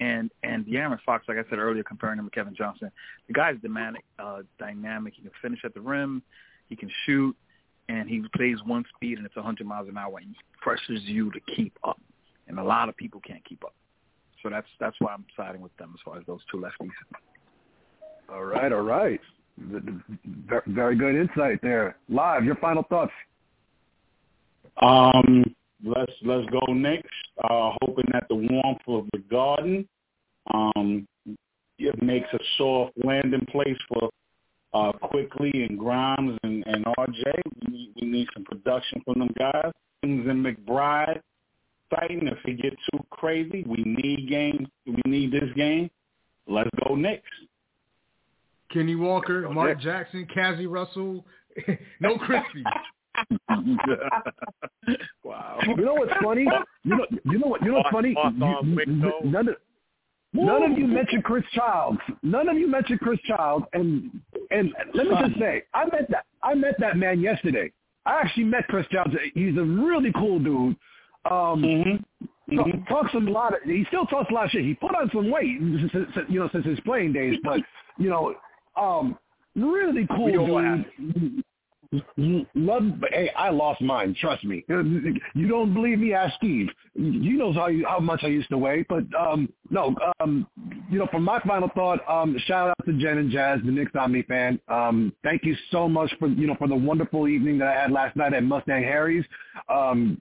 [0.00, 2.90] And and De'Aaron Fox, like I said earlier, comparing him to Kevin Johnson,
[3.28, 4.04] the guy's dynamic.
[4.18, 5.14] Uh, dynamic.
[5.16, 6.22] He can finish at the rim.
[6.68, 7.36] He can shoot,
[7.88, 11.30] and he plays one speed, and it's 100 miles an hour, and he pressures you
[11.32, 12.00] to keep up.
[12.48, 13.74] And a lot of people can't keep up.
[14.42, 16.90] So that's that's why I'm siding with them as far as those two lefties.
[18.28, 19.20] All right, all right.
[19.58, 21.96] Very good insight there.
[22.08, 23.12] Live, your final thoughts.
[24.80, 25.44] Um,
[25.84, 27.08] let's let's go next.
[27.44, 29.86] Uh, hoping that the warmth of the garden
[30.52, 31.06] um,
[31.78, 34.10] it makes a soft landing place for
[34.74, 37.22] uh, Quickley and Grimes and, and RJ.
[37.62, 39.72] We need, we need some production from them guys.
[40.00, 41.20] Things and McBride
[41.90, 42.26] fighting.
[42.26, 44.66] If it gets too crazy, we need game.
[44.86, 45.90] We need this game.
[46.46, 47.30] Let's go next.
[48.72, 51.24] Kenny Walker, Mark Jackson, Cazzie Russell,
[52.00, 52.64] no Christie.
[55.24, 55.58] wow.
[55.66, 56.46] You know what's funny?
[56.84, 57.62] You know, you know what?
[57.62, 58.10] You know what's funny?
[58.10, 59.56] You- None of,
[60.32, 61.98] none of you mentioned Chris Childs.
[62.22, 63.66] None of you mentioned Chris Childs.
[63.74, 64.10] And
[64.50, 67.70] and let me just say, I met that I met that man yesterday.
[68.06, 69.14] I actually met Chris Childs.
[69.34, 70.76] He's a really cool dude.
[71.30, 72.02] Um,
[72.50, 72.56] Mm-hmm.
[72.88, 73.54] talk- talks a lot.
[73.54, 74.64] Of, he still talks a lot of shit.
[74.64, 77.38] He put on some weight, since- since- you know, since his playing days.
[77.44, 77.60] But
[77.98, 78.34] you know,
[78.76, 79.18] um,
[79.54, 80.84] really cool We all have
[81.14, 81.44] dude.
[82.54, 84.16] Love, hey, I lost mine.
[84.18, 84.64] Trust me.
[84.68, 86.14] You don't believe me?
[86.14, 86.68] Ask Steve.
[86.94, 88.86] You knows how you, how much I used to weigh.
[88.88, 90.46] But um, no, um,
[90.90, 93.92] you know, for my final thought, um, shout out to Jen and Jazz, the Knicks
[93.94, 94.58] Omni fan.
[94.68, 97.92] Um, thank you so much for you know for the wonderful evening that I had
[97.92, 99.24] last night at Mustang Harry's.
[99.68, 100.20] Um,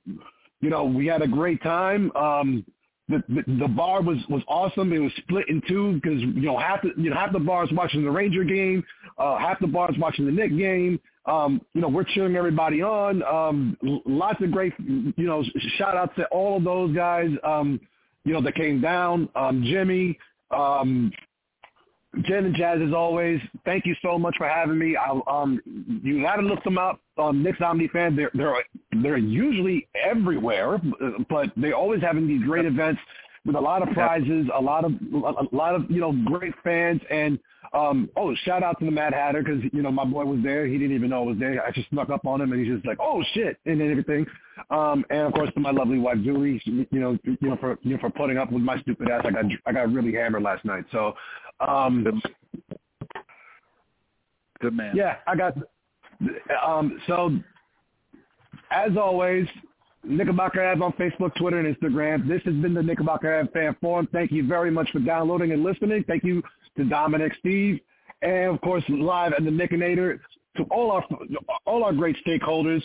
[0.59, 2.11] you know, we had a great time.
[2.17, 2.65] Um,
[3.11, 4.91] the, the the bar was was awesome.
[4.93, 7.69] It was split in two because you know half the you know half the bars
[7.71, 8.83] watching the Ranger game,
[9.17, 10.99] uh, half the bars watching the Knick game.
[11.25, 13.21] Um, you know, we're cheering everybody on.
[13.23, 15.43] Um, lots of great, you know,
[15.77, 17.29] shout outs to all of those guys.
[17.43, 17.79] Um,
[18.23, 19.29] you know, that came down.
[19.35, 20.17] Um, Jimmy,
[20.49, 21.11] um,
[22.23, 24.97] Jen and Jazz, as always, thank you so much for having me.
[24.97, 25.61] I, um,
[26.03, 26.99] you got to look them up.
[27.17, 28.53] Um, Knicks Omni fan, they're they're
[29.01, 30.81] they're usually everywhere,
[31.29, 32.99] but they're always having these great events
[33.45, 37.01] with a lot of prizes, a lot of a lot of you know great fans,
[37.09, 37.39] and
[37.73, 40.67] um, oh, shout out to the Mad Hatter because you know my boy was there.
[40.67, 41.65] He didn't even know I was there.
[41.65, 44.25] I just snuck up on him, and he's just like, oh shit, and everything.
[44.69, 47.93] Um, and of course to my lovely wife Julie, you know, you know for you
[47.93, 49.23] know for putting up with my stupid ass.
[49.25, 51.13] I got I got really hammered last night, so.
[51.59, 52.21] Um,
[54.61, 54.95] Good man.
[54.95, 55.57] yeah, I got.
[56.65, 57.35] Um, so,
[58.69, 59.47] as always,
[60.03, 62.27] Knickerbocker Ave on Facebook, Twitter, and Instagram.
[62.27, 64.07] This has been the Knickerbocker Ave Fan Forum.
[64.11, 66.03] Thank you very much for downloading and listening.
[66.07, 66.41] Thank you
[66.77, 67.79] to Dominic, Steve,
[68.21, 70.19] and of course live at the Nickinator.
[70.57, 71.05] To all our
[71.65, 72.81] all our great stakeholders,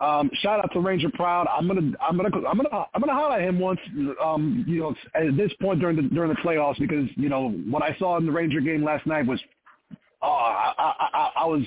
[0.00, 1.48] um, shout out to Ranger Proud.
[1.48, 3.80] I'm gonna I'm gonna I'm gonna I'm gonna highlight him once.
[4.24, 7.82] Um, you know, at this point during the during the playoffs because you know what
[7.82, 9.40] I saw in the Ranger game last night was,
[10.22, 11.62] oh, I I, I, I was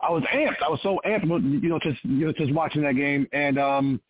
[0.00, 0.62] I was amped.
[0.64, 1.24] I was so amped,
[1.62, 3.26] you know, just you know, just watching that game.
[3.32, 4.00] And um,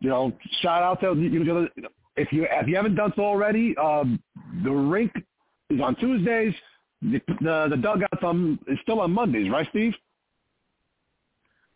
[0.00, 1.68] you know, shout out to you know,
[2.16, 4.22] if you if you haven't done so already, um,
[4.64, 5.12] the rink
[5.70, 6.54] is on Tuesdays.
[7.02, 9.94] The the, the dugouts on is still on Mondays, right, Steve?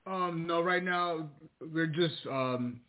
[0.06, 1.30] Um, no, right now
[1.72, 2.80] we're just um,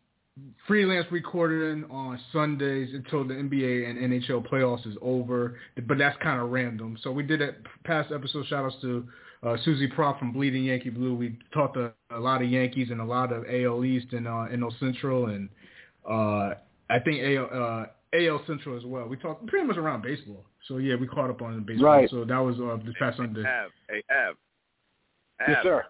[0.68, 5.58] freelance recording on Sundays until the NBA and NHL playoffs is over.
[5.88, 6.98] But that's kind of random.
[7.02, 8.46] So we did it past episode.
[8.48, 9.08] Shout outs to
[9.46, 11.14] uh, Susie Prop from Bleeding Yankee Blue.
[11.16, 14.48] We talked to a lot of Yankees and a lot of AL East and uh,
[14.52, 15.50] NL Central, and
[16.10, 16.56] uh,
[16.90, 17.86] I think AL, uh,
[18.18, 19.08] AL Central as well.
[19.08, 20.46] We talked pretty much around baseball.
[20.68, 21.88] So yeah, we caught up on the baseball.
[21.88, 22.10] Right.
[22.10, 23.42] So that was uh, this past Sunday.
[23.42, 24.36] Av, hey Av,
[25.42, 25.86] Av, Yes, sir.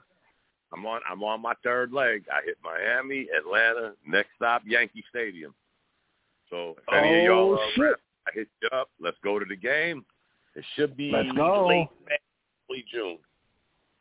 [0.73, 2.25] I'm on I'm on my third leg.
[2.33, 5.53] I hit Miami, Atlanta, next stop Yankee Stadium.
[6.49, 7.83] So if any of y'all Oh, are shit.
[7.83, 7.95] around,
[8.27, 8.89] I hit you up.
[8.99, 10.03] Let's go to the game.
[10.55, 11.67] It should be Let's go.
[11.67, 12.17] late May,
[12.69, 13.17] early June.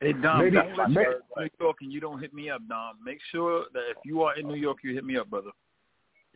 [0.05, 2.51] Hey Dom, Maybe- don't let may- you go New York and you don't hit me
[2.51, 2.99] up, Dom.
[3.03, 5.51] Make sure that if you are in New York, you hit me up, brother.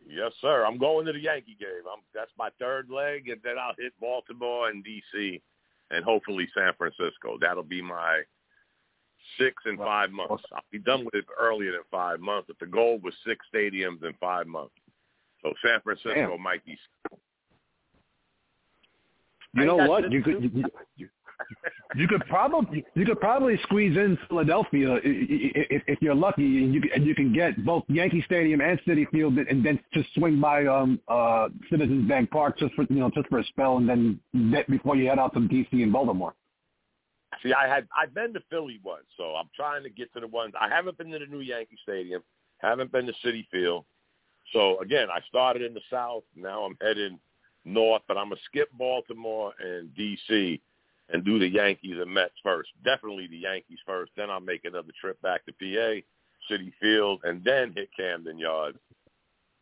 [0.07, 0.65] Yes, sir.
[0.65, 1.83] I'm going to the Yankee game.
[1.85, 5.39] I'm, that's my third leg, and then I'll hit Baltimore and D.C.
[5.91, 7.37] and hopefully San Francisco.
[7.39, 8.23] That'll be my
[9.37, 9.85] six in Wow.
[9.85, 10.43] five months.
[10.51, 14.01] I'll be done with it earlier than five months, but the goal was six stadiums
[14.03, 14.73] in five months.
[15.43, 16.41] So San Francisco Damn.
[16.41, 16.75] might be.
[19.53, 20.11] You know what?
[20.11, 20.49] You could too.
[20.53, 20.63] you,
[20.95, 21.09] you,
[21.95, 26.81] you could probably you could probably squeeze in Philadelphia if, if you're lucky, and you
[26.93, 30.65] and you can get both Yankee Stadium and Citi Field, and then just swing by
[30.65, 34.19] um uh Citizens Bank Park just for you know just for a spell, and then
[34.69, 36.33] before you head out to DC and Baltimore.
[37.43, 40.27] See, I had I've been to Philly once, so I'm trying to get to the
[40.27, 40.53] ones.
[40.59, 42.21] I haven't been to the new Yankee Stadium,
[42.57, 43.85] haven't been to Citi Field.
[44.53, 46.23] So again, I started in the South.
[46.35, 47.19] Now I'm heading
[47.65, 50.61] north, but I'm gonna skip Baltimore and D.C.
[51.11, 52.69] and do the Yankees and Mets first.
[52.83, 54.11] Definitely the Yankees first.
[54.15, 56.01] Then I'll make another trip back to PA,
[56.51, 58.77] Citi Field, and then hit Camden Yards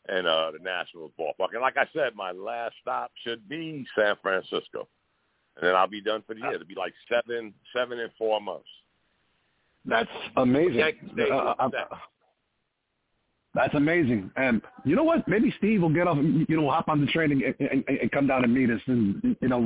[0.10, 1.50] and uh, the Nationals ballpark.
[1.54, 4.88] And like I said, my last stop should be San Francisco
[5.60, 6.54] and then I'll be done for the year.
[6.54, 8.68] It'll be like seven, seven and four months.
[9.86, 10.82] That's amazing.
[11.32, 11.70] Uh, uh,
[13.54, 14.30] that's amazing.
[14.36, 15.28] And you know what?
[15.28, 18.28] Maybe Steve will get off, you know, hop on the train and, and, and come
[18.28, 19.66] down and meet us, and you know,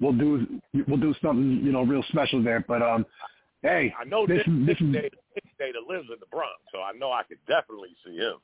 [0.00, 2.64] we'll do we'll do something you know real special there.
[2.66, 3.06] But um,
[3.62, 5.12] hey, I know this Nick, this Nick,
[5.58, 8.36] Data, lives in the Bronx, so I know I could definitely see him.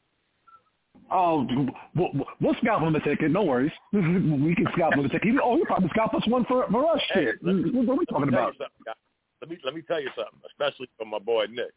[1.11, 1.47] Oh,
[1.95, 2.11] we'll,
[2.41, 3.31] we'll scalp him a ticket.
[3.31, 3.73] No worries.
[3.93, 5.35] we can scalp him a ticket.
[5.43, 7.01] Oh, he'll probably scalp us one for for us.
[7.13, 7.43] Hey, Shit.
[7.43, 8.55] me- what are we talking Let me tell about?
[8.55, 8.95] you something, guys.
[9.43, 11.73] Let me let me tell you something, especially for my boy Nick.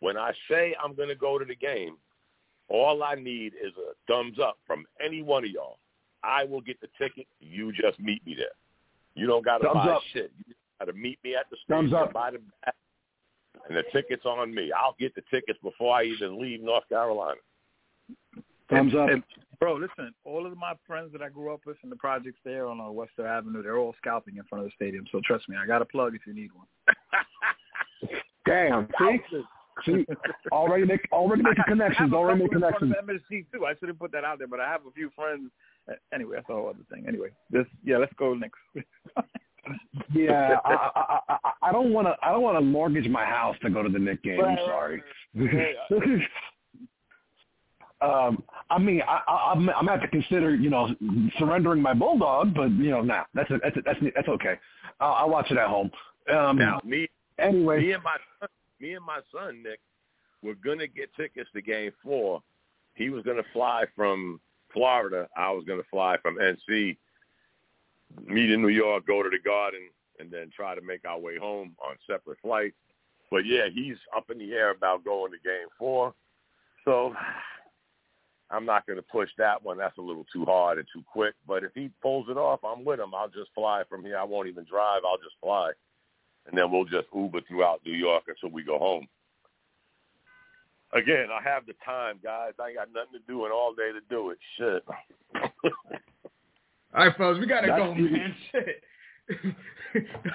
[0.00, 1.96] When I say I'm going to go to the game,
[2.68, 5.78] all I need is a thumbs up from any one of y'all.
[6.22, 7.26] I will get the ticket.
[7.40, 8.48] You just meet me there.
[9.16, 10.02] You don't got to Thumbs buy up.
[10.12, 10.30] shit.
[10.46, 12.12] You got to meet me at the Thumbs stadium, up.
[12.12, 12.74] buy the back,
[13.68, 14.70] and the ticket's on me.
[14.72, 17.40] I'll get the tickets before I even leave North Carolina.
[18.68, 19.08] Thumbs up.
[19.08, 19.22] And,
[19.58, 22.66] bro, listen, all of my friends that I grew up with in the projects there
[22.66, 25.06] on uh, Western Avenue, they're all scalping in front of the stadium.
[25.10, 26.66] So trust me, I got a plug if you need one.
[28.46, 28.88] Damn.
[28.98, 29.42] See,
[29.86, 30.04] see,
[30.52, 32.12] already make already making I connections.
[32.12, 32.94] a Already making in connections.
[33.02, 33.66] MSG too.
[33.66, 35.50] I shouldn't put that out there, but I have a few friends.
[35.88, 37.04] uh, Anyway, that's a whole other thing.
[37.08, 38.58] Anyway, this yeah, let's go next.
[40.14, 42.14] Yeah, I, I, I, I don't want to.
[42.22, 44.40] I don't want to mortgage my house to go to the Knick game.
[44.40, 45.02] I'm sorry.
[45.34, 45.74] right,
[48.00, 50.94] um, I mean, I, I, I'm, I'm have to consider, you know,
[51.38, 54.54] surrendering my bulldog, but you know, nah, that's a, that's a, that's that's okay.
[55.00, 55.90] I'll, I'll watch it at home.
[56.32, 57.08] Um, Now, me
[57.38, 58.48] anyway, me and my son,
[58.80, 59.80] me and my son Nick
[60.42, 62.42] were gonna get tickets to Game Four.
[62.94, 64.40] He was gonna fly from
[64.72, 65.28] Florida.
[65.36, 66.96] I was gonna fly from NC,
[68.26, 69.88] meet in New York, go to the Garden,
[70.18, 72.76] and then try to make our way home on separate flights.
[73.30, 76.14] But yeah, he's up in the air about going to Game Four.
[76.84, 77.14] So
[78.50, 79.78] I'm not going to push that one.
[79.78, 81.34] That's a little too hard and too quick.
[81.46, 83.14] But if he pulls it off, I'm with him.
[83.14, 84.18] I'll just fly from here.
[84.18, 85.02] I won't even drive.
[85.04, 85.72] I'll just fly
[86.48, 89.06] and then we'll just Uber throughout New York until we go home.
[90.92, 92.52] Again, I have the time, guys.
[92.60, 94.38] I ain't got nothing to do and all day to do it.
[94.56, 94.84] Shit.
[96.94, 98.10] All right, fellas, we gotta That's go, easy.
[98.10, 98.34] man.
[98.52, 98.82] Shit.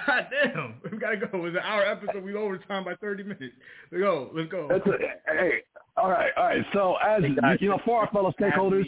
[0.06, 1.26] God damn, we gotta go.
[1.32, 2.22] It was an hour episode.
[2.22, 3.54] We over time by thirty minutes.
[3.90, 4.30] Let's go.
[4.34, 4.68] Let's go.
[4.68, 4.98] that's a,
[5.32, 5.62] hey,
[5.96, 6.64] all right, all right.
[6.74, 8.84] So as Hey, guys, you know, for our fellow stakeholders.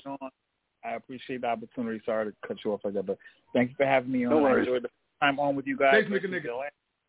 [0.85, 2.01] I appreciate the opportunity.
[2.05, 3.17] Sorry to cut you off like that, but
[3.55, 4.33] thank you for having me on.
[4.33, 4.67] No I worries.
[4.69, 4.91] enjoyed the
[5.23, 5.95] time on with you guys.
[5.95, 6.55] Thanks, Nick and especially the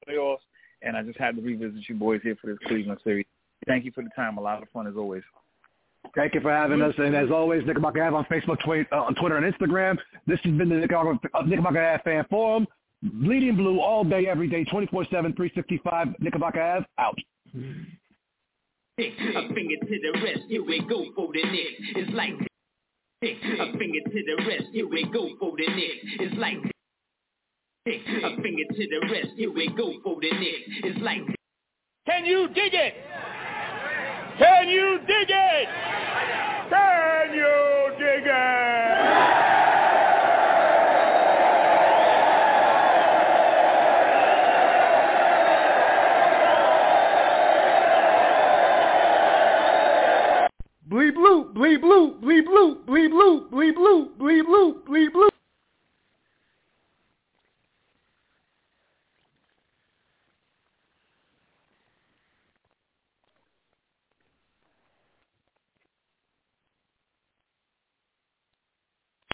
[0.08, 0.38] Playoffs,
[0.82, 3.26] and I just had to revisit you boys here for this Cleveland series.
[3.68, 4.38] Thank you for the time.
[4.38, 5.24] A lot of fun as always.
[6.14, 6.94] Thank you for having us.
[6.98, 9.98] And as always, Knickerbocker Ave on Facebook, Twitter, uh, on Twitter, and Instagram.
[10.28, 12.68] This has been the Knickerbocker, uh, Knickerbocker Ave Fan Forum.
[13.02, 16.08] Bleeding blue all day, every day, 24-7, 365.
[16.20, 17.18] Knickerbocker Ave, out.
[18.98, 21.82] A finger to the rest, here we go for the Knicks.
[21.96, 22.34] It's like
[23.22, 26.06] a finger to the rest, here we go for the Knicks.
[26.20, 26.58] It's like
[27.88, 30.70] a finger to the rest, here we go for the Knicks.
[30.84, 31.20] It's like
[32.08, 32.94] Can you dig it?
[34.40, 35.70] Can you dig it?
[36.72, 38.96] Can you dig it?
[50.88, 55.30] Bleed blue, bleed blue, bleed blue, bleed blue, bleed blue, bleed blue, bleed blue.